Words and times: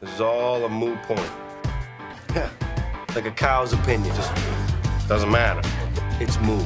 This 0.00 0.14
is 0.14 0.20
all 0.20 0.64
a 0.64 0.68
moot 0.68 0.96
point. 1.02 1.20
Yeah, 2.32 2.48
like 3.16 3.26
a 3.26 3.32
cow's 3.32 3.72
opinion, 3.72 4.14
just 4.14 4.32
doesn't 5.08 5.28
matter. 5.28 5.60
It's 6.20 6.38
moot. 6.38 6.64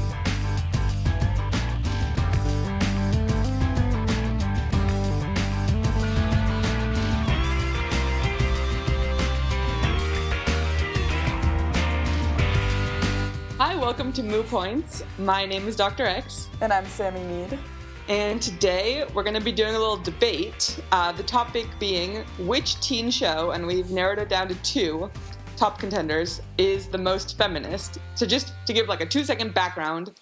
Hi, 13.56 13.74
welcome 13.76 14.12
to 14.12 14.22
Moo 14.22 14.42
Points. 14.42 15.02
My 15.18 15.46
name 15.46 15.66
is 15.66 15.74
Dr. 15.74 16.04
X, 16.04 16.48
And 16.60 16.70
I'm 16.70 16.84
Sammy 16.84 17.24
Mead. 17.24 17.58
And 18.08 18.42
today 18.42 19.04
we're 19.14 19.22
going 19.22 19.34
to 19.34 19.40
be 19.40 19.52
doing 19.52 19.74
a 19.74 19.78
little 19.78 19.96
debate. 19.96 20.80
Uh, 20.90 21.12
the 21.12 21.22
topic 21.22 21.66
being 21.78 22.24
which 22.40 22.80
teen 22.80 23.10
show, 23.10 23.52
and 23.52 23.66
we've 23.66 23.90
narrowed 23.90 24.18
it 24.18 24.28
down 24.28 24.48
to 24.48 24.54
two 24.62 25.10
top 25.56 25.78
contenders, 25.78 26.40
is 26.58 26.88
the 26.88 26.98
most 26.98 27.38
feminist. 27.38 27.98
So, 28.14 28.26
just 28.26 28.52
to 28.66 28.72
give 28.72 28.88
like 28.88 29.00
a 29.00 29.06
two 29.06 29.24
second 29.24 29.54
background 29.54 30.12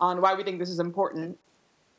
on 0.00 0.20
why 0.20 0.34
we 0.34 0.42
think 0.42 0.58
this 0.58 0.68
is 0.68 0.80
important, 0.80 1.38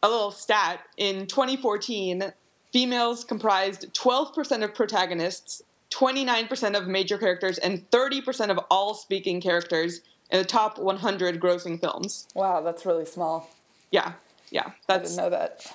a 0.03 0.09
little 0.09 0.31
stat 0.31 0.81
in 0.97 1.27
2014, 1.27 2.31
females 2.71 3.23
comprised 3.23 3.93
12% 3.93 4.63
of 4.63 4.73
protagonists, 4.73 5.61
29% 5.91 6.77
of 6.77 6.87
major 6.87 7.17
characters, 7.17 7.57
and 7.57 7.89
30% 7.89 8.49
of 8.49 8.59
all 8.69 8.93
speaking 8.93 9.41
characters 9.41 10.01
in 10.29 10.39
the 10.39 10.45
top 10.45 10.77
100 10.77 11.39
grossing 11.39 11.79
films. 11.79 12.27
Wow, 12.33 12.61
that's 12.61 12.85
really 12.85 13.05
small. 13.05 13.49
Yeah, 13.91 14.13
yeah, 14.51 14.71
I 14.87 14.99
didn't 14.99 15.15
know 15.15 15.29
that. 15.29 15.65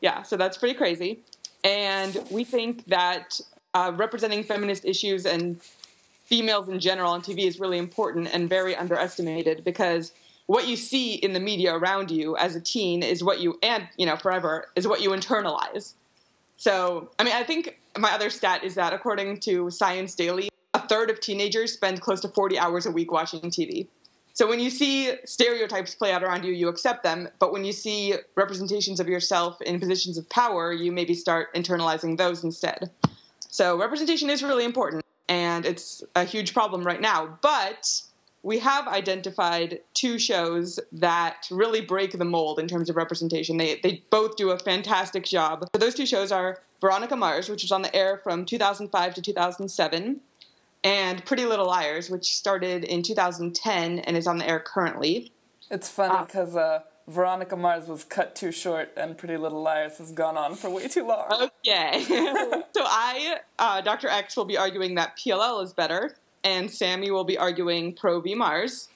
yeah. 0.00 0.22
So 0.22 0.36
that's 0.36 0.56
pretty 0.56 0.74
crazy, 0.74 1.20
and 1.64 2.16
we 2.30 2.44
think 2.44 2.86
that 2.86 3.40
uh, 3.74 3.92
representing 3.96 4.44
feminist 4.44 4.84
issues 4.84 5.26
and 5.26 5.60
females 6.24 6.68
in 6.68 6.78
general 6.78 7.10
on 7.10 7.22
TV 7.22 7.46
is 7.46 7.58
really 7.58 7.78
important 7.78 8.32
and 8.32 8.48
very 8.48 8.76
underestimated 8.76 9.64
because 9.64 10.12
what 10.46 10.66
you 10.66 10.76
see 10.76 11.14
in 11.14 11.32
the 11.32 11.40
media 11.40 11.74
around 11.74 12.10
you 12.10 12.36
as 12.36 12.54
a 12.56 12.60
teen 12.60 13.02
is 13.02 13.22
what 13.22 13.40
you 13.40 13.58
and 13.62 13.88
you 13.96 14.06
know 14.06 14.16
forever 14.16 14.68
is 14.76 14.86
what 14.86 15.00
you 15.00 15.10
internalize. 15.10 15.94
So 16.56 17.10
I 17.18 17.24
mean, 17.24 17.34
I 17.34 17.42
think 17.42 17.80
my 17.98 18.12
other 18.12 18.30
stat 18.30 18.64
is 18.64 18.74
that 18.74 18.92
according 18.92 19.38
to 19.40 19.70
Science 19.70 20.14
Daily, 20.14 20.48
a 20.74 20.80
third 20.80 21.10
of 21.10 21.20
teenagers 21.20 21.72
spend 21.72 22.00
close 22.00 22.20
to 22.20 22.28
40 22.28 22.58
hours 22.58 22.86
a 22.86 22.90
week 22.90 23.12
watching 23.12 23.40
TV. 23.42 23.86
So 24.40 24.46
when 24.46 24.58
you 24.58 24.70
see 24.70 25.12
stereotypes 25.26 25.94
play 25.94 26.12
out 26.12 26.22
around 26.22 26.46
you, 26.46 26.54
you 26.54 26.68
accept 26.68 27.02
them. 27.02 27.28
But 27.38 27.52
when 27.52 27.62
you 27.62 27.72
see 27.72 28.14
representations 28.36 28.98
of 28.98 29.06
yourself 29.06 29.60
in 29.60 29.78
positions 29.78 30.16
of 30.16 30.26
power, 30.30 30.72
you 30.72 30.92
maybe 30.92 31.12
start 31.12 31.54
internalizing 31.54 32.16
those 32.16 32.42
instead. 32.42 32.90
So 33.50 33.78
representation 33.78 34.30
is 34.30 34.42
really 34.42 34.64
important, 34.64 35.04
and 35.28 35.66
it's 35.66 36.02
a 36.16 36.24
huge 36.24 36.54
problem 36.54 36.84
right 36.84 37.02
now. 37.02 37.38
But 37.42 38.00
we 38.42 38.60
have 38.60 38.88
identified 38.88 39.80
two 39.92 40.18
shows 40.18 40.80
that 40.90 41.46
really 41.50 41.82
break 41.82 42.12
the 42.12 42.24
mold 42.24 42.58
in 42.58 42.66
terms 42.66 42.88
of 42.88 42.96
representation. 42.96 43.58
They, 43.58 43.78
they 43.82 44.02
both 44.08 44.36
do 44.36 44.52
a 44.52 44.58
fantastic 44.58 45.26
job. 45.26 45.68
So 45.74 45.78
those 45.78 45.94
two 45.94 46.06
shows 46.06 46.32
are 46.32 46.62
Veronica 46.80 47.14
Mars, 47.14 47.50
which 47.50 47.62
was 47.62 47.72
on 47.72 47.82
the 47.82 47.94
air 47.94 48.16
from 48.16 48.46
2005 48.46 49.14
to 49.16 49.20
2007, 49.20 50.20
and 50.82 51.24
Pretty 51.24 51.44
Little 51.44 51.66
Liars, 51.66 52.10
which 52.10 52.36
started 52.36 52.84
in 52.84 53.02
2010 53.02 53.98
and 54.00 54.16
is 54.16 54.26
on 54.26 54.38
the 54.38 54.48
air 54.48 54.60
currently. 54.60 55.32
It's 55.70 55.88
funny 55.88 56.24
because 56.26 56.56
uh, 56.56 56.80
Veronica 57.06 57.56
Mars 57.56 57.86
was 57.86 58.04
cut 58.04 58.34
too 58.34 58.52
short 58.52 58.92
and 58.96 59.16
Pretty 59.16 59.36
Little 59.36 59.62
Liars 59.62 59.98
has 59.98 60.12
gone 60.12 60.36
on 60.36 60.54
for 60.54 60.70
way 60.70 60.88
too 60.88 61.06
long. 61.06 61.50
Okay. 61.66 62.02
so 62.04 62.82
I, 62.84 63.38
uh, 63.58 63.80
Dr. 63.80 64.08
X, 64.08 64.36
will 64.36 64.44
be 64.44 64.56
arguing 64.56 64.94
that 64.96 65.18
PLL 65.18 65.62
is 65.62 65.72
better, 65.72 66.16
and 66.42 66.70
Sammy 66.70 67.10
will 67.10 67.24
be 67.24 67.38
arguing 67.38 67.94
Pro 67.94 68.20
V 68.20 68.34
Mars. 68.34 68.88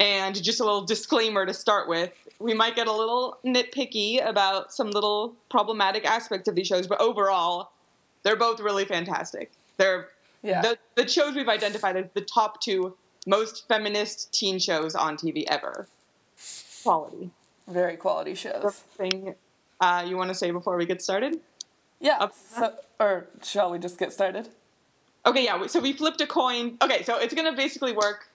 And 0.00 0.40
just 0.40 0.60
a 0.60 0.64
little 0.64 0.84
disclaimer 0.84 1.44
to 1.44 1.52
start 1.52 1.88
with 1.88 2.12
we 2.38 2.54
might 2.54 2.76
get 2.76 2.86
a 2.86 2.92
little 2.92 3.38
nitpicky 3.44 4.26
about 4.26 4.72
some 4.72 4.90
little 4.90 5.34
problematic 5.50 6.04
aspects 6.04 6.48
of 6.48 6.54
these 6.54 6.66
shows, 6.66 6.86
but 6.86 7.00
overall, 7.00 7.72
they're 8.22 8.36
both 8.36 8.60
really 8.60 8.84
fantastic. 8.84 9.52
They're 9.76 10.08
Yeah. 10.42 10.62
the, 10.62 10.78
the 10.94 11.08
shows 11.08 11.34
we've 11.34 11.48
identified 11.48 11.96
as 11.96 12.10
the 12.14 12.20
top 12.20 12.60
two 12.60 12.96
most 13.26 13.68
feminist 13.68 14.32
teen 14.32 14.58
shows 14.58 14.94
on 14.94 15.16
TV 15.16 15.44
ever. 15.48 15.88
Quality. 16.82 17.30
Very 17.66 17.96
quality 17.96 18.34
shows. 18.34 18.82
Thing 18.96 19.34
uh, 19.80 20.04
you 20.06 20.16
want 20.16 20.28
to 20.28 20.34
say 20.34 20.50
before 20.50 20.76
we 20.76 20.86
get 20.86 21.02
started? 21.02 21.40
Yeah. 22.00 22.28
So, 22.32 22.74
or 22.98 23.26
shall 23.42 23.70
we 23.70 23.78
just 23.78 23.98
get 23.98 24.12
started? 24.12 24.48
Okay, 25.26 25.44
yeah. 25.44 25.66
So 25.66 25.80
we 25.80 25.92
flipped 25.92 26.20
a 26.20 26.26
coin. 26.26 26.78
Okay, 26.82 27.02
so 27.02 27.18
it's 27.18 27.34
gonna 27.34 27.54
basically 27.54 27.92
work. 27.92 28.28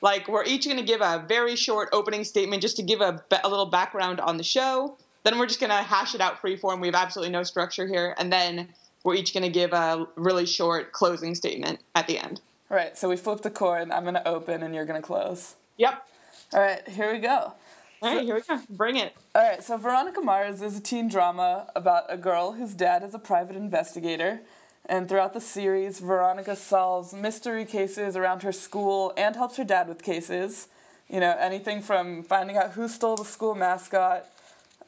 Like 0.00 0.28
we're 0.28 0.44
each 0.44 0.66
gonna 0.66 0.82
give 0.82 1.00
a 1.00 1.24
very 1.28 1.56
short 1.56 1.88
opening 1.92 2.24
statement 2.24 2.62
just 2.62 2.76
to 2.76 2.82
give 2.82 3.00
a, 3.00 3.22
a 3.44 3.48
little 3.48 3.66
background 3.66 4.20
on 4.20 4.36
the 4.36 4.42
show. 4.42 4.96
Then 5.24 5.38
we're 5.38 5.46
just 5.46 5.60
gonna 5.60 5.82
hash 5.82 6.14
it 6.14 6.20
out 6.20 6.40
free 6.40 6.56
form. 6.56 6.80
We 6.80 6.88
have 6.88 6.94
absolutely 6.94 7.32
no 7.32 7.42
structure 7.42 7.86
here, 7.86 8.14
and 8.18 8.32
then 8.32 8.68
we're 9.04 9.14
each 9.14 9.34
gonna 9.34 9.48
give 9.48 9.72
a 9.72 10.06
really 10.16 10.46
short 10.46 10.92
closing 10.92 11.34
statement 11.34 11.80
at 11.94 12.06
the 12.06 12.18
end. 12.18 12.40
All 12.72 12.78
right, 12.78 12.96
so 12.96 13.10
we 13.10 13.18
flipped 13.18 13.44
a 13.44 13.50
coin. 13.50 13.92
I'm 13.92 14.04
going 14.04 14.14
to 14.14 14.26
open 14.26 14.62
and 14.62 14.74
you're 14.74 14.86
going 14.86 14.98
to 14.98 15.06
close. 15.06 15.56
Yep. 15.76 16.06
All 16.54 16.60
right, 16.60 16.88
here 16.88 17.12
we 17.12 17.18
go. 17.18 17.52
All 18.00 18.14
right, 18.14 18.24
here 18.24 18.34
we 18.34 18.40
go. 18.40 18.60
Bring 18.70 18.96
it. 18.96 19.14
All 19.34 19.46
right, 19.46 19.62
so 19.62 19.76
Veronica 19.76 20.22
Mars 20.22 20.62
is 20.62 20.78
a 20.78 20.80
teen 20.80 21.06
drama 21.06 21.70
about 21.76 22.04
a 22.08 22.16
girl 22.16 22.52
whose 22.52 22.72
dad 22.72 23.02
is 23.02 23.12
a 23.12 23.18
private 23.18 23.56
investigator. 23.56 24.40
And 24.86 25.06
throughout 25.06 25.34
the 25.34 25.40
series, 25.40 26.00
Veronica 26.00 26.56
solves 26.56 27.12
mystery 27.12 27.66
cases 27.66 28.16
around 28.16 28.42
her 28.42 28.52
school 28.52 29.12
and 29.18 29.36
helps 29.36 29.58
her 29.58 29.64
dad 29.64 29.86
with 29.86 30.02
cases. 30.02 30.68
You 31.10 31.20
know, 31.20 31.36
anything 31.38 31.82
from 31.82 32.22
finding 32.22 32.56
out 32.56 32.70
who 32.70 32.88
stole 32.88 33.16
the 33.16 33.26
school 33.26 33.54
mascot 33.54 34.24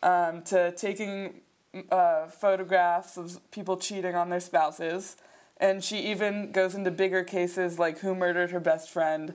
um, 0.02 0.41
to 0.44 0.72
taking 0.72 1.42
uh, 1.90 2.26
photographs 2.28 3.16
of 3.16 3.38
people 3.50 3.76
cheating 3.76 4.14
on 4.14 4.28
their 4.28 4.40
spouses. 4.40 5.16
And 5.58 5.82
she 5.84 5.98
even 6.00 6.52
goes 6.52 6.74
into 6.74 6.90
bigger 6.90 7.22
cases 7.22 7.78
like 7.78 7.98
who 7.98 8.14
murdered 8.14 8.50
her 8.50 8.60
best 8.60 8.90
friend. 8.90 9.34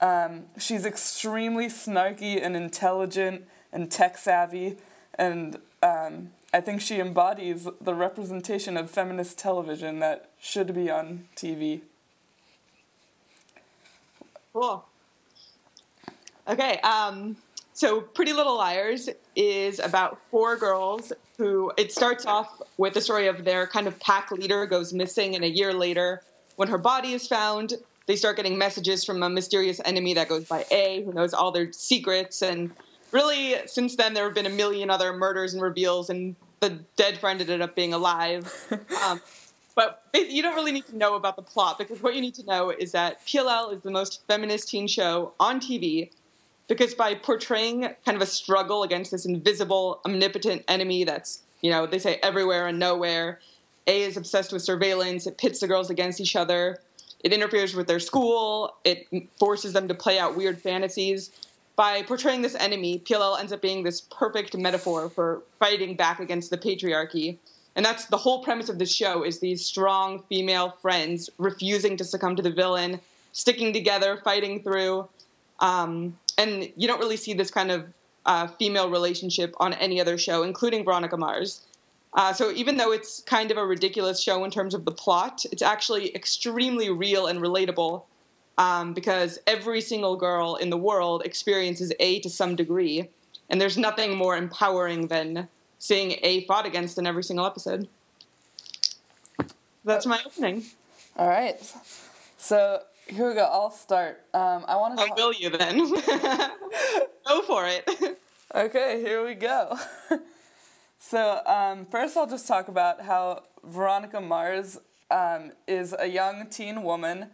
Um, 0.00 0.46
she's 0.58 0.84
extremely 0.84 1.66
snarky 1.66 2.44
and 2.44 2.56
intelligent 2.56 3.44
and 3.72 3.90
tech 3.90 4.18
savvy, 4.18 4.76
and 5.14 5.58
um, 5.82 6.32
I 6.52 6.60
think 6.60 6.80
she 6.80 7.00
embodies 7.00 7.68
the 7.80 7.94
representation 7.94 8.76
of 8.76 8.90
feminist 8.90 9.38
television 9.38 10.00
that 10.00 10.30
should 10.40 10.74
be 10.74 10.90
on 10.90 11.28
TV. 11.36 11.82
Cool. 14.52 14.84
Okay, 16.48 16.78
um, 16.80 17.36
so 17.74 18.00
Pretty 18.00 18.32
Little 18.32 18.56
Liars 18.56 19.08
is 19.34 19.78
about 19.78 20.18
four 20.30 20.56
girls 20.56 21.12
who 21.38 21.72
it 21.76 21.92
starts 21.92 22.26
off 22.26 22.60
with 22.76 22.94
the 22.94 23.00
story 23.00 23.26
of 23.26 23.44
their 23.44 23.66
kind 23.66 23.86
of 23.86 23.98
pack 24.00 24.30
leader 24.30 24.66
goes 24.66 24.92
missing, 24.92 25.34
and 25.34 25.44
a 25.44 25.48
year 25.48 25.72
later, 25.72 26.22
when 26.56 26.68
her 26.68 26.78
body 26.78 27.12
is 27.12 27.26
found, 27.26 27.74
they 28.06 28.16
start 28.16 28.36
getting 28.36 28.58
messages 28.58 29.04
from 29.04 29.22
a 29.22 29.30
mysterious 29.30 29.80
enemy 29.84 30.14
that 30.14 30.28
goes 30.28 30.44
by 30.44 30.64
A, 30.70 31.02
who 31.04 31.12
knows 31.12 31.32
all 31.32 31.50
their 31.50 31.72
secrets. 31.72 32.42
And 32.42 32.70
really, 33.10 33.56
since 33.66 33.96
then, 33.96 34.14
there 34.14 34.24
have 34.24 34.34
been 34.34 34.46
a 34.46 34.50
million 34.50 34.90
other 34.90 35.12
murders 35.12 35.54
and 35.54 35.62
reveals, 35.62 36.10
and 36.10 36.36
the 36.60 36.80
dead 36.96 37.18
friend 37.18 37.40
ended 37.40 37.60
up 37.60 37.74
being 37.74 37.94
alive. 37.94 38.52
Um, 39.04 39.20
but 39.74 40.02
you 40.14 40.42
don't 40.42 40.54
really 40.54 40.70
need 40.70 40.86
to 40.86 40.96
know 40.96 41.14
about 41.14 41.36
the 41.36 41.42
plot 41.42 41.78
because 41.78 42.02
what 42.02 42.14
you 42.14 42.20
need 42.20 42.34
to 42.34 42.44
know 42.44 42.70
is 42.70 42.92
that 42.92 43.24
PLL 43.26 43.74
is 43.74 43.82
the 43.82 43.90
most 43.90 44.22
feminist 44.28 44.68
teen 44.68 44.86
show 44.86 45.32
on 45.40 45.60
TV 45.60 46.10
because 46.72 46.94
by 46.94 47.14
portraying 47.14 47.82
kind 48.06 48.16
of 48.16 48.22
a 48.22 48.26
struggle 48.26 48.82
against 48.82 49.10
this 49.10 49.26
invisible, 49.26 50.00
omnipotent 50.06 50.64
enemy 50.68 51.04
that's, 51.04 51.42
you 51.60 51.70
know, 51.70 51.84
they 51.84 51.98
say 51.98 52.18
everywhere 52.22 52.66
and 52.66 52.78
nowhere, 52.78 53.40
A 53.86 54.04
is 54.04 54.16
obsessed 54.16 54.54
with 54.54 54.62
surveillance, 54.62 55.26
it 55.26 55.36
pits 55.36 55.60
the 55.60 55.66
girls 55.66 55.90
against 55.90 56.18
each 56.18 56.34
other, 56.34 56.78
it 57.22 57.30
interferes 57.30 57.74
with 57.74 57.88
their 57.88 58.00
school, 58.00 58.74
it 58.84 59.06
forces 59.38 59.74
them 59.74 59.86
to 59.86 59.92
play 59.92 60.18
out 60.18 60.34
weird 60.34 60.62
fantasies. 60.62 61.30
By 61.76 62.04
portraying 62.04 62.40
this 62.40 62.54
enemy, 62.54 63.00
PLL 63.00 63.38
ends 63.38 63.52
up 63.52 63.60
being 63.60 63.82
this 63.82 64.00
perfect 64.00 64.56
metaphor 64.56 65.10
for 65.10 65.42
fighting 65.58 65.94
back 65.94 66.20
against 66.20 66.48
the 66.48 66.56
patriarchy. 66.56 67.36
And 67.76 67.84
that's 67.84 68.06
the 68.06 68.16
whole 68.16 68.42
premise 68.42 68.70
of 68.70 68.78
the 68.78 68.86
show 68.86 69.24
is 69.24 69.40
these 69.40 69.62
strong 69.62 70.22
female 70.22 70.70
friends 70.80 71.28
refusing 71.36 71.98
to 71.98 72.04
succumb 72.04 72.34
to 72.36 72.42
the 72.42 72.50
villain, 72.50 72.98
sticking 73.32 73.74
together, 73.74 74.18
fighting 74.24 74.62
through. 74.62 75.06
Um, 75.60 76.16
and 76.42 76.72
you 76.76 76.88
don't 76.88 76.98
really 76.98 77.16
see 77.16 77.32
this 77.32 77.50
kind 77.50 77.70
of 77.70 77.92
uh, 78.26 78.46
female 78.46 78.90
relationship 78.90 79.54
on 79.58 79.72
any 79.74 80.00
other 80.00 80.18
show, 80.18 80.42
including 80.42 80.84
Veronica 80.84 81.16
Mars. 81.16 81.62
Uh, 82.14 82.32
so 82.32 82.50
even 82.52 82.76
though 82.76 82.92
it's 82.92 83.20
kind 83.22 83.50
of 83.50 83.56
a 83.56 83.64
ridiculous 83.64 84.22
show 84.22 84.44
in 84.44 84.50
terms 84.50 84.74
of 84.74 84.84
the 84.84 84.92
plot, 84.92 85.44
it's 85.50 85.62
actually 85.62 86.14
extremely 86.14 86.90
real 86.90 87.26
and 87.26 87.40
relatable 87.40 88.02
um, 88.58 88.92
because 88.92 89.38
every 89.46 89.80
single 89.80 90.16
girl 90.16 90.56
in 90.56 90.68
the 90.68 90.76
world 90.76 91.22
experiences 91.24 91.92
A 92.00 92.20
to 92.20 92.28
some 92.28 92.54
degree, 92.54 93.08
and 93.48 93.60
there's 93.60 93.78
nothing 93.78 94.14
more 94.14 94.36
empowering 94.36 95.06
than 95.06 95.48
seeing 95.78 96.18
A 96.22 96.44
fought 96.44 96.66
against 96.66 96.98
in 96.98 97.06
every 97.06 97.24
single 97.24 97.46
episode. 97.46 97.88
That's 99.84 100.06
my 100.06 100.20
opening. 100.26 100.64
All 101.16 101.28
right. 101.28 101.58
So 102.36 102.82
here 103.06 103.28
we 103.28 103.34
go. 103.34 103.44
I'll 103.44 103.70
start. 103.70 104.22
Um, 104.32 104.64
I 104.68 104.76
want 104.76 104.98
to. 104.98 105.04
Oh, 105.04 105.14
will 105.16 105.32
you 105.32 105.50
then? 105.50 105.90
go 107.26 107.42
for 107.42 107.66
it. 107.66 108.18
Okay, 108.54 109.00
here 109.00 109.24
we 109.26 109.32
go. 109.32 109.78
so 110.98 111.40
um, 111.46 111.86
first, 111.86 112.18
I'll 112.18 112.28
just 112.28 112.46
talk 112.46 112.68
about 112.68 113.00
how 113.00 113.44
Veronica 113.64 114.20
Mars 114.20 114.78
um, 115.10 115.52
is 115.66 115.94
a 115.98 116.06
young 116.06 116.48
teen 116.50 116.82
woman, 116.82 117.28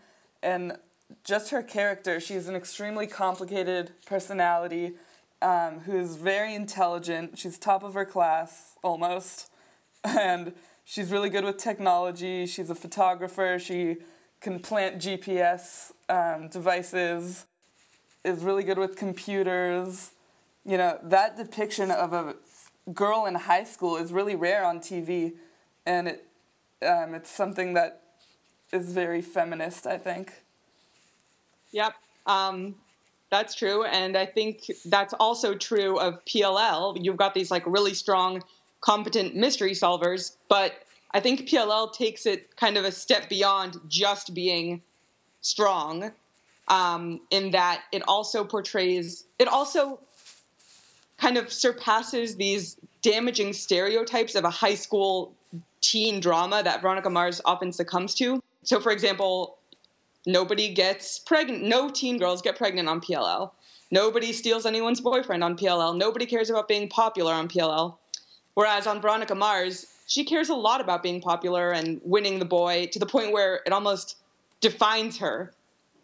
and 0.44 0.78
just 1.24 1.50
her 1.50 1.60
character. 1.60 2.20
She's 2.20 2.46
an 2.46 2.54
extremely 2.54 3.08
complicated 3.08 3.90
personality 4.06 4.92
um, 5.42 5.80
who's 5.80 6.14
very 6.14 6.54
intelligent. 6.54 7.36
She's 7.36 7.58
top 7.58 7.82
of 7.82 7.94
her 7.94 8.04
class 8.04 8.76
almost, 8.84 9.50
and 10.04 10.52
she's 10.84 11.10
really 11.10 11.30
good 11.30 11.42
with 11.42 11.56
technology. 11.56 12.46
She's 12.46 12.70
a 12.70 12.76
photographer. 12.76 13.58
She 13.58 13.96
can 14.40 14.60
plant 14.60 14.98
GPS 14.98 15.92
um, 16.08 16.48
devices. 16.48 17.46
Is 18.24 18.42
really 18.42 18.64
good 18.64 18.78
with 18.78 18.96
computers. 18.96 20.10
You 20.64 20.76
know 20.76 20.98
that 21.02 21.36
depiction 21.36 21.90
of 21.90 22.12
a 22.12 22.34
girl 22.92 23.26
in 23.26 23.34
high 23.34 23.64
school 23.64 23.96
is 23.96 24.12
really 24.12 24.34
rare 24.34 24.64
on 24.64 24.80
TV, 24.80 25.34
and 25.86 26.08
it 26.08 26.26
um, 26.82 27.14
it's 27.14 27.30
something 27.30 27.74
that 27.74 28.02
is 28.72 28.92
very 28.92 29.22
feminist. 29.22 29.86
I 29.86 29.98
think. 29.98 30.32
Yep. 31.72 31.94
Um, 32.26 32.74
that's 33.30 33.54
true. 33.54 33.84
And 33.84 34.16
I 34.16 34.26
think 34.26 34.70
that's 34.86 35.14
also 35.14 35.54
true 35.54 35.98
of 35.98 36.24
PLL. 36.24 36.98
You've 37.02 37.16
got 37.16 37.34
these 37.34 37.50
like 37.50 37.64
really 37.66 37.94
strong, 37.94 38.42
competent 38.80 39.34
mystery 39.34 39.72
solvers, 39.72 40.36
but 40.48 40.82
I 41.12 41.20
think 41.20 41.48
PLL 41.48 41.92
takes 41.92 42.26
it 42.26 42.54
kind 42.56 42.76
of 42.76 42.84
a 42.84 42.92
step 42.92 43.28
beyond 43.28 43.78
just 43.88 44.34
being 44.34 44.82
strong, 45.40 46.12
um, 46.68 47.20
in 47.30 47.50
that 47.52 47.82
it 47.92 48.02
also 48.06 48.44
portrays, 48.44 49.24
it 49.38 49.48
also 49.48 50.00
kind 51.16 51.36
of 51.36 51.52
surpasses 51.52 52.36
these 52.36 52.76
damaging 53.02 53.52
stereotypes 53.52 54.34
of 54.34 54.44
a 54.44 54.50
high 54.50 54.74
school 54.74 55.32
teen 55.80 56.20
drama 56.20 56.62
that 56.62 56.82
Veronica 56.82 57.10
Mars 57.10 57.40
often 57.44 57.72
succumbs 57.72 58.14
to. 58.16 58.42
So, 58.62 58.80
for 58.80 58.92
example, 58.92 59.58
nobody 60.26 60.74
gets 60.74 61.18
pregnant, 61.18 61.62
no 61.62 61.88
teen 61.88 62.18
girls 62.18 62.42
get 62.42 62.56
pregnant 62.56 62.88
on 62.88 63.00
PLL. 63.00 63.52
Nobody 63.90 64.32
steals 64.32 64.66
anyone's 64.66 65.00
boyfriend 65.00 65.42
on 65.42 65.56
PLL. 65.56 65.96
Nobody 65.96 66.26
cares 66.26 66.50
about 66.50 66.68
being 66.68 66.88
popular 66.88 67.32
on 67.32 67.48
PLL. 67.48 67.96
Whereas 68.54 68.86
on 68.86 69.00
Veronica 69.00 69.34
Mars, 69.34 69.86
she 70.08 70.24
cares 70.24 70.48
a 70.48 70.54
lot 70.54 70.80
about 70.80 71.02
being 71.02 71.20
popular 71.20 71.70
and 71.70 72.00
winning 72.02 72.38
the 72.38 72.44
boy 72.44 72.88
to 72.92 72.98
the 72.98 73.06
point 73.06 73.30
where 73.30 73.60
it 73.66 73.72
almost 73.72 74.16
defines 74.60 75.18
her. 75.18 75.52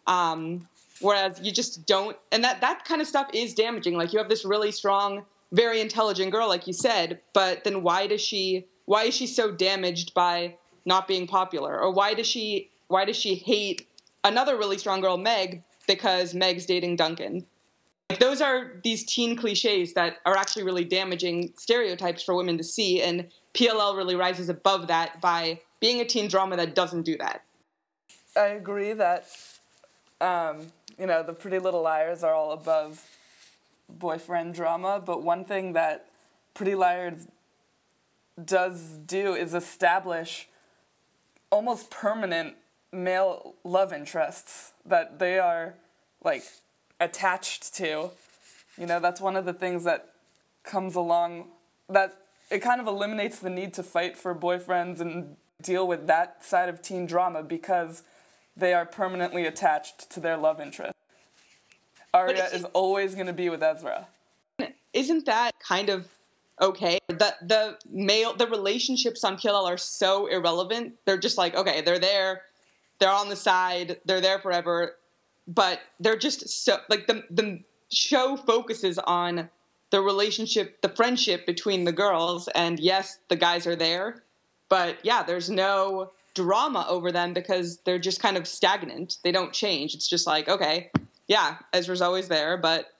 Um, 0.05 0.67
whereas 1.01 1.41
you 1.41 1.51
just 1.51 1.87
don't, 1.87 2.15
and 2.31 2.43
that 2.43 2.61
that 2.61 2.85
kind 2.85 3.01
of 3.01 3.07
stuff 3.07 3.27
is 3.33 3.55
damaging. 3.55 3.97
Like 3.97 4.13
you 4.13 4.19
have 4.19 4.29
this 4.29 4.45
really 4.45 4.71
strong, 4.71 5.25
very 5.51 5.81
intelligent 5.81 6.31
girl, 6.31 6.47
like 6.47 6.67
you 6.67 6.73
said, 6.73 7.19
but 7.33 7.63
then 7.63 7.81
why 7.81 8.05
does 8.07 8.21
she? 8.21 8.67
Why 8.85 9.05
is 9.05 9.15
she 9.15 9.25
so 9.25 9.51
damaged 9.51 10.13
by 10.13 10.55
not 10.85 11.07
being 11.07 11.25
popular, 11.25 11.77
or 11.77 11.91
why 11.91 12.13
does 12.13 12.27
she? 12.27 12.69
Why 12.87 13.05
does 13.05 13.17
she 13.17 13.33
hate 13.33 13.89
another 14.23 14.55
really 14.55 14.77
strong 14.77 15.01
girl, 15.01 15.17
Meg, 15.17 15.63
because 15.87 16.35
Meg's 16.35 16.67
dating 16.67 16.97
Duncan? 16.97 17.47
Like, 18.09 18.19
those 18.19 18.39
are 18.39 18.73
these 18.83 19.03
teen 19.03 19.35
cliches 19.35 19.93
that 19.93 20.17
are 20.25 20.37
actually 20.37 20.63
really 20.63 20.85
damaging 20.85 21.53
stereotypes 21.57 22.21
for 22.21 22.35
women 22.35 22.57
to 22.57 22.63
see, 22.63 23.01
and 23.01 23.27
PLL 23.53 23.97
really 23.97 24.15
rises 24.15 24.49
above 24.49 24.87
that 24.87 25.19
by 25.21 25.59
being 25.79 26.01
a 26.01 26.05
teen 26.05 26.27
drama 26.27 26.55
that 26.57 26.75
doesn't 26.75 27.03
do 27.03 27.17
that. 27.17 27.43
I 28.37 28.47
agree 28.47 28.93
that 28.93 29.27
um, 30.21 30.67
you 30.99 31.07
know 31.07 31.23
the 31.23 31.33
Pretty 31.33 31.59
Little 31.59 31.81
Liars 31.81 32.23
are 32.23 32.33
all 32.33 32.51
above 32.51 33.03
boyfriend 33.89 34.53
drama, 34.53 35.01
but 35.03 35.23
one 35.23 35.45
thing 35.45 35.73
that 35.73 36.07
Pretty 36.53 36.75
Liars 36.75 37.27
does 38.43 38.97
do 39.05 39.33
is 39.33 39.53
establish 39.53 40.47
almost 41.49 41.89
permanent 41.89 42.55
male 42.91 43.55
love 43.63 43.93
interests 43.93 44.73
that 44.85 45.19
they 45.19 45.39
are 45.39 45.75
like 46.23 46.43
attached 47.05 47.73
to. 47.75 48.09
You 48.77 48.85
know, 48.85 48.99
that's 48.99 49.21
one 49.21 49.37
of 49.37 49.45
the 49.45 49.53
things 49.53 49.85
that 49.85 50.09
comes 50.63 50.95
along 50.95 51.47
that 51.87 52.17
it 52.51 52.59
kind 52.59 52.81
of 52.81 52.87
eliminates 52.87 53.39
the 53.39 53.49
need 53.49 53.73
to 53.75 53.83
fight 53.83 54.17
for 54.17 54.35
boyfriends 54.35 54.99
and 54.99 55.37
deal 55.61 55.87
with 55.87 56.07
that 56.07 56.43
side 56.43 56.69
of 56.69 56.81
teen 56.81 57.05
drama 57.05 57.41
because 57.41 58.03
they 58.57 58.73
are 58.73 58.85
permanently 58.85 59.45
attached 59.45 60.09
to 60.11 60.19
their 60.19 60.37
love 60.37 60.59
interest. 60.59 60.93
Aria 62.13 62.47
is 62.53 62.65
always 62.73 63.13
going 63.13 63.27
to 63.27 63.33
be 63.33 63.49
with 63.49 63.61
Ezra. 63.61 64.07
Isn't 64.93 65.25
that 65.25 65.51
kind 65.59 65.89
of 65.89 66.07
okay? 66.61 66.99
The 67.07 67.35
the 67.41 67.77
male 67.89 68.33
the 68.33 68.47
relationships 68.47 69.23
on 69.25 69.37
PLL 69.37 69.65
are 69.65 69.77
so 69.77 70.27
irrelevant. 70.27 70.93
They're 71.05 71.17
just 71.17 71.37
like 71.37 71.55
okay, 71.55 71.81
they're 71.81 71.99
there, 71.99 72.43
they're 72.99 73.09
on 73.09 73.27
the 73.27 73.35
side, 73.35 73.97
they're 74.05 74.21
there 74.21 74.39
forever, 74.39 74.95
but 75.47 75.79
they're 75.99 76.17
just 76.17 76.47
so 76.49 76.77
like 76.89 77.07
the 77.07 77.23
the 77.29 77.61
show 77.91 78.35
focuses 78.35 78.97
on 78.99 79.49
the 79.91 80.01
relationship, 80.01 80.81
the 80.81 80.89
friendship 80.89 81.45
between 81.45 81.85
the 81.85 81.91
girls, 81.91 82.47
and 82.49 82.79
yes, 82.79 83.19
the 83.29 83.35
guys 83.35 83.67
are 83.67 83.75
there, 83.75 84.23
but 84.69 84.97
yeah, 85.03 85.23
there's 85.23 85.49
no 85.49 86.11
drama 86.33 86.85
over 86.89 87.11
them 87.11 87.33
because 87.33 87.77
they're 87.85 87.99
just 87.99 88.21
kind 88.21 88.35
of 88.37 88.47
stagnant. 88.47 89.17
They 89.23 89.31
don't 89.31 89.53
change. 89.53 89.95
It's 89.95 90.07
just 90.07 90.27
like, 90.27 90.49
okay, 90.49 90.91
yeah, 91.27 91.57
Ezra's 91.71 92.01
always 92.01 92.27
there, 92.27 92.57
but 92.57 92.93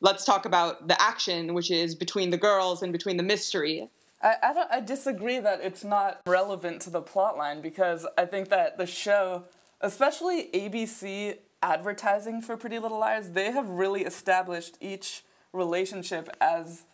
let's 0.00 0.24
talk 0.24 0.44
about 0.44 0.88
the 0.88 1.00
action, 1.00 1.54
which 1.54 1.70
is 1.70 1.94
between 1.94 2.30
the 2.30 2.36
girls 2.36 2.82
and 2.82 2.92
between 2.92 3.16
the 3.16 3.22
mystery. 3.22 3.88
I, 4.20 4.34
I, 4.42 4.76
I 4.76 4.80
disagree 4.80 5.40
that 5.40 5.60
it's 5.62 5.82
not 5.82 6.20
relevant 6.26 6.82
to 6.82 6.90
the 6.90 7.00
plot 7.00 7.36
line 7.36 7.60
because 7.60 8.06
I 8.18 8.26
think 8.26 8.50
that 8.50 8.78
the 8.78 8.86
show, 8.86 9.44
especially 9.80 10.50
ABC 10.52 11.38
advertising 11.62 12.42
for 12.42 12.56
Pretty 12.56 12.78
Little 12.78 12.98
Liars, 12.98 13.30
they 13.30 13.52
have 13.52 13.68
really 13.68 14.02
established 14.02 14.76
each 14.80 15.22
relationship 15.52 16.28
as 16.40 16.84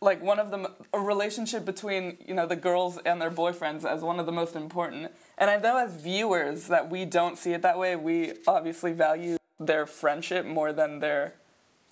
like 0.00 0.22
one 0.22 0.38
of 0.38 0.50
the 0.50 0.70
a 0.92 1.00
relationship 1.00 1.64
between 1.64 2.16
you 2.24 2.34
know 2.34 2.46
the 2.46 2.56
girls 2.56 2.98
and 3.04 3.20
their 3.20 3.30
boyfriends 3.30 3.84
as 3.84 4.02
one 4.02 4.20
of 4.20 4.26
the 4.26 4.32
most 4.32 4.54
important 4.54 5.10
and 5.38 5.50
i 5.50 5.56
know 5.56 5.76
as 5.78 5.94
viewers 5.94 6.68
that 6.68 6.90
we 6.90 7.04
don't 7.04 7.38
see 7.38 7.52
it 7.52 7.62
that 7.62 7.78
way 7.78 7.96
we 7.96 8.34
obviously 8.46 8.92
value 8.92 9.36
their 9.58 9.86
friendship 9.86 10.44
more 10.44 10.72
than 10.72 11.00
their 11.00 11.32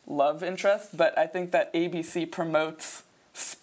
love 0.06 0.42
interest 0.42 0.96
but 0.96 1.16
i 1.18 1.26
think 1.26 1.50
that 1.50 1.72
abc 1.74 2.30
promotes 2.30 3.02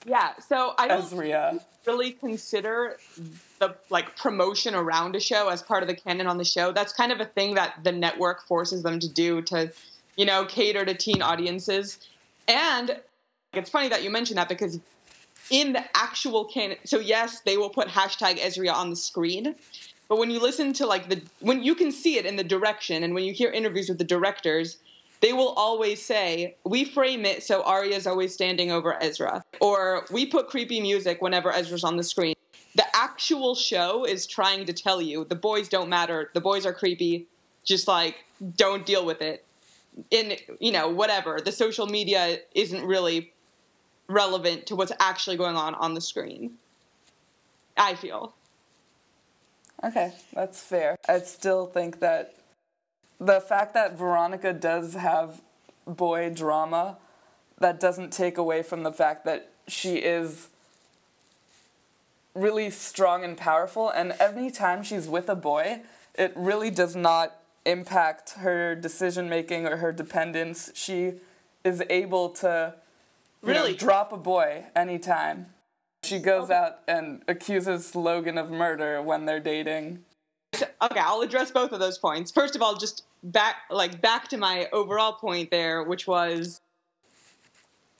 yeah 0.05 0.33
so 0.39 0.73
i 0.77 0.87
don't 0.87 1.03
Ezria. 1.03 1.61
really 1.85 2.11
consider 2.11 2.97
the 3.59 3.75
like 3.89 4.15
promotion 4.17 4.73
around 4.73 5.15
a 5.15 5.19
show 5.19 5.49
as 5.49 5.61
part 5.61 5.83
of 5.83 5.89
the 5.89 5.95
canon 5.95 6.27
on 6.27 6.37
the 6.37 6.45
show 6.45 6.71
that's 6.71 6.93
kind 6.93 7.11
of 7.11 7.19
a 7.19 7.25
thing 7.25 7.55
that 7.55 7.75
the 7.83 7.91
network 7.91 8.41
forces 8.47 8.83
them 8.83 8.99
to 8.99 9.07
do 9.07 9.41
to 9.41 9.71
you 10.15 10.25
know 10.25 10.45
cater 10.45 10.85
to 10.85 10.93
teen 10.93 11.21
audiences 11.21 11.99
and 12.47 12.99
it's 13.53 13.69
funny 13.69 13.89
that 13.89 14.03
you 14.03 14.09
mentioned 14.09 14.37
that 14.37 14.49
because 14.49 14.79
in 15.49 15.73
the 15.73 15.83
actual 15.95 16.45
canon, 16.45 16.77
so 16.85 16.99
yes, 16.99 17.41
they 17.41 17.57
will 17.57 17.69
put 17.69 17.87
hashtag 17.87 18.39
Ezria 18.39 18.73
on 18.73 18.89
the 18.89 18.95
screen, 18.95 19.55
but 20.07 20.17
when 20.17 20.31
you 20.31 20.39
listen 20.39 20.73
to 20.73 20.85
like 20.85 21.09
the 21.09 21.21
when 21.39 21.63
you 21.63 21.75
can 21.75 21.91
see 21.91 22.17
it 22.17 22.25
in 22.25 22.35
the 22.35 22.43
direction, 22.43 23.03
and 23.03 23.13
when 23.13 23.23
you 23.23 23.33
hear 23.33 23.51
interviews 23.51 23.89
with 23.89 23.97
the 23.97 24.03
directors, 24.03 24.77
they 25.21 25.33
will 25.33 25.49
always 25.49 26.03
say, 26.03 26.55
"We 26.65 26.85
frame 26.85 27.25
it 27.25 27.43
so 27.43 27.63
Aria's 27.63 28.07
always 28.07 28.33
standing 28.33 28.71
over 28.71 29.01
Ezra," 29.01 29.43
or 29.59 30.05
"We 30.11 30.25
put 30.25 30.47
creepy 30.47 30.81
music 30.81 31.21
whenever 31.21 31.51
Ezra's 31.51 31.83
on 31.83 31.97
the 31.97 32.03
screen." 32.03 32.35
The 32.75 32.85
actual 32.93 33.55
show 33.55 34.05
is 34.05 34.27
trying 34.27 34.65
to 34.65 34.73
tell 34.73 35.01
you 35.01 35.25
the 35.25 35.35
boys 35.35 35.69
don't 35.69 35.89
matter. 35.89 36.29
The 36.33 36.41
boys 36.41 36.65
are 36.65 36.73
creepy. 36.73 37.27
Just 37.63 37.87
like 37.87 38.23
don't 38.55 38.85
deal 38.85 39.05
with 39.05 39.21
it. 39.21 39.45
In 40.11 40.37
you 40.59 40.71
know 40.71 40.87
whatever 40.87 41.39
the 41.43 41.51
social 41.51 41.87
media 41.87 42.39
isn't 42.53 42.85
really 42.85 43.33
relevant 44.07 44.65
to 44.67 44.75
what's 44.75 44.91
actually 44.99 45.37
going 45.37 45.55
on 45.55 45.75
on 45.75 45.93
the 45.93 46.01
screen. 46.01 46.53
I 47.77 47.95
feel. 47.95 48.33
Okay, 49.83 50.13
that's 50.33 50.61
fair. 50.61 50.97
I 51.07 51.19
still 51.19 51.65
think 51.65 51.99
that 52.01 52.35
the 53.19 53.39
fact 53.39 53.73
that 53.73 53.97
Veronica 53.97 54.51
does 54.51 54.93
have 54.93 55.41
boy 55.87 56.29
drama, 56.29 56.97
that 57.59 57.79
doesn't 57.79 58.11
take 58.11 58.37
away 58.37 58.61
from 58.61 58.83
the 58.83 58.91
fact 58.91 59.25
that 59.25 59.51
she 59.67 59.97
is 59.97 60.49
really 62.39 62.69
strong 62.69 63.23
and 63.23 63.37
powerful. 63.37 63.89
And 63.89 64.13
every 64.19 64.51
time 64.51 64.83
she's 64.83 65.07
with 65.07 65.29
a 65.29 65.35
boy, 65.35 65.81
it 66.15 66.33
really 66.35 66.69
does 66.69 66.95
not 66.95 67.35
impact 67.65 68.31
her 68.31 68.75
decision 68.75 69.29
making 69.29 69.67
or 69.67 69.77
her 69.77 69.91
dependence. 69.91 70.71
She 70.73 71.13
is 71.63 71.83
able 71.89 72.29
to 72.29 72.75
Really? 73.41 73.71
know, 73.71 73.77
drop 73.77 74.11
a 74.11 74.17
boy 74.17 74.65
anytime. 74.75 75.53
She 76.03 76.19
goes 76.19 76.49
out 76.49 76.79
and 76.87 77.21
accuses 77.27 77.95
Logan 77.95 78.37
of 78.37 78.49
murder 78.49 79.01
when 79.01 79.25
they're 79.25 79.39
dating. 79.39 80.03
Okay, 80.55 80.99
I'll 80.99 81.21
address 81.21 81.51
both 81.51 81.71
of 81.71 81.79
those 81.79 81.97
points. 81.97 82.31
First 82.31 82.55
of 82.55 82.61
all, 82.61 82.75
just 82.75 83.03
back 83.23 83.57
like 83.69 84.01
back 84.01 84.27
to 84.29 84.37
my 84.37 84.67
overall 84.71 85.13
point 85.13 85.51
there, 85.51 85.83
which 85.83 86.07
was 86.07 86.61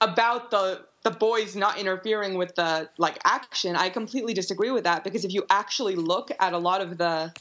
about 0.02 0.52
the 0.52 0.82
the 1.04 1.12
boys 1.12 1.56
not 1.56 1.78
interfering 1.78 2.38
with 2.38 2.56
the 2.56 2.90
like 2.98 3.20
action. 3.24 3.76
I 3.76 3.90
completely 3.90 4.34
disagree 4.34 4.72
with 4.72 4.84
that 4.84 5.04
because 5.04 5.24
if 5.24 5.34
you 5.34 5.46
actually 5.50 5.96
look 5.96 6.30
at 6.40 6.54
a 6.54 6.58
lot 6.58 6.82
of 6.82 6.98
the 6.98 7.34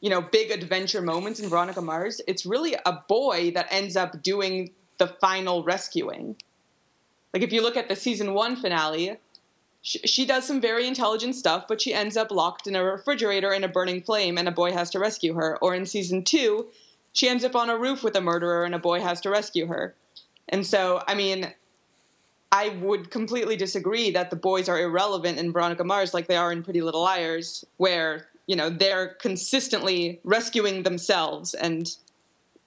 you 0.00 0.10
know 0.10 0.20
big 0.20 0.50
adventure 0.50 1.02
moments 1.02 1.40
in 1.40 1.48
Veronica 1.48 1.82
Mars, 1.82 2.20
it's 2.26 2.46
really 2.46 2.76
a 2.86 3.04
boy 3.08 3.50
that 3.52 3.66
ends 3.70 3.96
up 3.96 4.22
doing 4.22 4.70
the 4.98 5.08
final 5.08 5.64
rescuing. 5.64 6.36
Like 7.32 7.42
if 7.42 7.52
you 7.52 7.62
look 7.62 7.76
at 7.76 7.88
the 7.88 7.96
season 7.96 8.34
1 8.34 8.56
finale, 8.56 9.16
she, 9.82 9.98
she 10.00 10.26
does 10.26 10.46
some 10.46 10.60
very 10.60 10.86
intelligent 10.86 11.34
stuff, 11.34 11.66
but 11.68 11.80
she 11.80 11.94
ends 11.94 12.16
up 12.16 12.30
locked 12.30 12.66
in 12.66 12.76
a 12.76 12.84
refrigerator 12.84 13.52
in 13.52 13.64
a 13.64 13.68
burning 13.68 14.02
flame 14.02 14.36
and 14.36 14.48
a 14.48 14.52
boy 14.52 14.72
has 14.72 14.90
to 14.90 14.98
rescue 14.98 15.34
her. 15.34 15.58
Or 15.62 15.74
in 15.74 15.86
season 15.86 16.24
2, 16.24 16.66
she 17.12 17.28
ends 17.28 17.44
up 17.44 17.56
on 17.56 17.70
a 17.70 17.78
roof 17.78 18.02
with 18.02 18.16
a 18.16 18.20
murderer 18.20 18.64
and 18.64 18.74
a 18.74 18.78
boy 18.78 19.00
has 19.00 19.20
to 19.22 19.30
rescue 19.30 19.66
her. 19.66 19.94
And 20.48 20.66
so, 20.66 21.02
I 21.06 21.14
mean, 21.14 21.52
I 22.52 22.70
would 22.80 23.10
completely 23.10 23.56
disagree 23.56 24.10
that 24.10 24.30
the 24.30 24.36
boys 24.36 24.68
are 24.68 24.80
irrelevant 24.80 25.38
in 25.38 25.52
Veronica 25.52 25.84
Mars 25.84 26.12
like 26.12 26.26
they 26.26 26.36
are 26.36 26.52
in 26.52 26.62
Pretty 26.62 26.82
Little 26.82 27.02
Liars, 27.02 27.64
where 27.76 28.28
you 28.46 28.56
know 28.56 28.70
they're 28.70 29.14
consistently 29.20 30.20
rescuing 30.24 30.82
themselves 30.82 31.54
and 31.54 31.96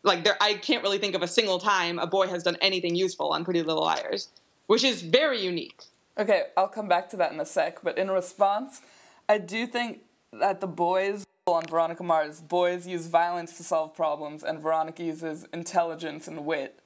like 0.04 0.24
there 0.24 0.38
I 0.40 0.54
can't 0.56 0.84
really 0.84 1.00
think 1.00 1.16
of 1.16 1.22
a 1.22 1.28
single 1.28 1.60
time 1.60 2.00
a 2.00 2.08
boy 2.08 2.28
has 2.28 2.44
done 2.44 2.58
anything 2.62 2.96
useful 2.96 3.30
on 3.30 3.44
Pretty 3.44 3.62
Little 3.64 3.84
Liars, 3.84 4.30
which 4.68 4.84
is 4.84 5.02
very 5.02 5.42
unique. 5.44 5.84
Okay, 6.18 6.44
I'll 6.56 6.68
come 6.68 6.88
back 6.88 7.10
to 7.10 7.18
that 7.18 7.32
in 7.32 7.40
a 7.40 7.46
sec, 7.46 7.80
but 7.84 7.98
in 7.98 8.12
response, 8.12 8.82
I 9.28 9.40
do 9.40 9.66
think 9.66 10.02
that 10.32 10.62
the 10.62 10.68
boys 10.68 11.26
on 11.46 11.66
Veronica 11.66 12.04
Mars, 12.04 12.40
boys 12.40 12.88
use 12.88 13.08
violence 13.08 13.58
to 13.58 13.64
solve 13.64 13.96
problems 13.96 14.44
and 14.44 14.60
Veronica 14.60 15.04
uses 15.04 15.46
intelligence 15.52 16.28
and 16.28 16.46
wit. 16.46 16.80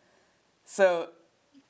So 0.65 1.09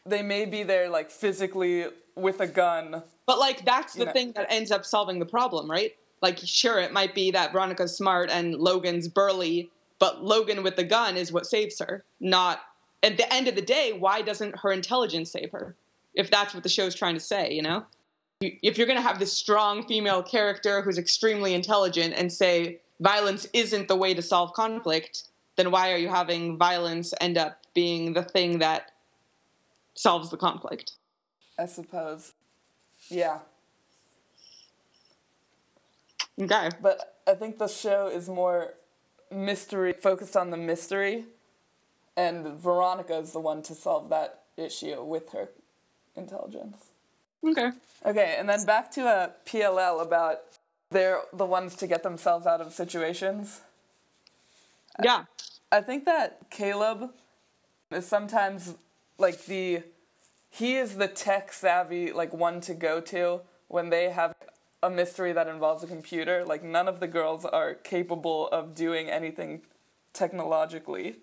they 0.10 0.22
may 0.22 0.46
be 0.46 0.64
there 0.64 0.90
like 0.90 1.12
physically 1.12 1.86
with 2.16 2.40
a 2.40 2.48
gun. 2.48 3.04
But 3.26 3.40
like 3.40 3.66
that's 3.66 3.94
the 3.94 4.06
know. 4.06 4.12
thing 4.12 4.32
that 4.34 4.48
ends 4.50 4.72
up 4.72 4.86
solving 4.86 5.20
the 5.20 5.26
problem, 5.26 5.70
right? 5.70 5.94
Like 6.22 6.40
sure 6.40 6.80
it 6.80 6.94
might 6.94 7.14
be 7.14 7.32
that 7.32 7.52
Veronica's 7.52 7.96
smart 7.96 8.30
and 8.32 8.56
Logan's 8.56 9.08
burly, 9.08 9.70
but 10.00 10.24
Logan 10.24 10.64
with 10.64 10.76
the 10.76 10.84
gun 10.84 11.18
is 11.18 11.32
what 11.32 11.46
saves 11.46 11.80
her. 11.80 12.04
Not 12.20 12.62
at 13.04 13.18
the 13.18 13.32
end 13.32 13.48
of 13.48 13.56
the 13.56 13.62
day, 13.62 13.94
why 13.94 14.22
doesn't 14.22 14.60
her 14.60 14.72
intelligence 14.72 15.32
save 15.32 15.52
her? 15.52 15.76
If 16.16 16.32
that's 16.32 16.54
what 16.54 16.64
the 16.64 16.70
show's 16.70 16.96
trying 16.96 17.14
to 17.14 17.20
say, 17.20 17.54
you 17.54 17.62
know? 17.62 17.86
If 18.42 18.78
you're 18.78 18.88
going 18.88 18.98
to 18.98 19.08
have 19.08 19.20
this 19.20 19.34
strong 19.34 19.88
female 19.88 20.24
character 20.24 20.82
who's 20.82 20.98
extremely 20.98 21.54
intelligent 21.54 22.14
and 22.16 22.32
say 22.32 22.82
violence 23.00 23.48
isn't 23.54 23.88
the 23.88 23.96
way 23.96 24.14
to 24.14 24.22
solve 24.22 24.54
conflict, 24.54 25.24
then 25.56 25.72
why 25.72 25.92
are 25.92 25.98
you 25.98 26.10
having 26.10 26.58
violence 26.58 27.14
end 27.20 27.38
up 27.38 27.62
being 27.74 28.14
the 28.14 28.24
thing 28.24 28.60
that 28.60 28.92
solves 29.98 30.30
the 30.30 30.38
conflict? 30.38 30.94
I 31.60 31.66
suppose. 31.66 32.34
Yeah. 33.10 33.40
Okay. 36.40 36.70
But 36.82 37.18
I 37.28 37.34
think 37.34 37.58
the 37.58 37.68
show 37.68 38.08
is 38.08 38.30
more 38.30 38.76
mystery 39.32 39.94
focused 39.94 40.38
on 40.38 40.52
the 40.52 40.58
mystery 40.58 41.26
and 42.18 42.48
Veronica 42.60 43.16
is 43.18 43.32
the 43.32 43.40
one 43.40 43.62
to 43.62 43.76
solve 43.76 44.10
that 44.10 44.44
issue 44.58 45.04
with 45.04 45.32
her 45.32 45.50
intelligence. 46.16 46.78
Okay. 47.46 47.70
Okay, 48.06 48.36
and 48.38 48.50
then 48.50 48.66
back 48.66 48.92
to 48.92 49.04
uh, 49.04 49.30
a 49.30 49.50
PLL 49.50 50.02
about 50.02 50.40
they're 50.90 51.22
the 51.32 51.46
ones 51.46 51.76
to 51.76 51.88
get 51.88 52.04
themselves 52.04 52.48
out 52.48 52.60
of 52.60 52.74
situations. 52.74 53.62
Yeah. 55.04 55.26
I 55.72 55.82
think 55.82 56.06
that 56.06 56.50
Caleb 56.50 57.12
is 57.92 58.08
sometimes 58.08 58.76
like 59.18 59.46
the 59.46 59.84
he 60.50 60.76
is 60.76 60.96
the 60.96 61.08
tech 61.08 61.54
savvy 61.54 62.12
like 62.12 62.34
one 62.34 62.62
to 62.62 62.74
go 62.74 63.00
to 63.02 63.42
when 63.68 63.90
they 63.90 64.10
have 64.10 64.34
a 64.84 64.90
mystery 64.90 65.34
that 65.34 65.48
involves 65.48 65.84
a 65.84 65.88
computer. 65.88 66.46
Like 66.46 66.64
none 66.64 66.88
of 66.88 67.00
the 67.00 67.08
girls 67.08 67.46
are 67.46 67.74
capable 67.74 68.48
of 68.50 68.76
doing 68.76 69.10
anything 69.10 69.62
technologically. 70.14 71.18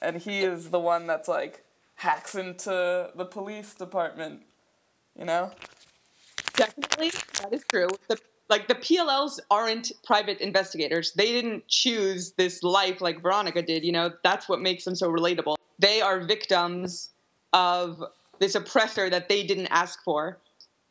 And 0.00 0.16
he 0.16 0.40
is 0.40 0.70
the 0.70 0.78
one 0.78 1.06
that's 1.06 1.28
like 1.28 1.64
hacks 1.96 2.34
into 2.34 3.10
the 3.14 3.24
police 3.24 3.74
department, 3.74 4.42
you 5.18 5.24
know? 5.24 5.50
Definitely, 6.54 7.10
that 7.40 7.52
is 7.52 7.64
true. 7.68 7.88
The, 8.08 8.18
like 8.48 8.68
the 8.68 8.74
PLLs 8.74 9.40
aren't 9.50 9.92
private 10.04 10.40
investigators. 10.40 11.12
They 11.12 11.32
didn't 11.32 11.66
choose 11.68 12.32
this 12.32 12.62
life 12.62 13.00
like 13.00 13.20
Veronica 13.22 13.62
did. 13.62 13.84
You 13.84 13.92
know, 13.92 14.12
that's 14.22 14.48
what 14.48 14.60
makes 14.60 14.84
them 14.84 14.94
so 14.94 15.10
relatable. 15.10 15.56
They 15.78 16.00
are 16.00 16.20
victims 16.20 17.10
of 17.52 18.02
this 18.38 18.54
oppressor 18.54 19.10
that 19.10 19.28
they 19.28 19.44
didn't 19.44 19.68
ask 19.68 20.02
for, 20.04 20.38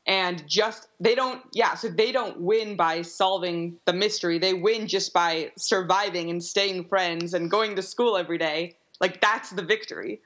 and 0.06 0.48
just 0.48 0.88
they 1.00 1.16
don't. 1.16 1.42
Yeah, 1.54 1.76
so 1.76 1.90
they 1.90 2.12
don't 2.12 2.40
win 2.40 2.76
by 2.76 3.02
solving 3.02 3.78
the 3.86 3.94
mystery. 3.94 4.40
They 4.40 4.54
win 4.54 4.88
just 4.88 5.14
by 5.14 5.52
surviving 5.58 6.30
and 6.30 6.44
staying 6.44 6.86
friends 6.86 7.34
and 7.34 7.52
going 7.52 7.76
to 7.76 7.82
school 7.82 8.18
every 8.18 8.38
day. 8.38 8.76
Like 9.00 9.22
that's 9.22 9.52
the 9.52 9.62
victory. 9.62 10.22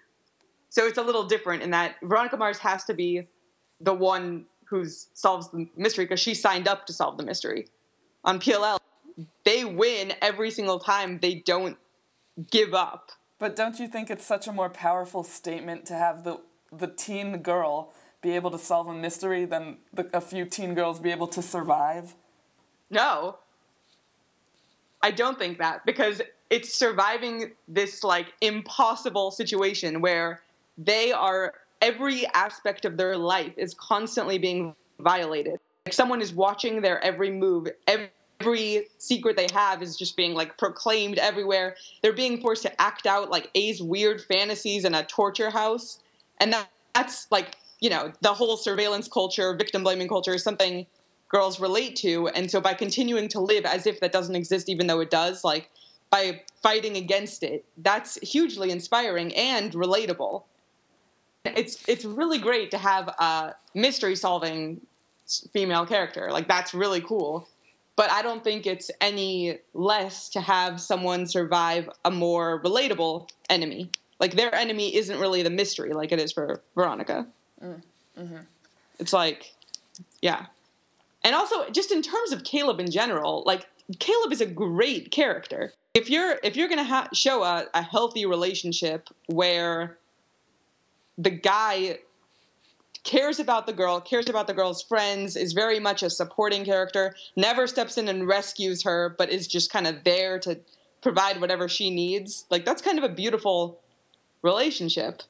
So 0.69 0.87
it's 0.87 0.97
a 0.97 1.03
little 1.03 1.25
different 1.25 1.63
in 1.63 1.71
that 1.71 1.95
Veronica 2.01 2.37
Mars 2.37 2.57
has 2.59 2.85
to 2.85 2.93
be 2.93 3.27
the 3.81 3.93
one 3.93 4.45
who 4.69 4.85
solves 4.85 5.49
the 5.49 5.67
mystery 5.75 6.05
because 6.05 6.19
she 6.19 6.33
signed 6.33 6.67
up 6.67 6.85
to 6.85 6.93
solve 6.93 7.17
the 7.17 7.25
mystery. 7.25 7.67
On 8.23 8.39
PLL, 8.39 8.77
they 9.43 9.65
win 9.65 10.13
every 10.21 10.49
single 10.49 10.79
time. 10.79 11.19
They 11.19 11.35
don't 11.45 11.77
give 12.51 12.73
up. 12.73 13.11
But 13.41 13.55
don't 13.55 13.79
you 13.79 13.87
think 13.87 14.11
it's 14.11 14.23
such 14.23 14.47
a 14.47 14.53
more 14.53 14.69
powerful 14.69 15.23
statement 15.23 15.87
to 15.87 15.95
have 15.95 16.23
the 16.23 16.41
the 16.71 16.85
teen 16.85 17.39
girl 17.39 17.91
be 18.21 18.35
able 18.35 18.51
to 18.51 18.59
solve 18.59 18.87
a 18.87 18.93
mystery 18.93 19.45
than 19.45 19.77
the, 19.91 20.07
a 20.13 20.21
few 20.21 20.45
teen 20.45 20.75
girls 20.75 20.99
be 20.99 21.09
able 21.09 21.27
to 21.29 21.41
survive? 21.41 22.13
No. 22.91 23.39
I 25.01 25.09
don't 25.09 25.39
think 25.39 25.57
that 25.57 25.87
because 25.87 26.21
it's 26.51 26.71
surviving 26.71 27.53
this 27.67 28.03
like 28.03 28.27
impossible 28.41 29.31
situation 29.31 30.01
where 30.01 30.43
they 30.77 31.11
are 31.11 31.55
every 31.81 32.27
aspect 32.35 32.85
of 32.85 32.95
their 32.95 33.17
life 33.17 33.53
is 33.57 33.73
constantly 33.73 34.37
being 34.37 34.75
violated. 34.99 35.59
Like 35.87 35.93
someone 35.93 36.21
is 36.21 36.31
watching 36.31 36.79
their 36.81 37.03
every 37.03 37.31
move, 37.31 37.69
every, 37.87 38.11
every 38.41 38.87
secret 38.97 39.37
they 39.37 39.47
have 39.53 39.81
is 39.81 39.95
just 39.95 40.15
being 40.15 40.33
like 40.33 40.57
proclaimed 40.57 41.17
everywhere. 41.17 41.75
They're 42.01 42.13
being 42.13 42.41
forced 42.41 42.63
to 42.63 42.81
act 42.81 43.05
out 43.05 43.29
like 43.29 43.49
A's 43.55 43.81
weird 43.81 44.21
fantasies 44.21 44.85
in 44.85 44.93
a 44.95 45.03
torture 45.03 45.49
house. 45.49 45.99
And 46.39 46.53
that, 46.53 46.69
that's 46.95 47.27
like, 47.31 47.57
you 47.79 47.89
know, 47.89 48.11
the 48.21 48.33
whole 48.33 48.57
surveillance 48.57 49.07
culture, 49.07 49.53
victim 49.55 49.83
blaming 49.83 50.07
culture 50.07 50.33
is 50.33 50.43
something 50.43 50.85
girls 51.29 51.59
relate 51.59 51.95
to. 51.97 52.27
And 52.29 52.49
so 52.49 52.59
by 52.59 52.73
continuing 52.73 53.27
to 53.29 53.39
live 53.39 53.65
as 53.65 53.87
if 53.87 53.99
that 53.99 54.11
doesn't 54.11 54.35
exist, 54.35 54.69
even 54.69 54.87
though 54.87 54.99
it 54.99 55.09
does, 55.09 55.43
like 55.43 55.69
by 56.09 56.41
fighting 56.61 56.97
against 56.97 57.43
it, 57.43 57.63
that's 57.77 58.19
hugely 58.21 58.71
inspiring 58.71 59.33
and 59.35 59.71
relatable 59.73 60.43
it's 61.45 61.83
it's 61.87 62.05
really 62.05 62.37
great 62.37 62.71
to 62.71 62.77
have 62.77 63.07
a 63.07 63.55
mystery 63.73 64.15
solving 64.15 64.81
female 65.53 65.85
character. 65.85 66.29
Like 66.31 66.47
that's 66.47 66.73
really 66.73 67.01
cool. 67.01 67.47
But 67.95 68.11
I 68.11 68.21
don't 68.21 68.43
think 68.43 68.65
it's 68.65 68.89
any 68.99 69.59
less 69.73 70.29
to 70.29 70.41
have 70.41 70.79
someone 70.79 71.27
survive 71.27 71.89
a 72.05 72.11
more 72.11 72.61
relatable 72.61 73.29
enemy. 73.49 73.89
Like 74.19 74.35
their 74.35 74.53
enemy 74.55 74.95
isn't 74.95 75.19
really 75.19 75.43
the 75.43 75.49
mystery 75.49 75.93
like 75.93 76.11
it 76.11 76.19
is 76.19 76.31
for 76.31 76.61
Veronica. 76.75 77.27
Mm. 77.63 77.81
Mm-hmm. 78.17 78.37
It's 78.99 79.13
like, 79.13 79.53
yeah. 80.21 80.45
And 81.23 81.35
also, 81.35 81.69
just 81.69 81.91
in 81.91 82.01
terms 82.01 82.31
of 82.31 82.43
Caleb 82.43 82.79
in 82.79 82.89
general, 82.89 83.43
like 83.45 83.67
Caleb 83.99 84.31
is 84.31 84.41
a 84.41 84.45
great 84.45 85.11
character. 85.11 85.73
If 85.93 86.09
you're 86.09 86.39
if 86.43 86.55
you're 86.55 86.69
gonna 86.69 86.83
ha- 86.83 87.09
show 87.13 87.43
a, 87.43 87.65
a 87.73 87.81
healthy 87.81 88.25
relationship 88.25 89.09
where 89.27 89.97
the 91.17 91.29
guy 91.29 91.99
cares 93.03 93.39
about 93.39 93.65
the 93.65 93.73
girl, 93.73 93.99
cares 93.99 94.29
about 94.29 94.47
the 94.47 94.53
girl's 94.53 94.83
friends, 94.83 95.35
is 95.35 95.53
very 95.53 95.79
much 95.79 96.03
a 96.03 96.09
supporting 96.09 96.63
character, 96.63 97.15
never 97.35 97.67
steps 97.67 97.97
in 97.97 98.07
and 98.07 98.27
rescues 98.27 98.83
her, 98.83 99.15
but 99.17 99.29
is 99.29 99.47
just 99.47 99.71
kind 99.71 99.87
of 99.87 100.03
there 100.03 100.39
to 100.39 100.59
provide 101.01 101.41
whatever 101.41 101.67
she 101.67 101.89
needs. 101.89 102.45
Like 102.49 102.65
that's 102.65 102.81
kind 102.81 102.97
of 102.97 103.03
a 103.03 103.09
beautiful 103.09 103.79
relationship. 104.41 105.23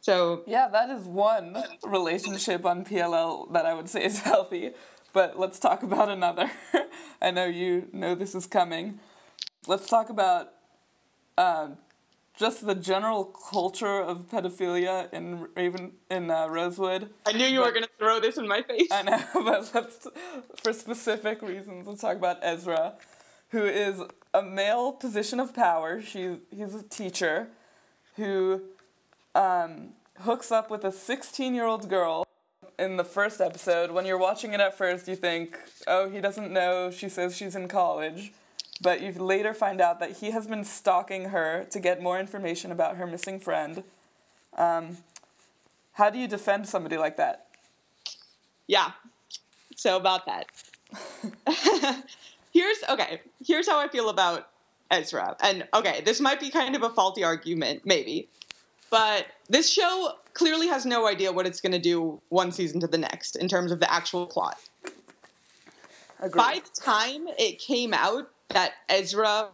So 0.00 0.42
yeah, 0.46 0.68
that 0.68 0.90
is 0.90 1.04
one 1.04 1.56
relationship 1.84 2.64
on 2.64 2.84
PLL 2.84 3.52
that 3.52 3.66
I 3.66 3.74
would 3.74 3.88
say 3.88 4.04
is 4.04 4.20
healthy. 4.22 4.72
But 5.12 5.38
let's 5.38 5.58
talk 5.58 5.82
about 5.82 6.08
another. 6.08 6.50
I 7.22 7.30
know 7.30 7.46
you 7.46 7.88
know 7.92 8.14
this 8.14 8.34
is 8.34 8.46
coming. 8.46 9.00
Let's 9.66 9.88
talk 9.88 10.10
about 10.10 10.52
um, 11.36 11.78
just 12.38 12.64
the 12.64 12.74
general 12.74 13.24
culture 13.24 14.00
of 14.00 14.30
pedophilia 14.30 15.12
in 15.12 15.48
Raven 15.56 15.92
in 16.08 16.30
uh, 16.30 16.46
Rosewood. 16.46 17.10
I 17.26 17.32
knew 17.32 17.46
you 17.46 17.60
were 17.60 17.72
going 17.72 17.82
to 17.82 17.90
throw 17.98 18.20
this 18.20 18.36
in 18.36 18.46
my 18.46 18.62
face. 18.62 18.88
I 18.92 19.02
know, 19.02 19.20
but 19.34 19.70
let's, 19.74 20.06
for 20.62 20.72
specific 20.72 21.42
reasons, 21.42 21.88
let's 21.88 22.00
talk 22.00 22.16
about 22.16 22.38
Ezra, 22.42 22.94
who 23.50 23.64
is 23.64 24.00
a 24.32 24.42
male 24.42 24.92
position 24.92 25.40
of 25.40 25.52
power. 25.52 26.00
She, 26.00 26.36
he's 26.54 26.76
a 26.76 26.82
teacher 26.84 27.48
who 28.14 28.62
um, 29.34 29.90
hooks 30.20 30.52
up 30.52 30.70
with 30.70 30.84
a 30.84 30.92
16 30.92 31.54
year 31.54 31.66
old 31.66 31.88
girl 31.88 32.24
in 32.78 32.96
the 32.96 33.04
first 33.04 33.40
episode. 33.40 33.90
When 33.90 34.06
you're 34.06 34.18
watching 34.18 34.52
it 34.52 34.60
at 34.60 34.78
first, 34.78 35.08
you 35.08 35.16
think, 35.16 35.58
oh, 35.88 36.08
he 36.08 36.20
doesn't 36.20 36.52
know 36.52 36.92
she 36.92 37.08
says 37.08 37.36
she's 37.36 37.56
in 37.56 37.66
college. 37.66 38.32
But 38.80 39.00
you 39.00 39.12
later 39.12 39.54
find 39.54 39.80
out 39.80 39.98
that 40.00 40.18
he 40.18 40.30
has 40.30 40.46
been 40.46 40.64
stalking 40.64 41.30
her 41.30 41.66
to 41.70 41.80
get 41.80 42.02
more 42.02 42.18
information 42.18 42.70
about 42.70 42.96
her 42.96 43.06
missing 43.06 43.40
friend. 43.40 43.82
Um, 44.56 44.98
how 45.92 46.10
do 46.10 46.18
you 46.18 46.28
defend 46.28 46.68
somebody 46.68 46.96
like 46.96 47.16
that? 47.16 47.46
Yeah. 48.66 48.92
So 49.74 49.96
about 49.96 50.26
that. 50.26 50.46
here's 52.52 52.78
okay, 52.88 53.20
here's 53.44 53.68
how 53.68 53.78
I 53.78 53.88
feel 53.88 54.08
about 54.08 54.48
Ezra. 54.90 55.36
And 55.40 55.66
okay, 55.74 56.02
this 56.04 56.20
might 56.20 56.40
be 56.40 56.50
kind 56.50 56.76
of 56.76 56.82
a 56.82 56.90
faulty 56.90 57.24
argument, 57.24 57.82
maybe. 57.84 58.28
But 58.90 59.26
this 59.48 59.70
show 59.70 60.12
clearly 60.34 60.68
has 60.68 60.86
no 60.86 61.06
idea 61.06 61.32
what 61.32 61.46
it's 61.46 61.60
going 61.60 61.72
to 61.72 61.78
do 61.78 62.20
one 62.28 62.52
season 62.52 62.80
to 62.80 62.86
the 62.86 62.96
next 62.96 63.36
in 63.36 63.48
terms 63.48 63.72
of 63.72 63.80
the 63.80 63.92
actual 63.92 64.26
plot. 64.26 64.58
Agreed. 66.20 66.36
By 66.36 66.60
the 66.64 66.80
time 66.80 67.26
it 67.38 67.58
came 67.58 67.92
out 67.92 68.30
that 68.50 68.72
Ezra, 68.88 69.48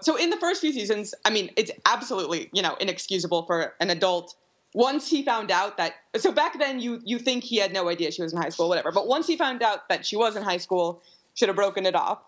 so 0.00 0.16
in 0.16 0.30
the 0.30 0.36
first 0.36 0.60
few 0.60 0.72
seasons, 0.72 1.14
I 1.24 1.30
mean, 1.30 1.50
it's 1.56 1.70
absolutely 1.86 2.50
you 2.52 2.62
know 2.62 2.76
inexcusable 2.80 3.44
for 3.44 3.74
an 3.80 3.90
adult. 3.90 4.34
Once 4.72 5.10
he 5.10 5.24
found 5.24 5.50
out 5.50 5.76
that, 5.78 5.94
so 6.16 6.30
back 6.30 6.58
then 6.58 6.78
you 6.78 7.00
you 7.04 7.18
think 7.18 7.44
he 7.44 7.56
had 7.56 7.72
no 7.72 7.88
idea 7.88 8.10
she 8.10 8.22
was 8.22 8.32
in 8.32 8.40
high 8.40 8.48
school, 8.48 8.68
whatever. 8.68 8.92
But 8.92 9.06
once 9.08 9.26
he 9.26 9.36
found 9.36 9.62
out 9.62 9.88
that 9.88 10.06
she 10.06 10.16
was 10.16 10.36
in 10.36 10.42
high 10.42 10.58
school, 10.58 11.02
should 11.34 11.48
have 11.48 11.56
broken 11.56 11.86
it 11.86 11.94
off. 11.94 12.22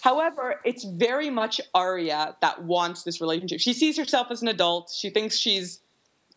However, 0.00 0.60
it's 0.64 0.84
very 0.84 1.30
much 1.30 1.60
Aria 1.74 2.36
that 2.40 2.62
wants 2.64 3.02
this 3.02 3.20
relationship. 3.20 3.60
She 3.60 3.72
sees 3.72 3.96
herself 3.96 4.28
as 4.30 4.42
an 4.42 4.48
adult. 4.48 4.90
She 4.90 5.10
thinks 5.10 5.36
she's 5.36 5.80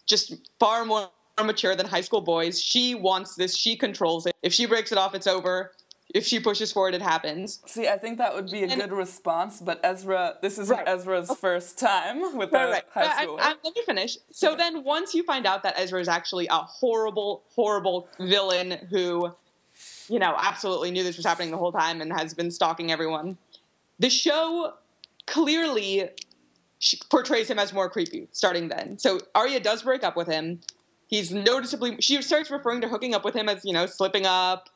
just 0.06 0.36
far 0.60 0.86
more 0.86 1.10
mature 1.44 1.76
than 1.76 1.86
high 1.86 2.02
school 2.02 2.22
boys. 2.22 2.62
She 2.62 2.96
wants 2.96 3.36
this. 3.36 3.58
She 3.58 3.76
controls 3.76 4.26
it. 4.26 4.36
If 4.44 4.54
she 4.54 4.66
breaks 4.66 4.92
it 4.92 4.98
off, 4.98 5.16
it's 5.16 5.28
over. 5.28 5.72
If 6.14 6.26
she 6.26 6.40
pushes 6.40 6.72
for 6.72 6.88
it, 6.88 6.96
it 6.96 7.02
happens. 7.02 7.60
See, 7.66 7.88
I 7.88 7.98
think 7.98 8.20
that 8.20 8.34
would 8.36 8.50
be 8.50 8.64
a 8.64 8.68
And- 8.68 8.80
good 8.80 8.92
response, 8.94 9.60
but 9.60 9.80
Ezra, 9.84 10.38
this 10.42 10.58
isn't 10.60 10.76
Right. 10.78 10.88
Ezra's 10.88 11.30
first 11.40 11.78
time 11.80 12.22
with 12.38 12.52
Right, 12.54 12.70
right. 12.70 12.84
high 12.94 13.02
uh, 13.04 13.08
I- 13.08 13.26
I- 13.48 13.52
uh, 13.52 13.56
let 13.64 13.76
me 13.76 13.82
finish. 13.86 14.18
So 14.32 14.56
then, 14.56 14.84
once 14.84 15.14
you 15.14 15.24
find 15.24 15.46
out 15.46 15.64
that 15.64 15.74
Ezra 15.78 16.00
is 16.00 16.08
actually 16.08 16.48
a 16.48 16.58
horrible, 16.58 17.44
horrible 17.56 18.08
villain 18.20 18.88
who, 18.92 19.34
you 20.08 20.20
know, 20.20 20.36
absolutely 20.38 20.92
knew 20.92 21.04
this 21.04 21.18
was 21.18 21.26
happening 21.26 21.52
the 21.52 21.58
whole 21.58 21.72
time 21.72 22.02
and 22.02 22.14
has 22.14 22.34
been 22.34 22.52
stalking 22.52 22.92
everyone, 22.92 23.38
the 24.00 24.10
show 24.10 24.74
clearly 25.26 26.10
portrays 27.10 27.50
him 27.50 27.58
as 27.58 27.74
more 27.74 27.90
creepy 27.90 28.28
starting 28.32 28.68
then. 28.68 28.98
So 29.00 29.20
Aria 29.34 29.60
does 29.60 29.82
break 29.82 30.04
up 30.04 30.16
with 30.16 30.28
him. 30.28 30.62
He's 31.08 31.32
noticeably. 31.32 31.98
She 32.00 32.22
starts 32.22 32.52
referring 32.52 32.82
to 32.82 32.88
hooking 32.88 33.14
up 33.16 33.24
with 33.26 33.34
him 33.36 33.50
as 33.50 33.66
you 33.66 33.74
know 33.74 33.86
slipping 33.86 34.26
up. 34.26 34.70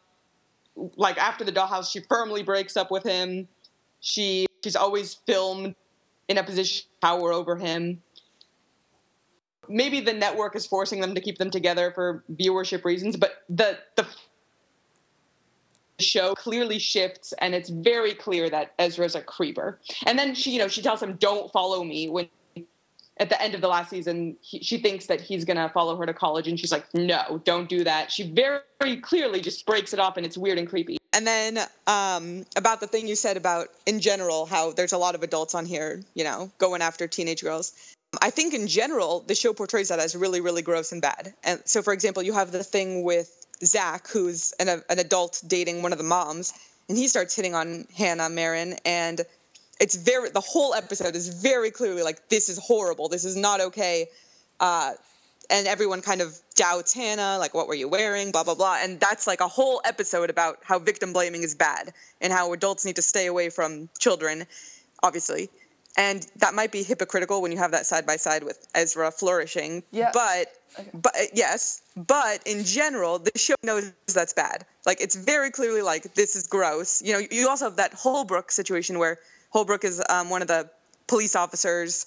Like 0.96 1.18
after 1.18 1.44
the 1.44 1.52
dollhouse, 1.52 1.92
she 1.92 2.02
firmly 2.02 2.44
breaks 2.44 2.78
up 2.78 2.92
with 2.92 3.04
him. 3.04 3.48
She 4.02 4.48
she's 4.64 4.76
always 4.76 5.16
filmed 5.26 5.76
in 6.28 6.38
a 6.38 6.44
position 6.44 6.88
of 6.94 7.02
power 7.02 7.34
over 7.34 7.56
him. 7.56 8.02
Maybe 9.68 10.00
the 10.00 10.14
network 10.14 10.56
is 10.56 10.66
forcing 10.66 11.00
them 11.02 11.14
to 11.16 11.22
keep 11.22 11.38
them 11.38 11.52
together 11.52 11.92
for 11.94 12.24
viewership 12.34 12.84
reasons, 12.86 13.18
but 13.18 13.44
the 13.50 13.78
the 13.96 14.06
show 16.00 16.34
clearly 16.34 16.80
shifts 16.80 17.34
and 17.40 17.54
it's 17.54 17.70
very 17.70 18.14
clear 18.14 18.50
that 18.50 18.74
Ezra's 18.80 19.16
a 19.16 19.22
creeper. 19.22 19.80
And 20.06 20.18
then 20.18 20.34
she, 20.34 20.52
you 20.52 20.60
know, 20.60 20.68
she 20.68 20.82
tells 20.82 21.04
him, 21.04 21.18
"Don't 21.18 21.52
follow 21.52 21.84
me." 21.84 22.10
When 22.10 22.30
at 23.20 23.30
the 23.30 23.42
end 23.42 23.54
of 23.54 23.62
the 23.62 23.68
last 23.68 23.90
season, 23.90 24.38
he, 24.42 24.60
she 24.60 24.78
thinks 24.78 25.08
that 25.08 25.20
he's 25.20 25.46
gonna 25.46 25.70
follow 25.70 25.96
her 25.98 26.06
to 26.06 26.14
college, 26.14 26.48
and 26.48 26.60
she's 26.60 26.72
like, 26.72 26.86
"No, 26.94 27.42
don't 27.44 27.68
do 27.68 27.84
that." 27.84 28.12
She 28.12 28.32
very, 28.32 28.60
very 28.82 28.98
clearly 28.98 29.42
just 29.42 29.66
breaks 29.66 29.94
it 29.94 30.00
off, 30.00 30.18
and 30.18 30.26
it's 30.26 30.38
weird 30.38 30.58
and 30.58 30.68
creepy. 30.68 30.98
And 31.14 31.26
then 31.26 31.60
um, 31.88 32.46
about 32.56 32.80
the 32.80 32.88
thing 32.88 33.08
you 33.08 33.16
said 33.16 33.36
about 33.36 33.68
in 33.86 34.00
general 34.00 34.46
how 34.46 34.72
there's 34.72 34.94
a 34.94 34.98
lot 34.98 35.16
of 35.16 35.24
adults 35.24 35.56
on 35.56 35.66
here, 35.66 36.02
you 36.14 36.24
know, 36.24 36.52
going 36.60 36.82
after 36.82 37.08
teenage 37.08 37.42
girls. 37.42 37.74
I 38.22 38.30
think 38.30 38.54
in 38.54 38.68
general 38.68 39.22
the 39.28 39.36
show 39.36 39.54
portrays 39.54 39.90
that 39.90 40.00
as 40.00 40.16
really, 40.16 40.42
really 40.42 40.62
gross 40.62 40.92
and 40.92 41.02
bad. 41.02 41.34
And 41.44 41.62
so, 41.66 41.82
for 41.82 41.94
example, 41.94 42.24
you 42.24 42.34
have 42.34 42.52
the 42.52 42.64
thing 42.64 43.04
with 43.04 43.46
Zach, 43.64 44.08
who's 44.08 44.54
an, 44.60 44.70
an 44.70 45.00
adult 45.00 45.42
dating 45.48 45.82
one 45.82 45.92
of 45.92 45.98
the 45.98 46.04
moms, 46.04 46.54
and 46.88 46.98
he 46.98 47.08
starts 47.08 47.36
hitting 47.36 47.54
on 47.54 47.86
Hannah 47.96 48.30
Marin, 48.30 48.78
and 48.86 49.22
it's 49.80 49.96
very 49.96 50.30
the 50.30 50.42
whole 50.42 50.74
episode 50.74 51.16
is 51.16 51.30
very 51.30 51.72
clearly 51.72 52.04
like 52.04 52.30
this 52.30 52.50
is 52.50 52.58
horrible, 52.60 53.10
this 53.10 53.26
is 53.26 53.36
not 53.36 53.62
okay, 53.62 54.08
uh, 54.60 54.94
and 55.50 55.68
everyone 55.68 56.02
kind 56.02 56.22
of 56.22 56.38
doubts 56.56 56.94
Hannah, 56.94 57.38
like 57.40 57.54
what 57.54 57.68
were 57.68 57.76
you 57.76 57.88
wearing, 57.88 58.32
blah 58.32 58.44
blah 58.44 58.56
blah, 58.56 58.80
and 58.82 59.00
that's 59.00 59.26
like 59.26 59.42
a 59.42 59.48
whole 59.48 59.82
episode 59.86 60.30
about 60.30 60.60
how 60.64 60.80
victim 60.80 61.14
blaming 61.14 61.44
is 61.44 61.56
bad 61.56 61.94
and 62.22 62.32
how 62.34 62.54
adults 62.54 62.86
need 62.86 62.98
to 62.98 63.02
stay 63.02 63.28
away 63.28 63.50
from 63.50 63.90
children, 63.98 64.46
obviously. 65.02 65.50
And 65.98 66.26
that 66.38 66.54
might 66.54 66.72
be 66.72 66.84
hypocritical 66.84 67.42
when 67.42 67.52
you 67.52 67.58
have 67.58 67.72
that 67.72 67.86
side 67.86 68.06
by 68.06 68.18
side 68.18 68.44
with 68.44 68.68
Ezra 68.76 69.12
flourishing. 69.12 69.84
Yeah. 69.92 70.12
But 70.14 70.54
but 70.94 71.16
uh, 71.16 71.24
yes, 71.34 71.82
but 71.96 72.46
in 72.46 72.64
general, 72.64 73.20
the 73.20 73.32
show 73.36 73.56
knows 73.64 73.92
that's 74.14 74.34
bad. 74.34 74.66
Like 74.86 75.02
it's 75.02 75.16
very 75.16 75.52
clearly 75.52 75.82
like 75.82 76.14
this 76.14 76.36
is 76.36 76.48
gross. 76.48 77.02
You 77.02 77.14
know, 77.14 77.22
you 77.32 77.50
also 77.50 77.66
have 77.66 77.78
that 77.78 77.94
Holbrook 77.94 78.52
situation 78.52 79.00
where 79.00 79.18
Holbrook 79.50 79.84
is 79.84 80.02
um, 80.10 80.30
one 80.30 80.42
of 80.42 80.48
the 80.48 80.70
police 81.08 81.36
officers, 81.36 82.06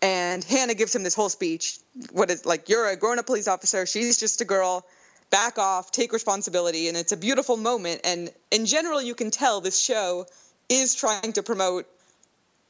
and 0.00 0.42
Hannah 0.44 0.74
gives 0.74 0.94
him 0.94 1.02
this 1.02 1.14
whole 1.14 1.28
speech. 1.28 1.78
What 2.12 2.30
is 2.30 2.44
like 2.46 2.68
you're 2.68 2.88
a 2.88 2.96
grown-up 2.96 3.26
police 3.26 3.48
officer. 3.48 3.86
She's 3.86 4.18
just 4.18 4.40
a 4.40 4.44
girl. 4.44 4.84
Back 5.30 5.58
off. 5.58 5.90
Take 5.90 6.12
responsibility. 6.12 6.88
And 6.88 6.96
it's 6.96 7.12
a 7.12 7.16
beautiful 7.16 7.56
moment. 7.56 8.02
And 8.04 8.30
in 8.50 8.66
general, 8.66 9.00
you 9.00 9.14
can 9.14 9.30
tell 9.30 9.60
this 9.60 9.80
show 9.80 10.26
is 10.68 10.94
trying 10.94 11.32
to 11.34 11.42
promote 11.42 11.86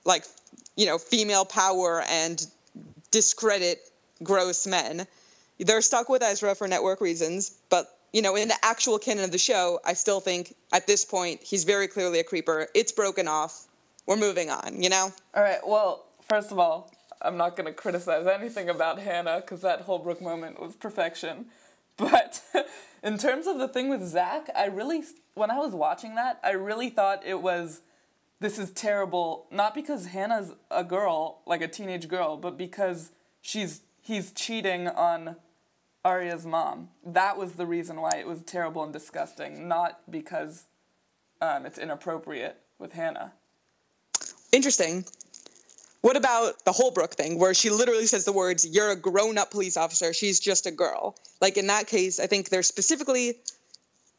like 0.05 0.25
you 0.77 0.87
know 0.87 0.99
female 0.99 1.45
power 1.45 2.03
and 2.09 2.47
discredit 3.11 3.79
gross 4.23 4.67
men. 4.67 5.07
They're 5.59 5.83
stuck 5.83 6.09
with 6.09 6.23
Ezra 6.23 6.55
for 6.55 6.67
network 6.67 7.01
reasons, 7.01 7.57
but 7.69 7.87
you 8.13 8.21
know, 8.21 8.37
in 8.37 8.49
the 8.49 8.57
actual 8.63 8.99
canon 8.99 9.25
of 9.25 9.33
the 9.33 9.39
show, 9.39 9.81
I 9.85 9.95
still 9.95 10.21
think 10.21 10.55
at 10.73 10.87
this 10.87 11.05
point 11.05 11.43
he's 11.43 11.65
very 11.65 11.89
clearly 11.89 12.21
a 12.21 12.25
creeper. 12.25 12.69
It's 12.75 12.93
broken 12.93 13.27
off. 13.27 13.67
We're 14.07 14.17
moving 14.17 14.51
on, 14.51 14.83
you 14.83 14.89
know? 14.89 15.13
All 15.35 15.43
right. 15.43 15.61
Well, 15.67 16.07
first 16.29 16.51
of 16.51 16.59
all, 16.59 16.91
I'm 17.21 17.37
not 17.37 17.57
going 17.57 17.67
to 17.67 17.73
criticize 17.73 18.27
anything 18.27 18.69
about 18.69 18.99
Hannah 18.99 19.41
because 19.41 19.61
that 19.61 19.83
Holbrook 19.83 20.21
moment 20.21 20.61
was 20.61 20.77
perfection. 20.77 21.47
But 21.99 22.43
in 23.03 23.19
terms 23.19 23.47
of 23.47 23.59
the 23.59 23.69
thing 23.69 23.91
with 23.91 24.03
Zach, 24.03 24.49
I 24.57 24.65
really, 24.65 25.03
when 25.35 25.51
I 25.51 25.59
was 25.59 25.75
watching 25.75 26.15
that, 26.15 26.41
I 26.43 26.53
really 26.53 26.89
thought 26.89 27.23
it 27.25 27.43
was, 27.43 27.83
this 28.41 28.59
is 28.59 28.71
terrible. 28.71 29.47
Not 29.51 29.75
because 29.75 30.07
Hannah's 30.07 30.53
a 30.71 30.85
girl, 30.85 31.43
like 31.47 31.61
a 31.61 31.69
teenage 31.69 32.09
girl, 32.09 32.39
but 32.39 32.57
because 32.57 33.13
she's 33.43 33.83
he's 34.01 34.33
cheating 34.33 34.89
on 34.89 35.37
Aria's 36.05 36.45
mom. 36.45 36.89
That 37.05 37.37
was 37.39 37.53
the 37.53 37.67
reason 37.67 38.01
why 38.01 38.17
it 38.19 38.27
was 38.27 38.43
terrible 38.43 38.83
and 38.83 38.93
disgusting, 38.93 39.69
not 39.69 40.11
because 40.11 40.65
um, 41.41 41.65
it's 41.65 41.79
inappropriate 41.79 42.57
with 42.79 42.93
Hannah. 42.93 43.33
Interesting. 44.53 45.05
What 46.03 46.17
about 46.17 46.65
the 46.65 46.73
Holbrook 46.73 47.15
thing, 47.15 47.39
where 47.39 47.55
she 47.55 47.71
literally 47.71 48.07
says 48.07 48.25
the 48.25 48.33
words, 48.33 48.67
You're 48.67 48.91
a 48.91 48.97
grown 48.97 49.39
up 49.39 49.51
police 49.51 49.77
officer, 49.77 50.13
she's 50.13 50.41
just 50.41 50.67
a 50.67 50.71
girl? 50.71 51.17
Like 51.41 51.57
in 51.57 51.69
that 51.69 51.87
case, 51.87 52.21
I 52.21 52.27
think 52.27 52.49
they're 52.49 52.63
specifically 52.63 53.39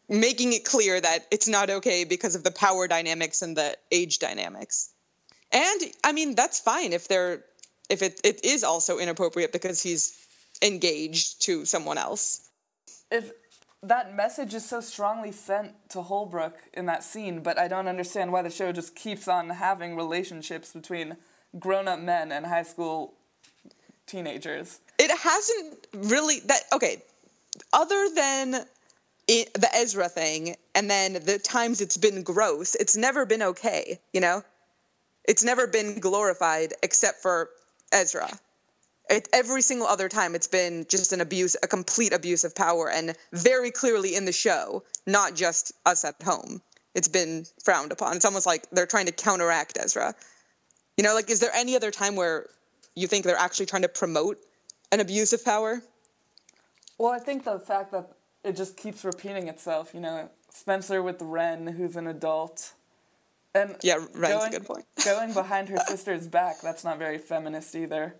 making 0.09 0.53
it 0.53 0.65
clear 0.65 0.99
that 0.99 1.27
it's 1.31 1.47
not 1.47 1.69
okay 1.69 2.03
because 2.03 2.35
of 2.35 2.43
the 2.43 2.51
power 2.51 2.87
dynamics 2.87 3.41
and 3.41 3.55
the 3.55 3.77
age 3.91 4.19
dynamics. 4.19 4.89
And 5.51 5.81
I 6.03 6.11
mean, 6.13 6.35
that's 6.35 6.59
fine 6.59 6.93
if 6.93 7.07
they're 7.07 7.43
if 7.89 8.01
it, 8.01 8.21
it 8.23 8.43
is 8.43 8.63
also 8.63 8.97
inappropriate 8.97 9.51
because 9.51 9.81
he's 9.81 10.17
engaged 10.61 11.43
to 11.43 11.65
someone 11.65 11.97
else. 11.97 12.49
if 13.11 13.31
that 13.83 14.15
message 14.15 14.53
is 14.53 14.67
so 14.67 14.79
strongly 14.81 15.31
sent 15.31 15.73
to 15.89 16.01
Holbrook 16.01 16.57
in 16.73 16.85
that 16.85 17.03
scene, 17.03 17.41
but 17.41 17.59
I 17.59 17.67
don't 17.67 17.87
understand 17.87 18.31
why 18.31 18.41
the 18.41 18.49
show 18.49 18.71
just 18.71 18.95
keeps 18.95 19.27
on 19.27 19.49
having 19.49 19.95
relationships 19.95 20.71
between 20.71 21.17
grown-up 21.59 21.99
men 21.99 22.31
and 22.31 22.45
high 22.45 22.63
school 22.63 23.13
teenagers. 24.07 24.79
it 24.99 25.11
hasn't 25.17 25.87
really 25.93 26.39
that 26.41 26.61
okay 26.73 27.01
other 27.71 28.09
than 28.13 28.65
it, 29.27 29.53
the 29.53 29.69
ezra 29.73 30.09
thing 30.09 30.55
and 30.75 30.89
then 30.89 31.13
the 31.13 31.39
times 31.39 31.79
it's 31.79 31.97
been 31.97 32.21
gross 32.21 32.75
it's 32.75 32.97
never 32.97 33.25
been 33.25 33.41
okay 33.41 33.99
you 34.11 34.19
know 34.19 34.43
it's 35.23 35.43
never 35.43 35.67
been 35.67 35.99
glorified 35.99 36.73
except 36.83 37.21
for 37.21 37.49
ezra 37.93 38.29
It, 39.09 39.27
every 39.33 39.61
single 39.61 39.87
other 39.87 40.07
time, 40.07 40.33
it's 40.33 40.47
been 40.47 40.85
just 40.87 41.11
an 41.11 41.21
abuse, 41.21 41.55
a 41.61 41.67
complete 41.67 42.13
abuse 42.13 42.43
of 42.43 42.55
power, 42.55 42.89
and 42.89 43.15
very 43.33 43.69
clearly 43.69 44.15
in 44.15 44.25
the 44.25 44.31
show, 44.31 44.83
not 45.05 45.35
just 45.35 45.73
us 45.85 46.05
at 46.05 46.15
home. 46.23 46.61
It's 46.95 47.07
been 47.09 47.45
frowned 47.63 47.91
upon. 47.91 48.15
It's 48.15 48.25
almost 48.25 48.45
like 48.45 48.69
they're 48.71 48.85
trying 48.85 49.07
to 49.07 49.11
counteract 49.11 49.77
Ezra. 49.77 50.15
You 50.97 51.03
know, 51.03 51.13
like, 51.15 51.29
is 51.29 51.39
there 51.39 51.51
any 51.53 51.75
other 51.75 51.91
time 51.91 52.15
where 52.15 52.47
you 52.95 53.07
think 53.07 53.25
they're 53.25 53.35
actually 53.35 53.65
trying 53.65 53.81
to 53.81 53.89
promote 53.89 54.37
an 54.91 54.99
abuse 54.99 55.33
of 55.33 55.43
power? 55.43 55.81
Well, 56.97 57.11
I 57.11 57.19
think 57.19 57.43
the 57.43 57.59
fact 57.59 57.91
that 57.91 58.09
it 58.43 58.55
just 58.55 58.77
keeps 58.77 59.03
repeating 59.03 59.47
itself, 59.47 59.93
you 59.93 59.99
know, 59.99 60.29
Spencer 60.49 61.01
with 61.01 61.21
Wren, 61.21 61.65
who's 61.67 61.95
an 61.95 62.07
adult. 62.07 62.73
And 63.55 63.75
Yeah, 63.81 64.05
Wren's 64.13 64.45
a 64.45 64.49
good 64.51 64.65
point. 64.65 64.85
going 65.03 65.33
behind 65.33 65.69
her 65.69 65.77
sister's 65.87 66.27
back, 66.27 66.61
that's 66.61 66.83
not 66.83 66.99
very 66.99 67.17
feminist 67.17 67.75
either. 67.75 68.15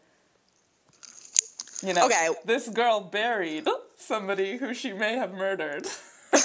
You 1.83 1.93
know, 1.93 2.05
Okay. 2.05 2.29
this 2.45 2.69
girl 2.69 3.01
buried 3.01 3.67
somebody 3.97 4.57
who 4.57 4.73
she 4.73 4.93
may 4.93 5.15
have 5.15 5.33
murdered. 5.33 5.85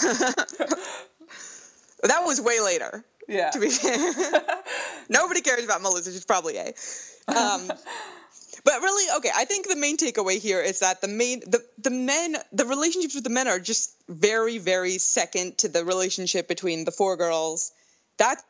That 2.03 2.25
was 2.25 2.41
way 2.41 2.61
later. 2.61 3.05
Yeah. 3.27 3.51
To 3.51 3.61
be 3.61 3.69
nobody 5.09 5.41
cares 5.41 5.65
about 5.65 5.83
Melissa. 5.83 6.13
She's 6.13 6.25
probably 6.25 6.57
a. 6.57 6.69
Um, 7.27 7.67
but 8.65 8.83
really, 8.83 9.17
okay. 9.17 9.31
I 9.35 9.45
think 9.45 9.69
the 9.69 9.77
main 9.77 9.97
takeaway 9.97 10.39
here 10.39 10.61
is 10.63 10.81
that 10.81 11.01
the 11.01 11.09
main 11.09 11.41
the 11.41 11.61
the 11.79 11.91
men 11.91 12.37
the 12.53 12.65
relationships 12.65 13.15
with 13.15 13.25
the 13.25 13.31
men 13.31 13.49
are 13.49 13.59
just 13.59 13.95
very 14.09 14.59
very 14.59 14.99
second 14.99 15.59
to 15.59 15.69
the 15.69 15.85
relationship 15.85 16.47
between 16.49 16.85
the 16.85 16.93
four 16.93 17.17
girls. 17.17 17.73
That's 18.17 18.43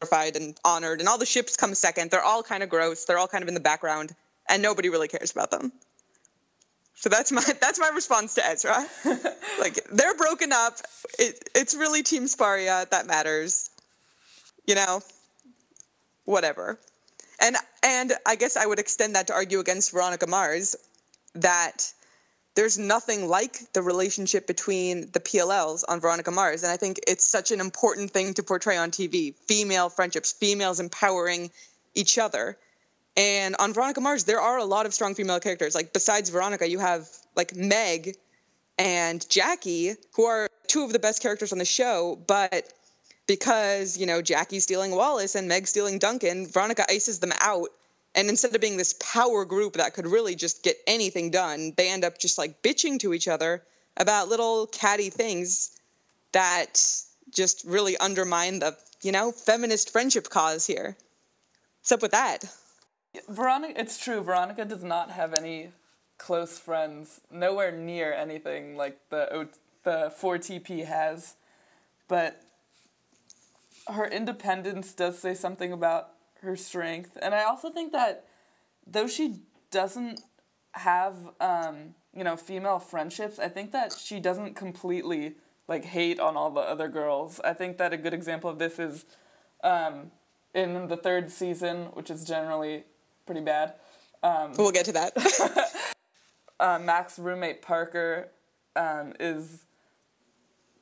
glorified 0.00 0.36
and 0.36 0.56
honored, 0.64 1.00
and 1.00 1.08
all 1.08 1.18
the 1.18 1.26
ships 1.26 1.56
come 1.56 1.74
second. 1.74 2.10
They're 2.10 2.22
all 2.24 2.42
kind 2.42 2.62
of 2.62 2.68
gross. 2.68 3.04
They're 3.04 3.18
all 3.18 3.28
kind 3.28 3.42
of 3.42 3.48
in 3.48 3.54
the 3.54 3.60
background, 3.60 4.14
and 4.48 4.62
nobody 4.62 4.88
really 4.88 5.08
cares 5.08 5.32
about 5.32 5.50
them. 5.50 5.72
So 7.00 7.08
that's 7.08 7.32
my 7.32 7.42
that's 7.60 7.80
my 7.80 7.90
response 7.94 8.34
to 8.34 8.46
Ezra. 8.46 8.86
like 9.58 9.84
they're 9.90 10.16
broken 10.16 10.52
up. 10.52 10.78
It, 11.18 11.48
it's 11.54 11.74
really 11.74 12.02
Team 12.02 12.24
Sparia 12.24 12.88
that 12.90 13.06
matters. 13.06 13.70
You 14.66 14.74
know, 14.76 15.02
whatever. 16.24 16.78
And 17.40 17.56
and 17.82 18.12
I 18.26 18.36
guess 18.36 18.56
I 18.56 18.66
would 18.66 18.78
extend 18.78 19.14
that 19.16 19.26
to 19.28 19.32
argue 19.32 19.60
against 19.60 19.92
Veronica 19.92 20.26
Mars 20.26 20.76
that 21.34 21.92
there's 22.54 22.78
nothing 22.78 23.28
like 23.28 23.72
the 23.72 23.80
relationship 23.80 24.46
between 24.46 25.10
the 25.12 25.20
PLLs 25.20 25.84
on 25.88 26.00
Veronica 26.00 26.30
Mars, 26.30 26.62
and 26.62 26.72
I 26.72 26.76
think 26.76 27.00
it's 27.06 27.26
such 27.26 27.52
an 27.52 27.60
important 27.60 28.10
thing 28.10 28.34
to 28.34 28.42
portray 28.42 28.76
on 28.76 28.90
TV: 28.90 29.34
female 29.34 29.88
friendships, 29.88 30.32
females 30.32 30.80
empowering 30.80 31.50
each 31.94 32.18
other. 32.18 32.58
And 33.20 33.54
on 33.58 33.74
Veronica 33.74 34.00
Mars, 34.00 34.24
there 34.24 34.40
are 34.40 34.56
a 34.56 34.64
lot 34.64 34.86
of 34.86 34.94
strong 34.94 35.14
female 35.14 35.40
characters. 35.40 35.74
Like 35.74 35.92
besides 35.92 36.30
Veronica, 36.30 36.66
you 36.66 36.78
have 36.78 37.06
like 37.36 37.54
Meg 37.54 38.16
and 38.78 39.28
Jackie, 39.28 39.94
who 40.14 40.24
are 40.24 40.48
two 40.68 40.84
of 40.84 40.94
the 40.94 40.98
best 40.98 41.20
characters 41.20 41.52
on 41.52 41.58
the 41.58 41.66
show. 41.66 42.18
But 42.26 42.72
because 43.26 43.98
you 43.98 44.06
know 44.06 44.22
Jackie's 44.22 44.62
stealing 44.62 44.92
Wallace 44.92 45.34
and 45.34 45.48
Meg 45.48 45.66
stealing 45.66 45.98
Duncan, 45.98 46.46
Veronica 46.46 46.86
ices 46.90 47.18
them 47.18 47.34
out. 47.42 47.68
And 48.14 48.30
instead 48.30 48.54
of 48.54 48.60
being 48.62 48.78
this 48.78 48.94
power 48.94 49.44
group 49.44 49.74
that 49.74 49.92
could 49.92 50.06
really 50.06 50.34
just 50.34 50.62
get 50.62 50.78
anything 50.86 51.30
done, 51.30 51.74
they 51.76 51.90
end 51.90 52.04
up 52.04 52.18
just 52.18 52.38
like 52.38 52.62
bitching 52.62 53.00
to 53.00 53.12
each 53.12 53.28
other 53.28 53.62
about 53.98 54.30
little 54.30 54.66
catty 54.66 55.10
things 55.10 55.78
that 56.32 56.82
just 57.34 57.66
really 57.66 57.98
undermine 57.98 58.60
the 58.60 58.78
you 59.02 59.12
know 59.12 59.30
feminist 59.30 59.90
friendship 59.90 60.30
cause 60.30 60.66
here. 60.66 60.96
What's 61.82 61.92
up 61.92 62.00
with 62.00 62.12
that? 62.12 62.50
Veronica, 63.28 63.80
it's 63.80 63.98
true. 63.98 64.20
Veronica 64.22 64.64
does 64.64 64.84
not 64.84 65.10
have 65.10 65.34
any 65.38 65.70
close 66.18 66.58
friends, 66.58 67.20
nowhere 67.30 67.72
near 67.72 68.12
anything 68.12 68.76
like 68.76 68.98
the 69.10 69.48
the 69.82 70.12
four 70.16 70.38
TP 70.38 70.84
has, 70.84 71.36
but 72.08 72.42
her 73.88 74.06
independence 74.06 74.92
does 74.92 75.18
say 75.18 75.34
something 75.34 75.72
about 75.72 76.10
her 76.42 76.56
strength, 76.56 77.16
and 77.20 77.34
I 77.34 77.44
also 77.44 77.70
think 77.70 77.92
that 77.92 78.24
though 78.86 79.06
she 79.06 79.40
doesn't 79.70 80.20
have 80.72 81.16
um, 81.40 81.94
you 82.14 82.22
know 82.22 82.36
female 82.36 82.78
friendships, 82.78 83.38
I 83.38 83.48
think 83.48 83.72
that 83.72 83.92
she 83.92 84.20
doesn't 84.20 84.54
completely 84.54 85.34
like 85.66 85.84
hate 85.84 86.20
on 86.20 86.36
all 86.36 86.50
the 86.50 86.60
other 86.60 86.88
girls. 86.88 87.40
I 87.42 87.54
think 87.54 87.78
that 87.78 87.92
a 87.92 87.96
good 87.96 88.14
example 88.14 88.50
of 88.50 88.58
this 88.58 88.78
is 88.78 89.04
um, 89.64 90.10
in 90.54 90.88
the 90.88 90.96
third 90.96 91.30
season, 91.30 91.86
which 91.94 92.10
is 92.10 92.24
generally 92.24 92.84
pretty 93.26 93.40
bad. 93.40 93.74
We'll 94.56 94.72
get 94.72 94.86
to 94.86 94.92
that. 94.92 95.16
Uh, 96.60 96.78
Mac's 96.78 97.18
roommate 97.18 97.62
Parker 97.62 98.28
um, 98.76 99.14
is 99.18 99.64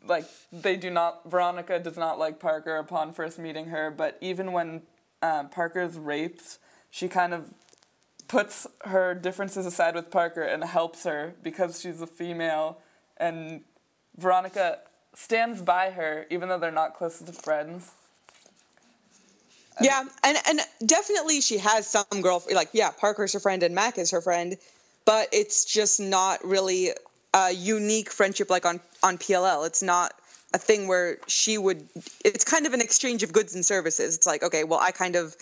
like 0.04 0.24
they 0.52 0.76
do 0.76 0.90
not. 0.90 1.22
Veronica 1.24 1.78
does 1.78 1.96
not 1.96 2.18
like 2.18 2.40
Parker 2.40 2.76
upon 2.78 3.12
first 3.12 3.38
meeting 3.38 3.66
her, 3.66 3.88
but 3.88 4.18
even 4.20 4.50
when 4.50 4.82
um, 5.22 5.48
Parker's 5.48 5.96
raped, 5.96 6.58
she 6.90 7.06
kind 7.06 7.32
of 7.32 7.54
puts 8.26 8.66
her 8.86 9.14
differences 9.14 9.66
aside 9.66 9.94
with 9.94 10.10
Parker 10.10 10.42
and 10.42 10.64
helps 10.64 11.04
her 11.04 11.34
because 11.44 11.80
she's 11.80 12.00
a 12.02 12.08
female, 12.08 12.80
and 13.16 13.60
Veronica 14.16 14.80
stands 15.14 15.62
by 15.62 15.90
her 15.90 16.26
even 16.28 16.48
though 16.48 16.58
they're 16.58 16.72
not 16.72 16.94
close 16.94 17.20
to 17.20 17.32
friends. 17.32 17.92
Yeah, 19.80 20.04
and 20.24 20.38
and 20.46 20.60
definitely 20.84 21.40
she 21.40 21.58
has 21.58 21.86
some 21.86 22.20
girl 22.20 22.42
like 22.52 22.70
yeah, 22.72 22.90
Parker's 22.90 23.32
her 23.32 23.40
friend 23.40 23.62
and 23.62 23.74
Mac 23.74 23.98
is 23.98 24.10
her 24.10 24.20
friend, 24.20 24.56
but 25.04 25.28
it's 25.32 25.64
just 25.64 26.00
not 26.00 26.44
really 26.44 26.90
a 27.34 27.52
unique 27.52 28.10
friendship 28.10 28.50
like 28.50 28.66
on 28.66 28.80
on 29.02 29.18
PLL. 29.18 29.66
It's 29.66 29.82
not 29.82 30.14
a 30.54 30.58
thing 30.58 30.88
where 30.88 31.18
she 31.26 31.58
would. 31.58 31.86
It's 32.24 32.44
kind 32.44 32.66
of 32.66 32.72
an 32.72 32.80
exchange 32.80 33.22
of 33.22 33.32
goods 33.32 33.54
and 33.54 33.64
services. 33.64 34.16
It's 34.16 34.26
like 34.26 34.42
okay, 34.42 34.64
well 34.64 34.80
I 34.80 34.90
kind 34.90 35.16
of 35.16 35.36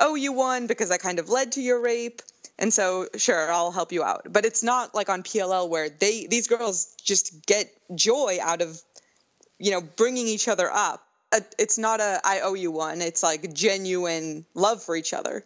owe 0.00 0.14
you 0.14 0.32
one 0.32 0.66
because 0.66 0.90
I 0.90 0.96
kind 0.96 1.18
of 1.18 1.28
led 1.28 1.52
to 1.52 1.60
your 1.60 1.80
rape, 1.80 2.22
and 2.58 2.72
so 2.72 3.06
sure 3.16 3.50
I'll 3.52 3.72
help 3.72 3.92
you 3.92 4.02
out. 4.02 4.26
But 4.30 4.44
it's 4.44 4.62
not 4.62 4.94
like 4.94 5.08
on 5.08 5.22
PLL 5.22 5.68
where 5.68 5.88
they 5.88 6.26
these 6.26 6.48
girls 6.48 6.94
just 7.02 7.46
get 7.46 7.70
joy 7.94 8.38
out 8.42 8.60
of 8.60 8.80
you 9.58 9.70
know 9.70 9.80
bringing 9.80 10.26
each 10.26 10.48
other 10.48 10.70
up 10.70 11.07
a, 11.32 11.42
it's 11.58 11.78
not 11.78 12.00
a 12.00 12.20
I 12.24 12.40
owe 12.40 12.54
you 12.54 12.70
one. 12.70 13.00
It's 13.00 13.22
like 13.22 13.52
genuine 13.52 14.44
love 14.54 14.82
for 14.82 14.96
each 14.96 15.12
other, 15.12 15.44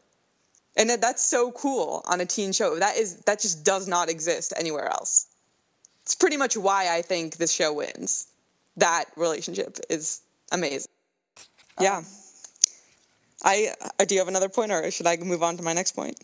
and 0.76 0.90
that's 0.90 1.24
so 1.24 1.52
cool 1.52 2.02
on 2.06 2.20
a 2.20 2.26
teen 2.26 2.52
show. 2.52 2.78
That 2.78 2.96
is 2.96 3.18
that 3.20 3.40
just 3.40 3.64
does 3.64 3.88
not 3.88 4.08
exist 4.08 4.52
anywhere 4.56 4.88
else. 4.88 5.26
It's 6.02 6.14
pretty 6.14 6.36
much 6.36 6.56
why 6.56 6.94
I 6.94 7.02
think 7.02 7.36
this 7.36 7.52
show 7.52 7.72
wins. 7.72 8.26
That 8.76 9.04
relationship 9.16 9.78
is 9.88 10.20
amazing. 10.50 10.90
Yeah. 11.80 12.02
I 13.44 13.74
uh, 13.98 14.04
do 14.04 14.14
you 14.14 14.20
have 14.20 14.28
another 14.28 14.48
point, 14.48 14.72
or 14.72 14.90
should 14.90 15.06
I 15.06 15.16
move 15.16 15.42
on 15.42 15.56
to 15.56 15.62
my 15.62 15.72
next 15.72 15.92
point? 15.92 16.18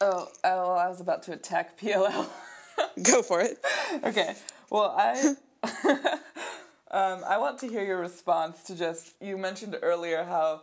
Oh, 0.00 0.28
oh 0.44 0.72
I 0.72 0.88
was 0.88 1.00
about 1.00 1.22
to 1.24 1.32
attack 1.32 1.78
PLL. 1.78 2.28
Go 3.02 3.22
for 3.22 3.40
it. 3.40 3.58
Okay. 4.04 4.34
Well, 4.70 4.94
I 4.96 5.36
um, 6.92 7.22
I 7.26 7.38
want 7.38 7.58
to 7.60 7.68
hear 7.68 7.84
your 7.84 7.98
response 7.98 8.62
to 8.64 8.76
just 8.76 9.14
you 9.20 9.38
mentioned 9.38 9.76
earlier 9.82 10.24
how 10.24 10.62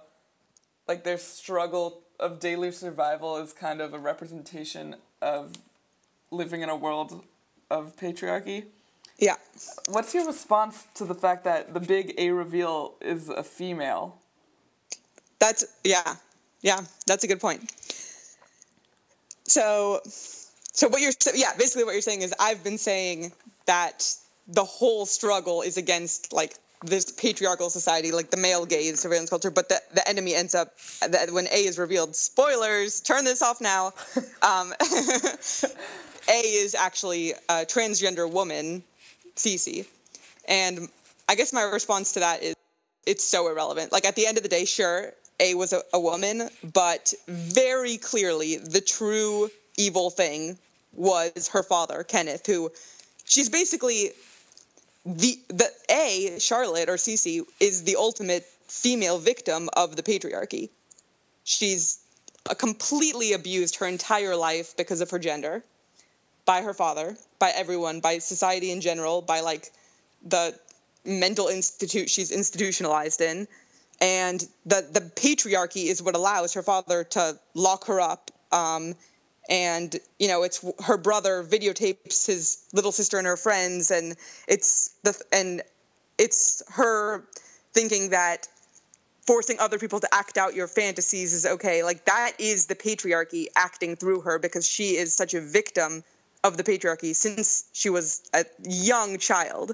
like 0.87 1.03
their 1.03 1.17
struggle 1.17 2.01
of 2.19 2.39
daily 2.39 2.71
survival 2.71 3.37
is 3.37 3.53
kind 3.53 3.81
of 3.81 3.93
a 3.93 3.99
representation 3.99 4.95
of 5.21 5.53
living 6.31 6.61
in 6.61 6.69
a 6.69 6.75
world 6.75 7.23
of 7.69 7.95
patriarchy. 7.95 8.65
Yeah. 9.17 9.35
What's 9.89 10.13
your 10.13 10.25
response 10.25 10.87
to 10.95 11.05
the 11.05 11.15
fact 11.15 11.43
that 11.43 11.73
the 11.73 11.79
big 11.79 12.13
A 12.17 12.31
reveal 12.31 12.95
is 13.01 13.29
a 13.29 13.43
female? 13.43 14.17
That's 15.39 15.65
yeah, 15.83 16.15
yeah. 16.61 16.81
That's 17.05 17.23
a 17.23 17.27
good 17.27 17.39
point. 17.39 17.71
So, 19.43 20.01
so 20.05 20.87
what 20.87 21.01
you're 21.01 21.11
yeah, 21.33 21.53
basically 21.57 21.83
what 21.83 21.93
you're 21.93 22.01
saying 22.01 22.21
is 22.21 22.33
I've 22.39 22.63
been 22.63 22.77
saying 22.77 23.31
that 23.65 24.13
the 24.49 24.63
whole 24.63 25.05
struggle 25.05 25.61
is 25.61 25.77
against 25.77 26.33
like 26.33 26.55
this 26.83 27.11
patriarchal 27.11 27.69
society, 27.69 28.11
like 28.11 28.29
the 28.31 28.37
male 28.37 28.65
gaze 28.65 28.99
surveillance 28.99 29.29
culture, 29.29 29.51
but 29.51 29.69
the, 29.69 29.81
the 29.93 30.07
enemy 30.07 30.33
ends 30.33 30.55
up 30.55 30.73
that 31.07 31.31
when 31.31 31.45
A 31.47 31.65
is 31.65 31.77
revealed. 31.77 32.15
Spoilers. 32.15 33.01
Turn 33.01 33.25
this 33.25 33.41
off 33.41 33.61
now. 33.61 33.93
Um, 34.41 34.73
a 36.29 36.39
is 36.39 36.73
actually 36.73 37.33
a 37.49 37.65
transgender 37.65 38.31
woman, 38.31 38.81
Cece, 39.35 39.85
and 40.47 40.87
I 41.27 41.35
guess 41.35 41.51
my 41.51 41.63
response 41.63 42.13
to 42.13 42.21
that 42.21 42.41
is 42.41 42.55
it's 43.05 43.23
so 43.25 43.49
irrelevant. 43.49 43.91
Like 43.91 44.05
at 44.05 44.15
the 44.15 44.25
end 44.25 44.37
of 44.37 44.43
the 44.43 44.49
day, 44.49 44.63
sure, 44.63 45.11
A 45.41 45.55
was 45.55 45.73
a, 45.73 45.81
a 45.91 45.99
woman, 45.99 46.49
but 46.73 47.13
very 47.27 47.97
clearly 47.97 48.55
the 48.55 48.79
true 48.79 49.49
evil 49.77 50.09
thing 50.09 50.57
was 50.93 51.49
her 51.49 51.63
father, 51.63 52.03
Kenneth, 52.03 52.45
who 52.45 52.71
she's 53.25 53.49
basically 53.49 54.11
the 55.05 55.39
the 55.47 55.69
A, 55.89 56.39
Charlotte 56.39 56.89
or 56.89 56.95
Cece, 56.95 57.41
is 57.59 57.83
the 57.83 57.95
ultimate 57.95 58.45
female 58.67 59.17
victim 59.17 59.69
of 59.73 59.95
the 59.95 60.03
patriarchy. 60.03 60.69
She's 61.43 61.99
completely 62.57 63.33
abused 63.33 63.77
her 63.77 63.87
entire 63.87 64.35
life 64.35 64.75
because 64.77 65.01
of 65.01 65.09
her 65.11 65.19
gender 65.19 65.63
by 66.45 66.61
her 66.61 66.73
father, 66.73 67.15
by 67.37 67.51
everyone, 67.51 67.99
by 67.99 68.19
society 68.19 68.71
in 68.71 68.81
general, 68.81 69.21
by 69.21 69.41
like 69.41 69.71
the 70.25 70.57
mental 71.05 71.47
institute 71.47 72.09
she's 72.09 72.31
institutionalized 72.31 73.21
in. 73.21 73.47
And 74.01 74.39
the, 74.65 74.87
the 74.91 75.01
patriarchy 75.01 75.85
is 75.85 76.01
what 76.01 76.15
allows 76.15 76.53
her 76.53 76.63
father 76.63 77.03
to 77.03 77.37
lock 77.53 77.85
her 77.85 77.99
up. 77.99 78.31
Um, 78.51 78.95
and, 79.49 79.95
you 80.19 80.27
know, 80.27 80.43
it's 80.43 80.63
her 80.85 80.97
brother 80.97 81.43
videotapes 81.43 82.27
his 82.27 82.63
little 82.71 82.91
sister 82.91 83.17
and 83.17 83.25
her 83.25 83.35
friends. 83.35 83.89
And 83.89 84.15
it's 84.47 84.91
the, 85.03 85.19
and 85.33 85.63
it's 86.19 86.61
her 86.69 87.25
thinking 87.73 88.11
that 88.11 88.47
forcing 89.25 89.59
other 89.59 89.79
people 89.79 89.99
to 89.99 90.07
act 90.13 90.37
out 90.37 90.53
your 90.53 90.67
fantasies 90.67 91.33
is 91.33 91.45
okay. 91.45 91.83
Like 91.83 92.05
that 92.05 92.33
is 92.37 92.67
the 92.67 92.75
patriarchy 92.75 93.47
acting 93.55 93.95
through 93.95 94.21
her 94.21 94.37
because 94.37 94.67
she 94.67 94.97
is 94.97 95.15
such 95.15 95.33
a 95.33 95.41
victim 95.41 96.03
of 96.43 96.57
the 96.57 96.63
patriarchy 96.63 97.15
since 97.15 97.65
she 97.73 97.89
was 97.89 98.29
a 98.33 98.45
young 98.63 99.17
child. 99.17 99.71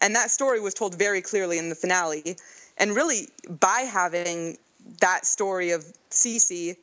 And 0.00 0.14
that 0.14 0.30
story 0.30 0.60
was 0.60 0.74
told 0.74 0.96
very 0.96 1.22
clearly 1.22 1.56
in 1.56 1.70
the 1.70 1.74
finale. 1.74 2.36
And 2.76 2.94
really, 2.94 3.28
by 3.48 3.80
having 3.80 4.58
that 5.00 5.24
story 5.24 5.70
of 5.70 5.84
Cece 6.10 6.76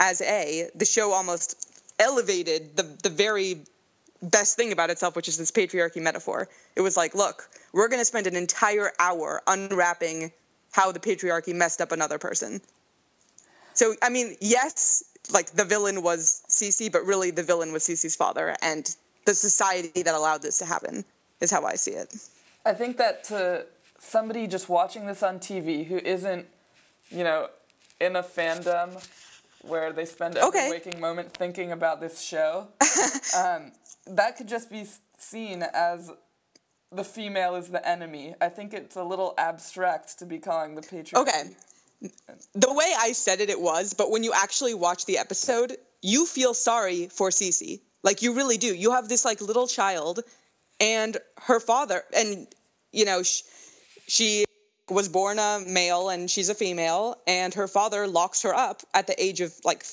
as 0.00 0.20
A, 0.22 0.70
the 0.74 0.84
show 0.84 1.12
almost 1.12 1.80
elevated 1.98 2.76
the, 2.76 2.82
the 3.02 3.10
very 3.10 3.64
best 4.22 4.56
thing 4.56 4.72
about 4.72 4.90
itself, 4.90 5.16
which 5.16 5.28
is 5.28 5.36
this 5.36 5.50
patriarchy 5.50 6.00
metaphor. 6.00 6.48
It 6.76 6.80
was 6.80 6.96
like, 6.96 7.14
look, 7.14 7.48
we're 7.72 7.88
going 7.88 8.00
to 8.00 8.04
spend 8.04 8.26
an 8.26 8.36
entire 8.36 8.92
hour 8.98 9.42
unwrapping 9.46 10.32
how 10.72 10.90
the 10.92 11.00
patriarchy 11.00 11.54
messed 11.54 11.80
up 11.80 11.92
another 11.92 12.18
person. 12.18 12.60
So, 13.74 13.94
I 14.02 14.08
mean, 14.08 14.36
yes, 14.40 15.04
like 15.32 15.50
the 15.52 15.64
villain 15.64 16.02
was 16.02 16.42
Cece, 16.48 16.90
but 16.90 17.04
really 17.04 17.30
the 17.30 17.42
villain 17.42 17.72
was 17.72 17.84
Cece's 17.84 18.16
father 18.16 18.56
and 18.62 18.94
the 19.24 19.34
society 19.34 20.02
that 20.02 20.14
allowed 20.14 20.42
this 20.42 20.58
to 20.58 20.64
happen 20.64 21.04
is 21.40 21.50
how 21.50 21.64
I 21.64 21.74
see 21.74 21.92
it. 21.92 22.14
I 22.64 22.72
think 22.72 22.96
that 22.98 23.24
to 23.24 23.66
somebody 23.98 24.46
just 24.46 24.68
watching 24.68 25.06
this 25.06 25.22
on 25.22 25.38
TV 25.38 25.86
who 25.86 25.96
isn't, 25.98 26.46
you 27.10 27.24
know, 27.24 27.48
in 28.00 28.16
a 28.16 28.22
fandom 28.22 29.06
where 29.66 29.92
they 29.92 30.04
spend 30.04 30.36
every 30.36 30.48
okay. 30.48 30.70
waking 30.70 31.00
moment 31.00 31.32
thinking 31.32 31.72
about 31.72 32.00
this 32.00 32.20
show, 32.20 32.68
um, 33.36 33.72
that 34.06 34.36
could 34.36 34.48
just 34.48 34.70
be 34.70 34.86
seen 35.18 35.62
as 35.74 36.10
the 36.92 37.04
female 37.04 37.56
is 37.56 37.68
the 37.68 37.86
enemy. 37.86 38.34
I 38.40 38.48
think 38.48 38.72
it's 38.72 38.96
a 38.96 39.04
little 39.04 39.34
abstract 39.38 40.18
to 40.18 40.26
be 40.26 40.38
calling 40.38 40.74
the 40.74 40.82
patriarchy. 40.82 41.20
Okay 41.20 41.42
the 42.54 42.72
way 42.72 42.92
I 42.98 43.12
said 43.12 43.40
it, 43.40 43.50
it 43.50 43.60
was, 43.60 43.94
but 43.94 44.10
when 44.10 44.22
you 44.22 44.32
actually 44.34 44.74
watch 44.74 45.06
the 45.06 45.18
episode, 45.18 45.76
you 46.02 46.26
feel 46.26 46.54
sorry 46.54 47.08
for 47.08 47.30
Cece. 47.30 47.80
Like 48.02 48.22
you 48.22 48.34
really 48.34 48.58
do. 48.58 48.74
You 48.74 48.92
have 48.92 49.08
this 49.08 49.24
like 49.24 49.40
little 49.40 49.66
child, 49.66 50.20
and 50.80 51.16
her 51.42 51.60
father, 51.60 52.02
and 52.14 52.46
you 52.92 53.04
know, 53.04 53.22
she, 53.22 53.42
she 54.06 54.43
was 54.88 55.08
born 55.08 55.38
a 55.38 55.60
male 55.66 56.08
and 56.08 56.30
she's 56.30 56.48
a 56.48 56.54
female, 56.54 57.16
and 57.26 57.54
her 57.54 57.68
father 57.68 58.06
locks 58.06 58.42
her 58.42 58.54
up 58.54 58.82
at 58.92 59.06
the 59.06 59.22
age 59.22 59.40
of 59.40 59.52
like 59.64 59.84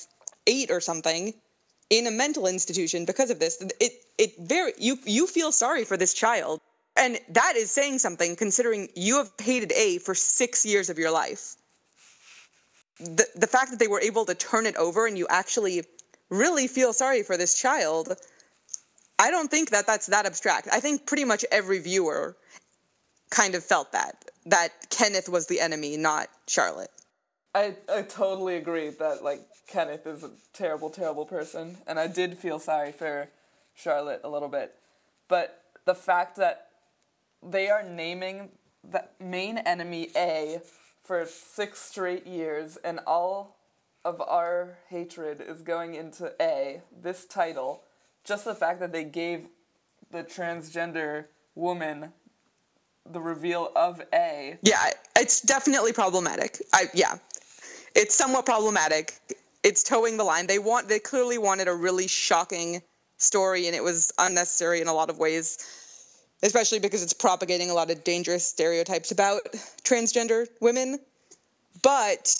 eight 0.46 0.70
or 0.70 0.80
something 0.80 1.34
in 1.90 2.06
a 2.06 2.10
mental 2.10 2.46
institution 2.46 3.04
because 3.04 3.30
of 3.30 3.38
this. 3.38 3.62
It 3.80 3.92
it 4.18 4.32
very 4.38 4.72
you 4.78 4.98
you 5.04 5.26
feel 5.26 5.52
sorry 5.52 5.84
for 5.84 5.96
this 5.96 6.14
child. 6.14 6.60
And 6.94 7.18
that 7.30 7.54
is 7.56 7.70
saying 7.70 8.00
something 8.00 8.36
considering 8.36 8.88
you 8.94 9.16
have 9.16 9.30
hated 9.40 9.72
A 9.72 9.98
for 9.98 10.14
six 10.14 10.66
years 10.66 10.90
of 10.90 10.98
your 10.98 11.10
life 11.10 11.56
the 13.02 13.26
the 13.34 13.46
fact 13.46 13.70
that 13.70 13.78
they 13.78 13.88
were 13.88 14.00
able 14.00 14.24
to 14.24 14.34
turn 14.34 14.66
it 14.66 14.76
over 14.76 15.06
and 15.06 15.18
you 15.18 15.26
actually 15.28 15.82
really 16.30 16.66
feel 16.68 16.92
sorry 16.92 17.22
for 17.22 17.36
this 17.36 17.54
child 17.54 18.14
i 19.18 19.30
don't 19.30 19.50
think 19.50 19.70
that 19.70 19.86
that's 19.86 20.06
that 20.06 20.26
abstract 20.26 20.68
i 20.72 20.80
think 20.80 21.06
pretty 21.06 21.24
much 21.24 21.44
every 21.50 21.78
viewer 21.80 22.36
kind 23.32 23.54
of 23.54 23.64
felt 23.64 23.90
that 23.92 24.30
that 24.46 24.70
kenneth 24.90 25.28
was 25.28 25.46
the 25.46 25.60
enemy 25.60 25.96
not 25.96 26.28
charlotte 26.46 26.90
i 27.54 27.74
i 27.92 28.02
totally 28.02 28.56
agree 28.56 28.90
that 28.90 29.24
like 29.24 29.40
kenneth 29.66 30.06
is 30.06 30.22
a 30.22 30.30
terrible 30.52 30.90
terrible 30.90 31.26
person 31.26 31.76
and 31.86 31.98
i 31.98 32.06
did 32.06 32.38
feel 32.38 32.58
sorry 32.58 32.92
for 32.92 33.28
charlotte 33.74 34.20
a 34.22 34.28
little 34.28 34.48
bit 34.48 34.74
but 35.28 35.62
the 35.84 35.94
fact 35.94 36.36
that 36.36 36.68
they 37.42 37.68
are 37.68 37.82
naming 37.82 38.50
the 38.88 39.04
main 39.20 39.58
enemy 39.58 40.08
a 40.16 40.60
for 41.02 41.26
six 41.26 41.80
straight 41.80 42.26
years, 42.26 42.76
and 42.78 43.00
all 43.06 43.58
of 44.04 44.20
our 44.20 44.78
hatred 44.88 45.40
is 45.40 45.62
going 45.62 45.94
into 45.94 46.32
A, 46.40 46.82
this 47.02 47.26
title. 47.26 47.82
Just 48.24 48.44
the 48.44 48.54
fact 48.54 48.80
that 48.80 48.92
they 48.92 49.04
gave 49.04 49.48
the 50.10 50.22
transgender 50.22 51.26
woman 51.54 52.12
the 53.10 53.20
reveal 53.20 53.70
of 53.76 54.00
A. 54.14 54.56
Yeah, 54.62 54.90
it's 55.16 55.40
definitely 55.40 55.92
problematic. 55.92 56.62
I 56.72 56.86
yeah. 56.94 57.18
It's 57.94 58.14
somewhat 58.14 58.46
problematic. 58.46 59.14
It's 59.62 59.82
towing 59.82 60.16
the 60.16 60.24
line. 60.24 60.46
They 60.46 60.58
want 60.58 60.88
they 60.88 60.98
clearly 60.98 61.38
wanted 61.38 61.68
a 61.68 61.74
really 61.74 62.08
shocking 62.08 62.82
story 63.18 63.66
and 63.66 63.76
it 63.76 63.84
was 63.84 64.12
unnecessary 64.18 64.80
in 64.80 64.88
a 64.88 64.92
lot 64.92 65.10
of 65.10 65.18
ways 65.18 65.58
especially 66.42 66.80
because 66.80 67.02
it's 67.02 67.12
propagating 67.12 67.70
a 67.70 67.74
lot 67.74 67.90
of 67.90 68.02
dangerous 68.04 68.44
stereotypes 68.44 69.12
about 69.12 69.42
transgender 69.84 70.46
women. 70.60 70.98
But 71.82 72.34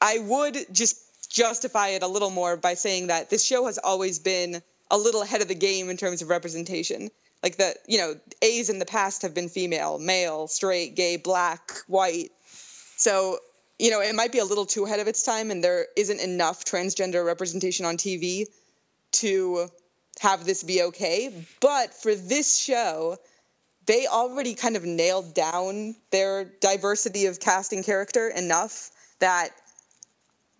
I 0.00 0.18
would 0.18 0.66
just 0.72 1.30
justify 1.30 1.88
it 1.88 2.02
a 2.02 2.06
little 2.06 2.30
more 2.30 2.56
by 2.56 2.74
saying 2.74 3.06
that 3.06 3.30
this 3.30 3.44
show 3.44 3.66
has 3.66 3.78
always 3.78 4.18
been 4.18 4.62
a 4.90 4.98
little 4.98 5.22
ahead 5.22 5.42
of 5.42 5.48
the 5.48 5.54
game 5.54 5.88
in 5.88 5.96
terms 5.96 6.22
of 6.22 6.28
representation. 6.28 7.10
Like 7.42 7.56
the, 7.56 7.74
you 7.86 7.98
know, 7.98 8.14
A's 8.42 8.68
in 8.68 8.78
the 8.78 8.86
past 8.86 9.22
have 9.22 9.34
been 9.34 9.48
female, 9.48 9.98
male, 9.98 10.46
straight, 10.46 10.94
gay, 10.94 11.16
black, 11.16 11.72
white. 11.86 12.30
So, 12.96 13.38
you 13.78 13.90
know, 13.90 14.00
it 14.00 14.14
might 14.14 14.32
be 14.32 14.38
a 14.38 14.44
little 14.44 14.66
too 14.66 14.84
ahead 14.84 15.00
of 15.00 15.08
its 15.08 15.22
time 15.22 15.50
and 15.50 15.64
there 15.64 15.86
isn't 15.96 16.20
enough 16.20 16.64
transgender 16.64 17.24
representation 17.24 17.86
on 17.86 17.96
TV 17.96 18.44
to 19.12 19.68
have 20.20 20.44
this 20.44 20.62
be 20.62 20.82
okay. 20.82 21.46
But 21.60 21.94
for 21.94 22.14
this 22.14 22.58
show, 22.58 23.16
they 23.86 24.06
already 24.06 24.54
kind 24.54 24.76
of 24.76 24.84
nailed 24.84 25.34
down 25.34 25.96
their 26.10 26.44
diversity 26.44 27.26
of 27.26 27.40
casting 27.40 27.82
character 27.82 28.28
enough 28.28 28.90
that 29.18 29.50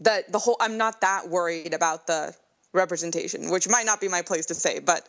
that 0.00 0.32
the 0.32 0.38
whole 0.38 0.56
I'm 0.60 0.78
not 0.78 1.02
that 1.02 1.28
worried 1.28 1.74
about 1.74 2.06
the 2.06 2.34
representation, 2.72 3.50
which 3.50 3.68
might 3.68 3.84
not 3.84 4.00
be 4.00 4.08
my 4.08 4.22
place 4.22 4.46
to 4.46 4.54
say, 4.54 4.78
but 4.78 5.08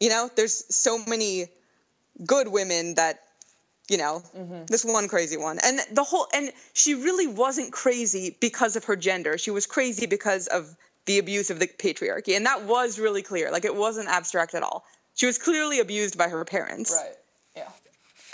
you 0.00 0.08
know, 0.08 0.30
there's 0.36 0.64
so 0.74 0.98
many 1.06 1.46
good 2.26 2.48
women 2.48 2.94
that 2.94 3.20
you 3.88 3.96
know, 3.96 4.22
mm-hmm. 4.36 4.66
this 4.66 4.84
one 4.84 5.08
crazy 5.08 5.36
one. 5.36 5.58
And 5.64 5.80
the 5.92 6.04
whole 6.04 6.26
and 6.34 6.52
she 6.74 6.94
really 6.94 7.26
wasn't 7.26 7.72
crazy 7.72 8.36
because 8.38 8.76
of 8.76 8.84
her 8.84 8.96
gender. 8.96 9.38
She 9.38 9.50
was 9.50 9.66
crazy 9.66 10.06
because 10.06 10.46
of 10.46 10.76
the 11.06 11.18
abuse 11.18 11.48
of 11.48 11.58
the 11.58 11.66
patriarchy. 11.66 12.36
And 12.36 12.44
that 12.44 12.64
was 12.64 12.98
really 12.98 13.22
clear. 13.22 13.50
Like 13.50 13.64
it 13.64 13.74
wasn't 13.74 14.08
abstract 14.08 14.54
at 14.54 14.62
all. 14.62 14.84
She 15.14 15.24
was 15.24 15.38
clearly 15.38 15.80
abused 15.80 16.18
by 16.18 16.28
her 16.28 16.44
parents. 16.44 16.92
Right. 16.92 17.16
Yeah. 17.56 17.70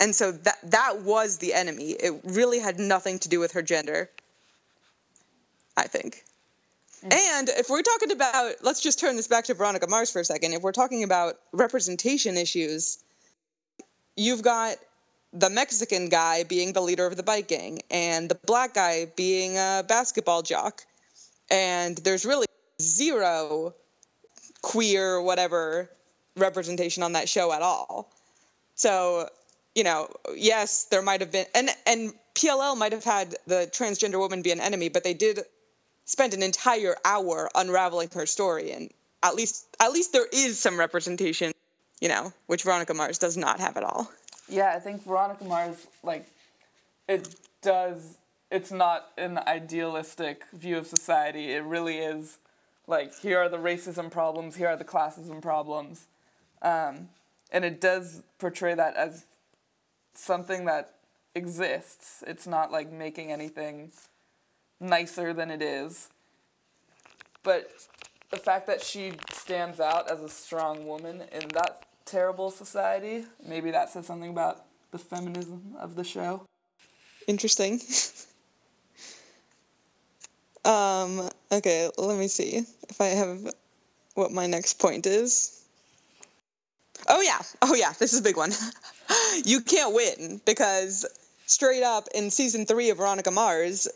And 0.01 0.13
so 0.13 0.33
that 0.33 0.57
that 0.71 1.01
was 1.03 1.37
the 1.37 1.53
enemy. 1.53 1.91
It 1.91 2.19
really 2.25 2.59
had 2.59 2.77
nothing 2.77 3.17
to 3.19 3.29
do 3.29 3.39
with 3.39 3.53
her 3.53 3.61
gender. 3.61 4.09
I 5.77 5.87
think. 5.87 6.24
And 7.11 7.49
if 7.49 7.69
we're 7.69 7.83
talking 7.83 8.11
about, 8.11 8.55
let's 8.63 8.81
just 8.81 8.99
turn 8.99 9.15
this 9.15 9.27
back 9.27 9.45
to 9.45 9.53
Veronica 9.53 9.87
Mars 9.87 10.11
for 10.11 10.19
a 10.19 10.25
second. 10.25 10.53
If 10.53 10.63
we're 10.63 10.71
talking 10.71 11.03
about 11.03 11.35
representation 11.51 12.35
issues, 12.35 13.03
you've 14.15 14.41
got 14.41 14.77
the 15.31 15.49
Mexican 15.49 16.09
guy 16.09 16.43
being 16.43 16.73
the 16.73 16.81
leader 16.81 17.05
of 17.05 17.15
the 17.15 17.23
bike 17.23 17.47
gang, 17.47 17.79
and 17.91 18.29
the 18.29 18.35
black 18.35 18.73
guy 18.73 19.05
being 19.15 19.57
a 19.57 19.83
basketball 19.87 20.41
jock, 20.41 20.83
and 21.51 21.97
there's 21.99 22.25
really 22.25 22.47
zero 22.81 23.73
queer 24.61 25.21
whatever 25.21 25.89
representation 26.37 27.03
on 27.03 27.13
that 27.13 27.29
show 27.29 27.51
at 27.51 27.61
all. 27.61 28.09
So, 28.75 29.29
you 29.75 29.83
know, 29.83 30.09
yes, 30.35 30.85
there 30.85 31.01
might 31.01 31.19
have 31.19 31.31
been, 31.31 31.45
and 31.53 31.69
and 31.85 32.13
PLL 32.33 32.77
might 32.77 32.93
have 32.93 33.03
had 33.03 33.35
the 33.45 33.69
transgender 33.71 34.19
woman 34.19 34.41
be 34.41 34.51
an 34.51 34.59
enemy, 34.59 34.89
but 34.89 35.03
they 35.03 35.13
did 35.13 35.39
spend 36.05 36.33
an 36.33 36.41
entire 36.41 36.95
hour 37.03 37.49
unraveling 37.55 38.09
her 38.13 38.25
story, 38.25 38.71
and 38.71 38.91
at 39.23 39.35
least 39.35 39.67
at 39.79 39.91
least 39.91 40.13
there 40.13 40.27
is 40.31 40.59
some 40.59 40.77
representation, 40.79 41.51
you 41.99 42.07
know, 42.07 42.31
which 42.47 42.63
Veronica 42.63 42.93
Mars 42.93 43.17
does 43.17 43.37
not 43.37 43.59
have 43.59 43.77
at 43.77 43.83
all. 43.83 44.09
Yeah, 44.47 44.73
I 44.75 44.79
think 44.79 45.03
Veronica 45.03 45.43
Mars, 45.43 45.87
like, 46.03 46.27
it 47.07 47.35
does. 47.61 48.17
It's 48.51 48.71
not 48.71 49.11
an 49.17 49.39
idealistic 49.47 50.43
view 50.53 50.77
of 50.77 50.87
society. 50.87 51.51
It 51.51 51.63
really 51.63 51.97
is 51.97 52.37
like 52.87 53.17
here 53.19 53.39
are 53.39 53.49
the 53.49 53.57
racism 53.57 54.11
problems, 54.11 54.55
here 54.55 54.67
are 54.67 54.77
the 54.77 54.85
classism 54.85 55.41
problems. 55.41 56.05
Um, 56.61 57.09
and 57.51 57.65
it 57.65 57.81
does 57.81 58.23
portray 58.39 58.75
that 58.75 58.95
as 58.95 59.25
something 60.13 60.65
that 60.65 60.93
exists. 61.33 62.23
It's 62.25 62.47
not 62.47 62.71
like 62.71 62.91
making 62.91 63.31
anything 63.31 63.91
nicer 64.79 65.33
than 65.33 65.51
it 65.51 65.61
is. 65.61 66.09
but 67.43 67.69
the 68.31 68.37
fact 68.37 68.67
that 68.67 68.81
she 68.81 69.13
stands 69.31 69.79
out 69.79 70.09
as 70.09 70.21
a 70.21 70.29
strong 70.29 70.87
woman 70.87 71.23
in 71.31 71.47
that 71.49 71.85
terrible 72.05 72.51
society, 72.51 73.25
maybe 73.45 73.71
that 73.71 73.89
says 73.89 74.05
something 74.05 74.29
about 74.29 74.65
the 74.91 74.97
feminism 74.97 75.75
of 75.79 75.95
the 75.95 76.03
show. 76.03 76.45
Interesting. 77.27 77.73
um, 80.65 81.29
okay, 81.51 81.89
let 81.97 82.17
me 82.17 82.27
see 82.27 82.63
if 82.89 82.99
I 82.99 83.07
have 83.07 83.53
what 84.15 84.31
my 84.31 84.47
next 84.47 84.79
point 84.79 85.05
is. 85.05 85.63
Oh 87.07 87.21
yeah. 87.21 87.39
Oh 87.61 87.75
yeah, 87.75 87.93
this 87.99 88.13
is 88.13 88.19
a 88.19 88.23
big 88.23 88.37
one. 88.37 88.51
you 89.45 89.61
can't 89.61 89.93
win 89.93 90.41
because 90.45 91.05
straight 91.45 91.83
up 91.83 92.07
in 92.15 92.31
season 92.31 92.65
3 92.65 92.89
of 92.89 92.97
Veronica 92.97 93.31
Mars 93.31 93.87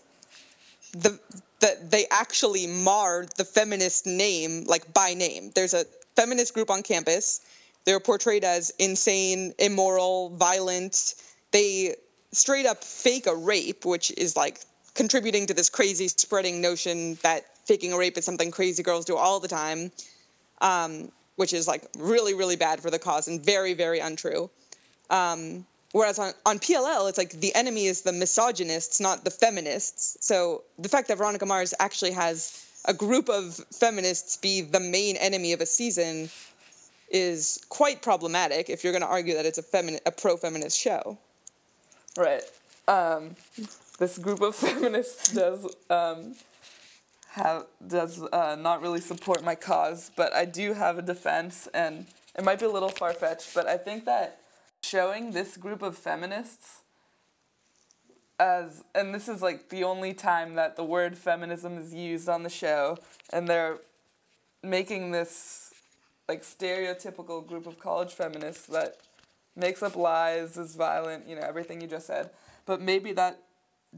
the 0.93 1.19
that 1.59 1.91
they 1.91 2.05
actually 2.09 2.67
marred 2.67 3.29
the 3.37 3.43
feminist 3.43 4.05
name 4.05 4.63
like 4.65 4.93
by 4.93 5.13
name. 5.13 5.51
There's 5.55 5.73
a 5.73 5.85
feminist 6.15 6.53
group 6.53 6.69
on 6.69 6.83
campus. 6.83 7.41
They're 7.85 7.99
portrayed 7.99 8.43
as 8.43 8.71
insane, 8.79 9.53
immoral, 9.59 10.29
violent. 10.29 11.15
They 11.51 11.95
straight 12.31 12.65
up 12.65 12.83
fake 12.83 13.27
a 13.27 13.35
rape, 13.35 13.85
which 13.85 14.11
is 14.11 14.35
like 14.35 14.61
contributing 14.93 15.45
to 15.47 15.53
this 15.53 15.69
crazy 15.69 16.07
spreading 16.07 16.61
notion 16.61 17.15
that 17.23 17.45
faking 17.65 17.93
a 17.93 17.97
rape 17.97 18.17
is 18.17 18.25
something 18.25 18.51
crazy 18.51 18.83
girls 18.83 19.05
do 19.05 19.15
all 19.15 19.39
the 19.39 19.47
time, 19.47 19.91
um, 20.61 21.11
which 21.35 21.53
is 21.53 21.67
like 21.67 21.83
really, 21.97 22.33
really 22.33 22.55
bad 22.55 22.79
for 22.79 22.89
the 22.89 22.99
cause 22.99 23.27
and 23.27 23.43
very, 23.43 23.73
very 23.73 23.99
untrue. 23.99 24.49
Um, 25.09 25.65
whereas 25.91 26.19
on, 26.19 26.33
on 26.45 26.59
PLL, 26.59 27.09
it's 27.09 27.17
like 27.17 27.31
the 27.31 27.53
enemy 27.55 27.85
is 27.85 28.01
the 28.01 28.13
misogynists, 28.13 28.99
not 28.99 29.23
the 29.23 29.31
feminists. 29.31 30.17
So 30.21 30.63
the 30.77 30.89
fact 30.89 31.07
that 31.07 31.17
Veronica 31.17 31.45
Mars 31.45 31.73
actually 31.79 32.11
has 32.11 32.65
a 32.85 32.93
group 32.93 33.29
of 33.29 33.55
feminists 33.73 34.37
be 34.37 34.61
the 34.61 34.79
main 34.79 35.17
enemy 35.17 35.53
of 35.53 35.61
a 35.61 35.65
season 35.65 36.29
is 37.11 37.63
quite 37.69 38.01
problematic 38.01 38.69
if 38.69 38.83
you're 38.83 38.93
going 38.93 39.01
to 39.01 39.07
argue 39.07 39.33
that 39.33 39.45
it's 39.45 39.57
a 39.57 39.63
femini- 39.63 39.99
a 40.05 40.11
pro-feminist 40.11 40.77
show. 40.77 41.17
Right. 42.17 42.43
Um, 42.87 43.35
this 43.97 44.17
group 44.17 44.41
of 44.41 44.55
feminists 44.67 45.33
does 45.33 45.75
um, 45.89 46.35
have 47.29 47.65
does 47.85 48.21
uh, 48.21 48.55
not 48.59 48.81
really 48.81 49.01
support 49.01 49.43
my 49.43 49.55
cause, 49.55 50.11
but 50.15 50.33
I 50.33 50.45
do 50.45 50.73
have 50.73 50.97
a 50.97 51.01
defense, 51.01 51.67
and 51.73 52.05
it 52.37 52.43
might 52.43 52.59
be 52.59 52.65
a 52.65 52.69
little 52.69 52.89
far 52.89 53.13
fetched, 53.13 53.53
but 53.53 53.67
I 53.67 53.77
think 53.77 54.05
that 54.05 54.39
showing 54.89 55.31
this 55.31 55.57
group 55.57 55.81
of 55.81 55.97
feminists 55.97 56.81
as 58.39 58.83
and 58.95 59.13
this 59.13 59.27
is 59.27 59.41
like 59.41 59.69
the 59.69 59.83
only 59.83 60.13
time 60.13 60.55
that 60.55 60.75
the 60.77 60.83
word 60.83 61.17
feminism 61.17 61.77
is 61.77 61.93
used 61.93 62.29
on 62.29 62.43
the 62.43 62.49
show 62.49 62.97
and 63.31 63.47
they're 63.47 63.77
making 64.63 65.11
this 65.11 65.73
like 66.27 66.41
stereotypical 66.41 67.45
group 67.45 67.67
of 67.67 67.79
college 67.79 68.13
feminists 68.13 68.65
that 68.67 68.97
makes 69.55 69.83
up 69.83 69.95
lies 69.95 70.57
is 70.57 70.75
violent 70.75 71.27
you 71.27 71.35
know 71.35 71.41
everything 71.41 71.81
you 71.81 71.87
just 71.87 72.07
said. 72.07 72.29
But 72.65 72.81
maybe 72.81 73.11
that 73.13 73.39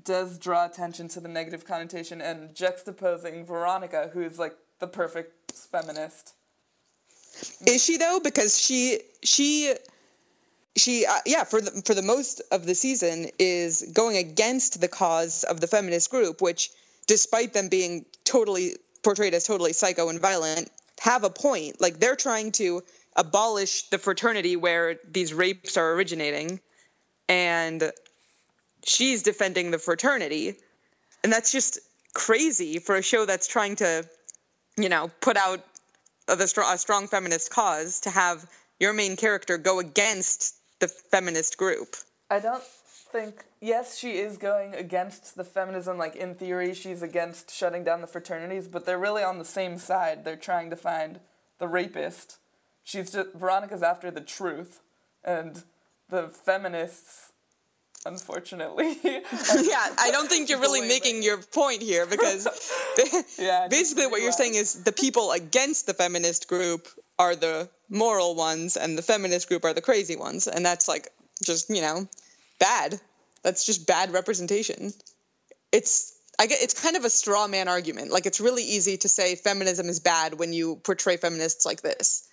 does 0.04 0.38
draw 0.38 0.65
attention 0.65 1.08
to 1.10 1.19
the 1.19 1.27
negative 1.27 1.65
connotation 1.65 2.21
and 2.21 2.56
juxtaposing 2.56 3.45
veronica 3.45 4.10
who's 4.13 4.39
like 4.39 4.56
the 4.80 4.88
perfect 4.88 5.51
feminist. 5.51 6.34
Is 7.67 7.84
she 7.84 7.97
though? 7.97 8.19
Because 8.23 8.60
she 8.60 9.01
she 9.23 9.75
she 10.77 11.05
uh, 11.05 11.19
yeah 11.25 11.43
for 11.43 11.62
the 11.62 11.81
for 11.86 11.93
the 11.93 12.01
most 12.01 12.41
of 12.51 12.65
the 12.65 12.75
season 12.75 13.27
is 13.39 13.81
going 13.93 14.17
against 14.17 14.79
the 14.79 14.88
cause 14.88 15.43
of 15.43 15.60
the 15.60 15.67
feminist 15.67 16.10
group 16.10 16.41
which 16.41 16.69
despite 17.07 17.53
them 17.53 17.67
being 17.67 18.05
totally 18.23 18.75
portrayed 19.03 19.34
as 19.34 19.45
totally 19.45 19.73
psycho 19.73 20.10
and 20.10 20.19
violent 20.19 20.69
have 21.01 21.23
a 21.23 21.29
point. 21.29 21.81
Like 21.81 21.99
they're 21.99 22.15
trying 22.15 22.51
to 22.53 22.84
abolish 23.15 23.89
the 23.89 23.97
fraternity 23.97 24.55
where 24.55 24.97
these 25.12 25.34
rapes 25.34 25.75
are 25.75 25.93
originating 25.93 26.60
and 27.27 27.91
she's 28.86 29.23
defending 29.23 29.71
the 29.71 29.79
fraternity. 29.79 30.55
And 31.23 31.34
that's 31.34 31.51
just 31.51 31.79
crazy 32.13 32.77
for 32.77 32.95
a 32.95 33.01
show 33.01 33.25
that's 33.25 33.47
trying 33.47 33.75
to 33.77 34.05
you 34.77 34.89
know 34.89 35.10
put 35.21 35.38
out 35.38 35.65
a, 36.27 36.34
a 36.34 36.77
strong 36.77 37.07
feminist 37.07 37.49
cause 37.51 38.01
to 38.01 38.10
have 38.10 38.45
your 38.79 38.93
main 38.93 39.15
character 39.15 39.57
go 39.57 39.79
against 39.79 40.55
the 40.82 40.89
feminist 40.89 41.58
group. 41.58 41.96
I 42.30 42.39
don't 42.39 42.63
think 43.12 43.46
yes, 43.62 43.98
she 43.98 44.17
is 44.17 44.38
going 44.38 44.74
against 44.74 45.36
the 45.36 45.44
feminism. 45.44 45.98
Like 45.98 46.15
in 46.15 46.36
theory, 46.36 46.74
she's 46.74 47.02
against 47.02 47.54
shutting 47.54 47.84
down 47.84 48.02
the 48.02 48.08
fraternities, 48.08 48.67
but 48.67 48.86
they're 48.86 49.00
really 49.00 49.24
on 49.24 49.38
the 49.38 49.46
same 49.46 49.78
side. 49.78 50.26
They're 50.26 50.36
trying 50.36 50.70
to 50.70 50.76
find 50.76 51.20
the 51.60 51.67
rapist. 51.67 52.38
She's 52.84 53.12
just 53.12 53.34
Veronica's 53.34 53.84
after 53.84 54.12
the 54.12 54.22
truth, 54.22 54.82
and 55.24 55.63
the 56.10 56.28
feminists. 56.28 57.28
Unfortunately, 58.04 58.98
yeah, 59.04 59.86
I 60.00 60.10
don't 60.12 60.28
think 60.28 60.50
you're 60.50 60.60
really 60.60 60.82
making 60.82 61.22
your 61.22 61.38
point 61.38 61.84
here 61.84 62.08
because 62.08 62.48
yeah, 63.38 63.67
basically 63.67 64.08
what 64.08 64.24
you're 64.24 64.32
saying 64.32 64.56
is 64.56 64.84
the 64.84 64.91
people 64.91 65.32
against 65.34 65.86
the 65.86 65.94
feminist 65.94 66.48
group 66.48 66.88
are 67.20 67.36
the 67.36 67.70
moral 67.91 68.34
ones 68.36 68.77
and 68.77 68.97
the 68.97 69.01
feminist 69.01 69.49
group 69.49 69.65
are 69.65 69.73
the 69.73 69.82
crazy 69.82 70.15
ones. 70.15 70.47
And 70.47 70.65
that's 70.65 70.88
like 70.88 71.10
just 71.43 71.69
you 71.69 71.82
know 71.82 72.08
bad. 72.60 72.99
That's 73.43 73.65
just 73.65 73.86
bad 73.86 74.13
representation. 74.13 74.93
It's 75.71 76.17
i 76.39 76.47
get 76.47 76.62
it's 76.62 76.82
kind 76.82 76.95
of 76.95 77.06
a 77.06 77.10
straw 77.10 77.47
man 77.47 77.67
argument. 77.67 78.12
Like 78.12 78.25
it's 78.25 78.39
really 78.39 78.63
easy 78.63 78.97
to 78.97 79.10
say 79.10 79.36
feminism 79.36 79.88
is 79.89 79.99
bad 79.99 80.39
when 80.39 80.54
you 80.54 80.77
portray 80.77 81.17
feminists 81.17 81.65
like 81.65 81.82
this. 81.82 82.27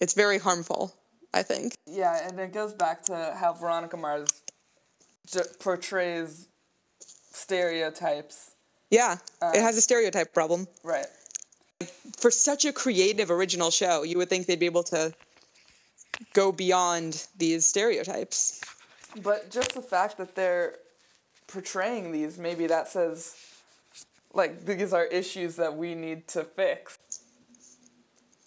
It's 0.00 0.14
very 0.14 0.38
harmful 0.38 0.94
i 1.34 1.42
think. 1.42 1.74
Yeah 1.86 2.28
and 2.28 2.38
it 2.38 2.52
goes 2.52 2.74
back 2.74 3.02
to 3.04 3.34
how 3.38 3.54
veronica 3.54 3.96
mars 3.96 4.28
portrays 5.60 6.46
stereotypes. 7.32 8.50
Yeah 8.90 9.16
um, 9.40 9.54
it 9.54 9.62
has 9.62 9.76
a 9.78 9.80
stereotype 9.80 10.34
problem. 10.34 10.66
right 10.84 11.06
for 12.16 12.30
such 12.30 12.64
a 12.64 12.72
creative 12.72 13.30
original 13.30 13.70
show, 13.70 14.02
you 14.02 14.18
would 14.18 14.28
think 14.28 14.46
they'd 14.46 14.58
be 14.58 14.66
able 14.66 14.84
to 14.84 15.12
go 16.32 16.52
beyond 16.52 17.26
these 17.38 17.66
stereotypes. 17.66 18.60
But 19.22 19.50
just 19.50 19.74
the 19.74 19.82
fact 19.82 20.18
that 20.18 20.34
they're 20.34 20.76
portraying 21.46 22.12
these, 22.12 22.38
maybe 22.38 22.66
that 22.66 22.88
says, 22.88 23.36
like, 24.32 24.64
these 24.64 24.92
are 24.92 25.04
issues 25.04 25.56
that 25.56 25.76
we 25.76 25.94
need 25.94 26.28
to 26.28 26.44
fix. 26.44 26.98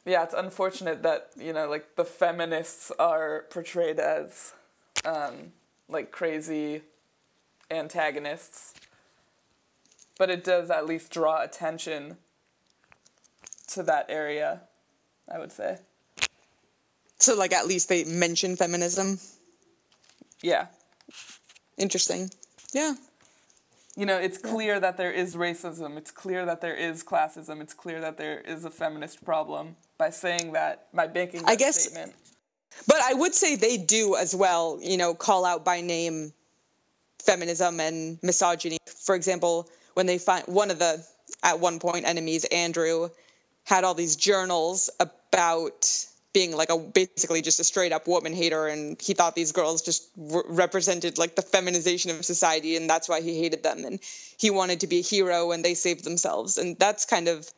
Yeah, 0.06 0.24
it's 0.24 0.34
unfortunate 0.34 1.04
that, 1.04 1.32
you 1.38 1.54
know, 1.54 1.70
like, 1.70 1.96
the 1.96 2.06
feminists 2.06 2.92
are 2.98 3.46
portrayed 3.50 4.00
as, 4.00 4.54
um, 5.04 5.54
like, 5.90 6.12
crazy 6.12 6.82
antagonists. 7.70 8.74
But 10.18 10.30
it 10.30 10.44
does 10.44 10.70
at 10.70 10.86
least 10.86 11.12
draw 11.12 11.44
attention 11.44 12.18
to 13.68 13.84
that 13.84 14.08
area, 14.10 14.62
I 15.34 15.40
would 15.40 15.52
say. 15.52 15.78
So, 17.20 17.36
like, 17.36 17.54
at 17.54 17.68
least 17.68 17.90
they 17.90 18.04
mention 18.04 18.56
feminism? 18.56 19.20
Yeah. 20.42 20.68
Interesting. 21.78 22.30
Yeah. 22.74 22.94
You 23.96 24.06
know, 24.06 24.18
it's 24.18 24.38
clear 24.38 24.80
that 24.80 24.98
there 24.98 25.12
is 25.12 25.36
racism. 25.36 25.98
It's 25.98 26.12
clear 26.12 26.46
that 26.46 26.60
there 26.60 26.76
is 26.76 27.04
classism. 27.04 27.62
It's 27.62 27.74
clear 27.74 28.02
that 28.02 28.18
there 28.18 28.42
is 28.42 28.66
a 28.66 28.70
feminist 28.70 29.24
problem 29.24 29.78
by 29.98 30.10
saying 30.10 30.52
that, 30.52 30.88
by 30.94 31.08
making 31.08 31.44
that 31.44 31.50
I 31.50 31.56
guess, 31.56 31.82
statement. 31.82 32.14
But 32.88 32.98
I 33.02 33.14
would 33.14 33.34
say 33.34 33.56
they 33.56 33.78
do 33.78 34.18
as 34.18 34.36
well, 34.36 34.80
you 34.82 34.98
know, 34.98 35.14
call 35.14 35.46
out 35.46 35.64
by 35.64 35.80
name 35.80 36.34
feminism 37.24 37.80
and 37.80 38.20
misogyny. 38.22 38.78
For 38.86 39.16
example, 39.16 39.70
when 39.94 40.06
they 40.06 40.18
find 40.18 40.44
one 40.48 40.72
of 40.72 40.80
the, 40.80 41.06
at 41.44 41.62
one 41.62 41.80
point, 41.80 42.06
enemies, 42.06 42.44
Andrew, 42.46 43.10
had 43.66 43.84
all 43.84 43.94
these 43.94 44.16
journals 44.16 44.90
about 45.00 46.08
being 46.34 46.56
like 46.56 46.70
a 46.70 46.78
basically 46.78 47.42
just 47.42 47.60
a 47.60 47.64
straight 47.64 47.92
up 47.92 48.08
woman 48.08 48.34
hater 48.34 48.68
and 48.68 49.02
he 49.02 49.14
thought 49.14 49.36
these 49.36 49.52
girls 49.54 49.82
just 49.82 50.10
re- 50.18 50.44
represented 50.48 51.18
like 51.18 51.36
the 51.36 51.42
feminization 51.42 52.12
of 52.12 52.26
society 52.26 52.76
and 52.76 52.90
that's 52.90 53.08
why 53.08 53.22
he 53.22 53.40
hated 53.40 53.64
them. 53.64 53.86
And 53.86 54.00
he 54.38 54.50
wanted 54.50 54.82
to 54.82 54.88
be 54.88 55.00
a 55.00 55.02
hero 55.02 55.52
and 55.52 55.64
they 55.64 55.74
saved 55.74 56.04
themselves. 56.04 56.58
And 56.58 56.78
that's 56.78 57.06
kind 57.06 57.28
of 57.28 57.50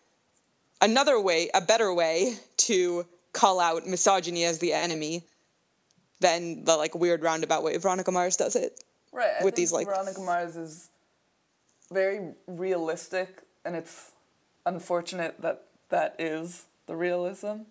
another 0.79 1.19
way 1.19 1.49
a 1.53 1.61
better 1.61 1.93
way 1.93 2.35
to 2.57 3.05
call 3.33 3.59
out 3.59 3.87
misogyny 3.87 4.43
as 4.43 4.59
the 4.59 4.73
enemy 4.73 5.23
than 6.19 6.63
the 6.63 6.77
like 6.77 6.95
weird 6.95 7.23
roundabout 7.23 7.63
way 7.63 7.75
Veronica 7.77 8.11
Mars 8.11 8.37
does 8.37 8.55
it. 8.55 8.79
Right. 9.11 9.31
I 9.41 9.43
with 9.43 9.55
these 9.55 9.71
like 9.71 9.87
Veronica 9.87 10.21
Mars 10.21 10.55
is 10.55 10.89
very 11.91 12.33
realistic 12.45 13.41
and 13.65 13.75
it's 13.75 14.11
unfortunate 14.67 15.41
that 15.41 15.63
that 15.89 16.15
is 16.19 16.65
the 16.85 16.95
realism. 16.95 17.61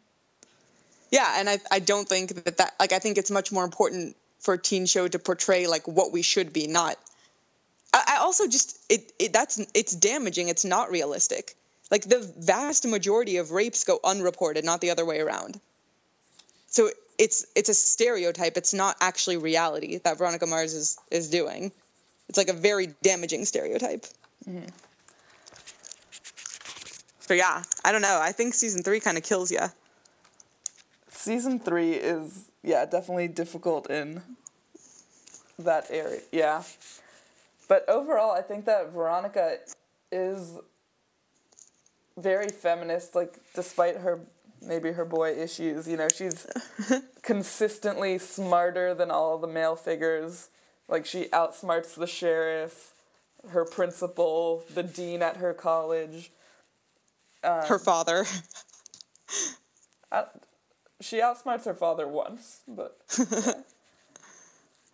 Yeah, 1.10 1.34
and 1.38 1.48
I 1.48 1.58
I 1.70 1.78
don't 1.78 2.08
think 2.08 2.34
that 2.44 2.56
that 2.58 2.74
like 2.80 2.92
I 2.92 2.98
think 2.98 3.18
it's 3.18 3.30
much 3.30 3.52
more 3.52 3.64
important 3.64 4.16
for 4.40 4.54
a 4.54 4.58
teen 4.58 4.86
show 4.86 5.08
to 5.08 5.18
portray 5.18 5.66
like 5.66 5.86
what 5.86 6.12
we 6.12 6.22
should 6.22 6.52
be, 6.52 6.66
not. 6.66 6.96
I, 7.92 8.14
I 8.14 8.16
also 8.18 8.46
just 8.48 8.78
it, 8.88 9.12
it 9.18 9.32
that's 9.32 9.58
it's 9.74 9.94
damaging. 9.94 10.48
It's 10.48 10.64
not 10.64 10.90
realistic. 10.90 11.54
like 11.90 12.02
the 12.02 12.30
vast 12.38 12.86
majority 12.86 13.36
of 13.36 13.52
rapes 13.52 13.84
go 13.84 14.00
unreported, 14.04 14.64
not 14.64 14.80
the 14.80 14.90
other 14.90 15.04
way 15.04 15.20
around. 15.20 15.60
So 16.66 16.90
it's 17.18 17.46
it's 17.54 17.68
a 17.68 17.74
stereotype. 17.74 18.56
It's 18.56 18.74
not 18.74 18.96
actually 19.00 19.36
reality 19.36 19.98
that 19.98 20.18
Veronica 20.18 20.46
Mars 20.46 20.74
is 20.74 20.98
is 21.10 21.30
doing. 21.30 21.72
It's 22.28 22.38
like 22.38 22.48
a 22.48 22.52
very 22.52 22.88
damaging 23.02 23.44
stereotype. 23.44 24.06
Mm-hmm. 24.48 24.66
So 27.26 27.34
yeah, 27.34 27.64
I 27.84 27.90
don't 27.90 28.02
know. 28.02 28.20
I 28.22 28.30
think 28.30 28.54
season 28.54 28.84
three 28.84 29.00
kind 29.00 29.18
of 29.18 29.24
kills 29.24 29.50
you. 29.50 29.58
Season 31.08 31.58
three 31.58 31.92
is 31.94 32.44
yeah 32.62 32.84
definitely 32.84 33.26
difficult 33.26 33.90
in 33.90 34.22
that 35.58 35.86
area. 35.90 36.20
Yeah, 36.30 36.62
but 37.68 37.88
overall, 37.88 38.30
I 38.30 38.42
think 38.42 38.64
that 38.66 38.92
Veronica 38.92 39.56
is 40.12 40.58
very 42.16 42.48
feminist. 42.48 43.16
Like 43.16 43.34
despite 43.54 43.96
her 43.96 44.20
maybe 44.62 44.92
her 44.92 45.04
boy 45.04 45.32
issues, 45.32 45.88
you 45.88 45.96
know, 45.96 46.08
she's 46.14 46.46
consistently 47.22 48.18
smarter 48.18 48.94
than 48.94 49.10
all 49.10 49.36
the 49.38 49.48
male 49.48 49.74
figures. 49.74 50.48
Like 50.88 51.04
she 51.06 51.24
outsmarts 51.24 51.96
the 51.96 52.06
sheriff, 52.06 52.94
her 53.48 53.64
principal, 53.64 54.62
the 54.72 54.84
dean 54.84 55.22
at 55.22 55.38
her 55.38 55.52
college. 55.52 56.30
Um, 57.46 57.62
her 57.66 57.78
father. 57.78 58.26
she 61.00 61.20
outsmarts 61.20 61.64
her 61.64 61.74
father 61.74 62.08
once, 62.08 62.60
but. 62.66 62.98
Yeah. 63.18 63.52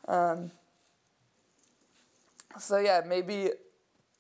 um. 0.09 0.51
So 2.61 2.79
yeah, 2.79 3.01
maybe, 3.07 3.51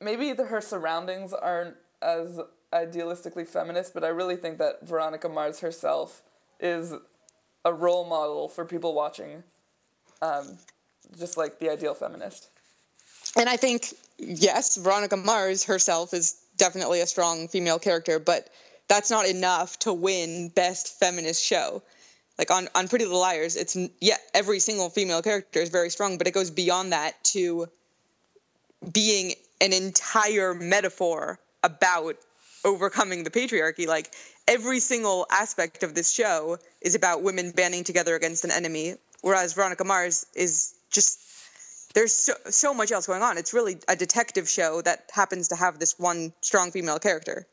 maybe 0.00 0.32
the, 0.32 0.44
her 0.44 0.62
surroundings 0.62 1.34
aren't 1.34 1.76
as 2.00 2.40
idealistically 2.72 3.46
feminist, 3.46 3.92
but 3.92 4.04
I 4.04 4.08
really 4.08 4.36
think 4.36 4.56
that 4.58 4.86
Veronica 4.86 5.28
Mars 5.28 5.60
herself 5.60 6.22
is 6.58 6.94
a 7.64 7.72
role 7.72 8.08
model 8.08 8.48
for 8.48 8.64
people 8.64 8.94
watching, 8.94 9.42
um, 10.22 10.56
just 11.18 11.36
like 11.36 11.58
the 11.58 11.70
ideal 11.70 11.94
feminist. 11.94 12.48
And 13.36 13.48
I 13.48 13.56
think 13.56 13.92
yes, 14.18 14.76
Veronica 14.76 15.16
Mars 15.16 15.64
herself 15.64 16.14
is 16.14 16.41
definitely 16.56 17.00
a 17.00 17.06
strong 17.06 17.48
female 17.48 17.78
character, 17.78 18.18
but 18.18 18.48
that's 18.88 19.10
not 19.10 19.26
enough 19.26 19.78
to 19.80 19.92
win 19.92 20.48
best 20.48 20.98
feminist 20.98 21.42
show. 21.42 21.82
Like 22.38 22.50
on 22.50 22.68
on 22.74 22.88
Pretty 22.88 23.04
Little 23.04 23.20
Liars, 23.20 23.56
it's 23.56 23.76
yeah, 24.00 24.16
every 24.34 24.58
single 24.58 24.90
female 24.90 25.22
character 25.22 25.60
is 25.60 25.68
very 25.68 25.90
strong, 25.90 26.18
but 26.18 26.26
it 26.26 26.32
goes 26.32 26.50
beyond 26.50 26.92
that 26.92 27.22
to 27.24 27.68
being 28.90 29.34
an 29.60 29.72
entire 29.72 30.54
metaphor 30.54 31.38
about 31.62 32.16
overcoming 32.64 33.22
the 33.22 33.30
patriarchy. 33.30 33.86
Like 33.86 34.12
every 34.48 34.80
single 34.80 35.26
aspect 35.30 35.82
of 35.82 35.94
this 35.94 36.10
show 36.10 36.58
is 36.80 36.94
about 36.94 37.22
women 37.22 37.52
banding 37.52 37.84
together 37.84 38.16
against 38.16 38.44
an 38.44 38.50
enemy, 38.50 38.96
whereas 39.20 39.52
Veronica 39.52 39.84
Mars 39.84 40.26
is 40.34 40.74
just 40.90 41.20
there's 41.94 42.14
so, 42.14 42.32
so 42.46 42.74
much 42.74 42.92
else 42.92 43.06
going 43.06 43.22
on. 43.22 43.38
It's 43.38 43.52
really 43.52 43.78
a 43.88 43.96
detective 43.96 44.48
show 44.48 44.82
that 44.82 45.10
happens 45.12 45.48
to 45.48 45.56
have 45.56 45.78
this 45.78 45.98
one 45.98 46.32
strong 46.40 46.70
female 46.70 46.98
character. 46.98 47.46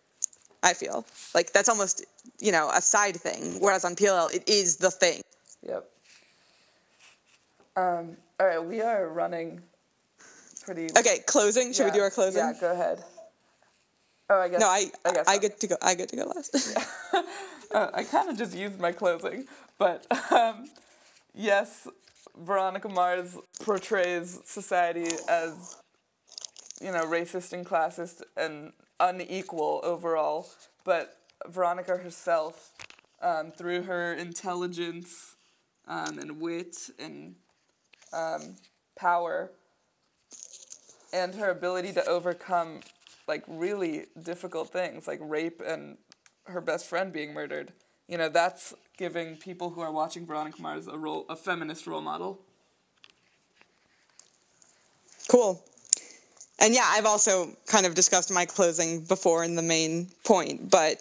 I 0.61 0.73
feel 0.73 1.05
like 1.33 1.53
that's 1.53 1.69
almost 1.69 2.05
you 2.39 2.51
know 2.51 2.69
a 2.69 2.81
side 2.81 3.15
thing, 3.15 3.59
whereas 3.59 3.85
on 3.85 3.95
PLL 3.95 4.33
it 4.33 4.47
is 4.49 4.77
the 4.77 4.91
thing. 4.91 5.21
Yep. 5.65 5.89
Um, 7.75 8.17
all 8.39 8.47
right, 8.47 8.63
we 8.63 8.81
are 8.81 9.07
running 9.07 9.61
pretty. 10.65 10.87
Okay, 10.97 11.19
closing. 11.25 11.71
Should 11.71 11.83
yeah, 11.83 11.85
we 11.85 11.91
do 11.91 12.01
our 12.01 12.09
closing? 12.09 12.41
Yeah, 12.41 12.53
go 12.59 12.71
ahead. 12.73 13.03
Oh, 14.29 14.39
I 14.39 14.49
guess. 14.49 14.59
No, 14.59 14.67
I 14.67 14.85
I, 15.05 15.13
guess 15.13 15.27
I 15.27 15.37
get 15.37 15.59
to 15.61 15.67
go. 15.67 15.75
I 15.81 15.95
get 15.95 16.09
to 16.09 16.15
go 16.17 16.25
last. 16.25 16.73
Yeah. 17.13 17.21
uh, 17.73 17.89
I 17.93 18.03
kind 18.03 18.29
of 18.29 18.37
just 18.37 18.55
used 18.55 18.79
my 18.79 18.91
closing, 18.91 19.45
but 19.77 20.05
um, 20.31 20.69
yes, 21.33 21.87
Veronica 22.37 22.89
Mars 22.89 23.37
portrays 23.59 24.39
society 24.45 25.07
as, 25.27 25.77
you 26.81 26.91
know, 26.91 27.05
racist 27.05 27.53
and 27.53 27.65
classist 27.65 28.21
and 28.37 28.73
unequal 28.99 29.81
overall. 29.83 30.49
But 30.85 31.17
Veronica 31.47 31.97
herself, 31.97 32.71
um, 33.21 33.51
through 33.51 33.83
her 33.83 34.13
intelligence 34.13 35.35
um, 35.87 36.17
and 36.19 36.39
wit 36.39 36.75
and 36.97 37.35
um, 38.13 38.55
power, 38.97 39.51
and 41.13 41.35
her 41.35 41.49
ability 41.49 41.93
to 41.93 42.05
overcome 42.05 42.81
like 43.27 43.43
really 43.47 44.05
difficult 44.23 44.71
things 44.71 45.07
like 45.07 45.19
rape 45.21 45.61
and 45.65 45.97
her 46.45 46.61
best 46.61 46.87
friend 46.87 47.13
being 47.13 47.33
murdered 47.33 47.73
you 48.09 48.17
know 48.17 48.27
that's 48.27 48.73
giving 48.97 49.37
people 49.37 49.69
who 49.69 49.81
are 49.81 49.91
watching 49.91 50.25
Veronica 50.25 50.61
Mars 50.61 50.87
a 50.87 50.97
role 50.97 51.25
a 51.29 51.35
feminist 51.35 51.85
role 51.87 52.01
model. 52.01 52.41
Cool. 55.29 55.63
And 56.59 56.73
yeah, 56.73 56.85
I've 56.85 57.05
also 57.05 57.55
kind 57.67 57.85
of 57.85 57.95
discussed 57.95 58.31
my 58.31 58.45
closing 58.45 59.05
before 59.05 59.43
in 59.45 59.55
the 59.55 59.61
main 59.61 60.09
point, 60.25 60.69
but 60.69 60.97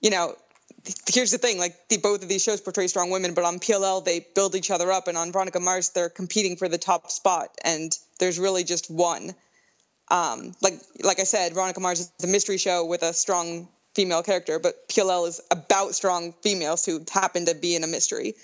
you 0.00 0.10
know, 0.10 0.36
here's 1.12 1.32
the 1.32 1.38
thing: 1.38 1.58
like 1.58 1.88
the, 1.88 1.96
both 1.96 2.22
of 2.22 2.28
these 2.28 2.44
shows 2.44 2.60
portray 2.60 2.86
strong 2.86 3.10
women, 3.10 3.34
but 3.34 3.44
on 3.44 3.58
PLL 3.58 4.04
they 4.04 4.24
build 4.34 4.54
each 4.54 4.70
other 4.70 4.92
up, 4.92 5.08
and 5.08 5.18
on 5.18 5.32
Veronica 5.32 5.58
Mars 5.58 5.90
they're 5.90 6.10
competing 6.10 6.56
for 6.56 6.68
the 6.68 6.78
top 6.78 7.10
spot, 7.10 7.48
and 7.64 7.98
there's 8.20 8.38
really 8.38 8.62
just 8.62 8.90
one. 8.90 9.34
Um, 10.10 10.54
like 10.62 10.74
like 11.02 11.18
I 11.18 11.24
said, 11.24 11.54
Veronica 11.54 11.80
Mars 11.80 12.00
is 12.00 12.12
a 12.22 12.28
mystery 12.28 12.58
show 12.58 12.84
with 12.84 13.02
a 13.02 13.12
strong 13.12 13.66
female 13.94 14.22
character, 14.22 14.58
but 14.58 14.88
PLL 14.88 15.26
is 15.26 15.40
about 15.50 15.94
strong 15.94 16.34
females 16.42 16.84
who 16.84 17.02
happen 17.10 17.46
to 17.46 17.54
be 17.54 17.74
in 17.74 17.82
a 17.82 17.88
mystery. 17.88 18.34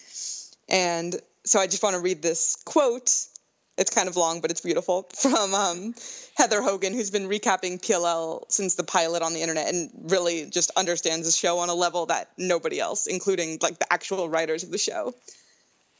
And 0.68 1.14
so 1.44 1.61
I 1.61 1.66
just 1.66 1.82
want 1.82 1.94
to 1.94 2.00
read 2.00 2.22
this 2.22 2.57
quote. 2.64 3.11
It's 3.77 3.91
kind 3.91 4.09
of 4.09 4.16
long, 4.16 4.41
but 4.41 4.51
it's 4.51 4.61
beautiful 4.61 5.09
from 5.16 5.55
um, 5.55 5.95
Heather 6.37 6.62
Hogan, 6.62 6.93
who's 6.93 7.11
been 7.11 7.29
recapping 7.29 7.81
PLL 7.81 8.45
since 8.51 8.77
the 8.77 8.85
pilot 8.85 9.22
on 9.22 9.35
the 9.35 9.41
internet 9.41 9.72
and 9.72 9.91
really 10.05 10.47
just 10.47 10.70
understands 10.77 11.27
the 11.27 11.33
show 11.33 11.59
on 11.59 11.68
a 11.68 11.75
level 11.75 12.07
that 12.07 12.29
nobody 12.39 12.79
else, 12.79 13.07
including 13.07 13.59
like 13.62 13.79
the 13.79 13.93
actual 13.93 14.29
writers 14.29 14.62
of 14.62 14.70
the 14.70 14.79
show, 14.79 15.14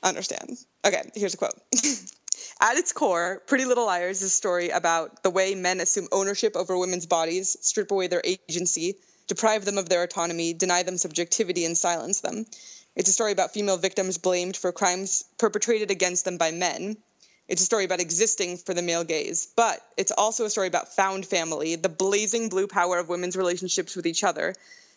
understand. 0.03 0.57
Okay, 0.87 1.03
here's 1.15 1.35
a 1.35 1.39
quote. 1.39 1.59
At 2.61 2.77
its 2.77 2.93
core, 2.93 3.43
Pretty 3.47 3.65
Little 3.65 3.87
Liars 3.87 4.23
is 4.23 4.31
a 4.31 4.31
story 4.31 4.71
about 4.71 5.23
the 5.23 5.31
way 5.31 5.55
men 5.55 5.81
assume 5.81 6.07
ownership 6.13 6.57
over 6.57 6.79
women's 6.79 7.07
bodies, 7.07 7.57
strip 7.61 7.91
away 7.91 8.07
their 8.07 8.23
agency, 8.25 8.97
deprive 9.27 9.65
them 9.65 9.79
of 9.79 9.89
their 9.89 10.03
autonomy, 10.03 10.53
deny 10.53 10.83
them 10.83 10.97
subjectivity, 10.97 11.65
and 11.65 11.77
silence 11.77 12.21
them. 12.21 12.47
It's 12.95 13.09
a 13.09 13.13
story 13.13 13.33
about 13.33 13.53
female 13.53 13.77
victims 13.77 14.19
blamed 14.19 14.57
for 14.57 14.71
crimes 14.71 15.25
perpetrated 15.39 15.91
against 15.91 16.25
them 16.25 16.39
by 16.39 16.53
men. 16.53 16.97
It's 17.47 17.61
a 17.61 17.67
story 17.67 17.85
about 17.85 18.01
existing 18.01 18.57
for 18.57 18.73
the 18.73 18.81
male 18.81 19.05
gaze, 19.05 19.49
but 19.55 19.81
it's 19.99 20.13
also 20.13 20.47
a 20.47 20.51
story 20.51 20.67
about 20.67 20.95
found 20.95 21.27
family, 21.27 21.77
the 21.77 21.91
blazing 21.91 22.49
blue 22.49 22.67
power 22.67 22.99
of 22.99 23.11
women's 23.11 23.37
relationships 23.37 23.95
with 23.97 24.07
each 24.07 24.25
other. 24.25 24.55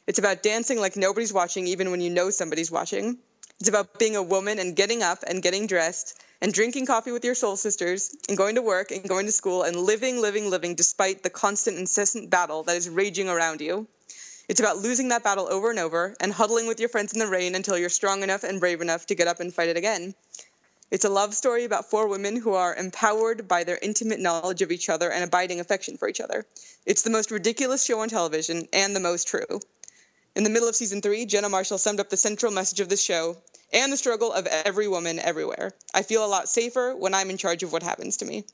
It's 0.07 0.19
about 0.19 0.43
dancing 0.43 0.79
like 0.79 0.95
nobody's 0.95 1.33
watching, 1.33 1.67
even 1.67 1.91
when 1.91 1.99
you 1.99 2.09
know 2.09 2.29
somebody's 2.29 2.71
watching. 2.71 3.17
It's 3.59 3.67
about 3.67 3.99
being 3.99 4.15
a 4.15 4.23
woman 4.23 4.59
and 4.59 4.75
getting 4.77 5.03
up 5.03 5.23
and 5.27 5.43
getting 5.43 5.67
dressed 5.67 6.21
and 6.41 6.53
drinking 6.53 6.85
coffee 6.85 7.11
with 7.11 7.25
your 7.25 7.35
soul 7.35 7.57
sisters 7.57 8.15
and 8.29 8.37
going 8.37 8.55
to 8.55 8.61
work 8.61 8.91
and 8.91 9.03
going 9.09 9.25
to 9.25 9.31
school 9.31 9.63
and 9.63 9.75
living, 9.75 10.21
living, 10.21 10.49
living 10.49 10.75
despite 10.75 11.23
the 11.23 11.29
constant, 11.29 11.77
incessant 11.77 12.29
battle 12.29 12.63
that 12.63 12.77
is 12.77 12.87
raging 12.87 13.27
around 13.27 13.59
you. 13.59 13.87
It's 14.47 14.61
about 14.61 14.77
losing 14.77 15.09
that 15.09 15.23
battle 15.23 15.47
over 15.51 15.69
and 15.69 15.79
over 15.79 16.15
and 16.21 16.31
huddling 16.31 16.67
with 16.67 16.79
your 16.79 16.87
friends 16.87 17.11
in 17.11 17.19
the 17.19 17.27
rain 17.27 17.55
until 17.55 17.77
you're 17.77 17.89
strong 17.89 18.23
enough 18.23 18.45
and 18.45 18.61
brave 18.61 18.79
enough 18.79 19.05
to 19.07 19.15
get 19.15 19.27
up 19.27 19.41
and 19.41 19.53
fight 19.53 19.67
it 19.67 19.75
again. 19.75 20.15
It's 20.89 21.05
a 21.05 21.09
love 21.09 21.33
story 21.33 21.65
about 21.65 21.89
four 21.89 22.07
women 22.07 22.37
who 22.37 22.53
are 22.53 22.73
empowered 22.73 23.47
by 23.47 23.65
their 23.65 23.77
intimate 23.81 24.21
knowledge 24.21 24.61
of 24.61 24.71
each 24.71 24.87
other 24.89 25.11
and 25.11 25.23
abiding 25.23 25.59
affection 25.59 25.97
for 25.97 26.07
each 26.07 26.21
other. 26.21 26.45
It's 26.85 27.01
the 27.01 27.09
most 27.09 27.29
ridiculous 27.29 27.83
show 27.83 27.99
on 27.99 28.09
television 28.09 28.67
and 28.71 28.95
the 28.95 29.01
most 29.01 29.27
true. 29.27 29.59
In 30.35 30.43
the 30.43 30.49
middle 30.49 30.69
of 30.69 30.75
season 30.75 31.01
three, 31.01 31.25
Jenna 31.25 31.49
Marshall 31.49 31.77
summed 31.77 31.99
up 31.99 32.09
the 32.09 32.15
central 32.15 32.53
message 32.53 32.79
of 32.79 32.87
the 32.87 32.95
show 32.95 33.35
and 33.73 33.91
the 33.91 33.97
struggle 33.97 34.31
of 34.31 34.47
every 34.47 34.87
woman 34.87 35.19
everywhere. 35.19 35.73
I 35.93 36.03
feel 36.03 36.23
a 36.23 36.27
lot 36.27 36.47
safer 36.47 36.95
when 36.95 37.13
I'm 37.13 37.29
in 37.29 37.37
charge 37.37 37.63
of 37.63 37.73
what 37.73 37.83
happens 37.83 38.17
to 38.17 38.25
me. 38.25 38.45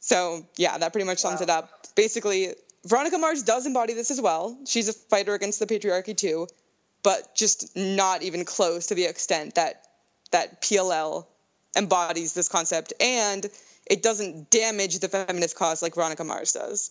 So, 0.00 0.46
yeah, 0.56 0.78
that 0.78 0.92
pretty 0.92 1.06
much 1.06 1.18
sums 1.18 1.40
wow. 1.40 1.44
it 1.44 1.50
up. 1.50 1.86
Basically, 1.94 2.54
Veronica 2.84 3.18
Mars 3.18 3.42
does 3.42 3.66
embody 3.66 3.92
this 3.92 4.10
as 4.10 4.20
well. 4.20 4.56
She's 4.66 4.88
a 4.88 4.92
fighter 4.92 5.34
against 5.34 5.58
the 5.58 5.66
patriarchy 5.66 6.16
too, 6.16 6.46
but 7.02 7.34
just 7.34 7.76
not 7.76 8.22
even 8.22 8.44
close 8.44 8.86
to 8.86 8.94
the 8.94 9.04
extent 9.04 9.56
that 9.56 9.85
that 10.30 10.62
PLL 10.62 11.26
embodies 11.76 12.32
this 12.32 12.48
concept, 12.48 12.92
and 13.00 13.46
it 13.86 14.02
doesn't 14.02 14.50
damage 14.50 14.98
the 14.98 15.08
feminist 15.08 15.56
cause 15.56 15.82
like 15.82 15.94
Veronica 15.94 16.24
Mars 16.24 16.52
does. 16.52 16.90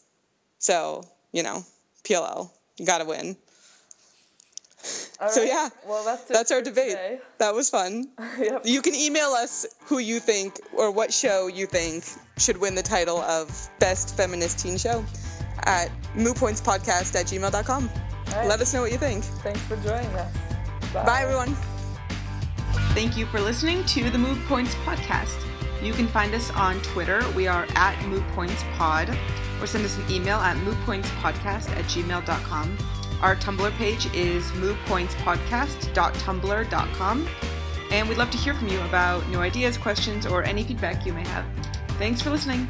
So 0.59 1.03
you 1.31 1.43
know, 1.43 1.63
PLL, 2.03 2.49
you 2.77 2.85
got 2.85 2.99
to 2.99 3.05
win. 3.05 3.35
All 5.19 5.29
so 5.29 5.41
right. 5.41 5.49
yeah, 5.49 5.69
well 5.87 6.03
that's 6.05 6.23
that's 6.25 6.51
our 6.51 6.61
debate. 6.61 6.89
Today. 6.89 7.19
That 7.39 7.55
was 7.55 7.69
fun. 7.69 8.09
yep. 8.39 8.61
You 8.65 8.81
can 8.81 8.93
email 8.93 9.29
us 9.29 9.65
who 9.85 9.97
you 9.97 10.19
think 10.19 10.59
or 10.73 10.91
what 10.91 11.11
show 11.11 11.47
you 11.47 11.65
think 11.65 12.03
should 12.37 12.57
win 12.57 12.75
the 12.75 12.83
title 12.83 13.17
of 13.17 13.69
best 13.79 14.15
feminist 14.15 14.59
teen 14.59 14.77
show 14.77 15.03
at 15.63 15.89
mootpointspodcast 16.15 17.15
at 17.15 17.25
gmail.com. 17.25 17.89
Right. 18.27 18.47
Let 18.47 18.59
us 18.59 18.73
know 18.73 18.81
what 18.81 18.91
you 18.91 18.97
think. 18.97 19.23
Thanks 19.23 19.61
for 19.61 19.77
joining 19.77 20.13
us. 20.15 20.35
Bye, 20.93 21.21
everyone. 21.21 21.55
Thank 22.95 23.15
you 23.17 23.25
for 23.25 23.41
listening 23.41 23.83
to 23.87 24.09
the 24.09 24.17
Moot 24.17 24.41
Points 24.45 24.73
podcast. 24.75 25.45
You 25.83 25.91
can 25.91 26.07
find 26.07 26.33
us 26.33 26.49
on 26.51 26.79
Twitter. 26.79 27.21
We 27.35 27.45
are 27.45 27.67
at 27.75 28.01
Moot 28.07 28.25
Points 28.29 28.63
Pod, 28.77 29.09
or 29.59 29.67
send 29.67 29.83
us 29.83 29.97
an 29.97 30.09
email 30.09 30.37
at 30.37 30.55
mootpointspodcast 30.63 31.71
at 31.71 31.83
gmail.com. 31.83 32.77
Our 33.21 33.35
Tumblr 33.35 33.69
page 33.73 34.05
is 34.15 34.45
mootpointspodcast.tumblr.com. 34.51 37.27
And 37.91 38.07
we'd 38.07 38.17
love 38.17 38.31
to 38.31 38.37
hear 38.37 38.53
from 38.53 38.69
you 38.69 38.79
about 38.83 39.27
new 39.27 39.39
ideas, 39.39 39.77
questions, 39.77 40.25
or 40.25 40.45
any 40.45 40.63
feedback 40.63 41.05
you 41.05 41.11
may 41.11 41.27
have. 41.27 41.43
Thanks 41.97 42.21
for 42.21 42.29
listening. 42.29 42.65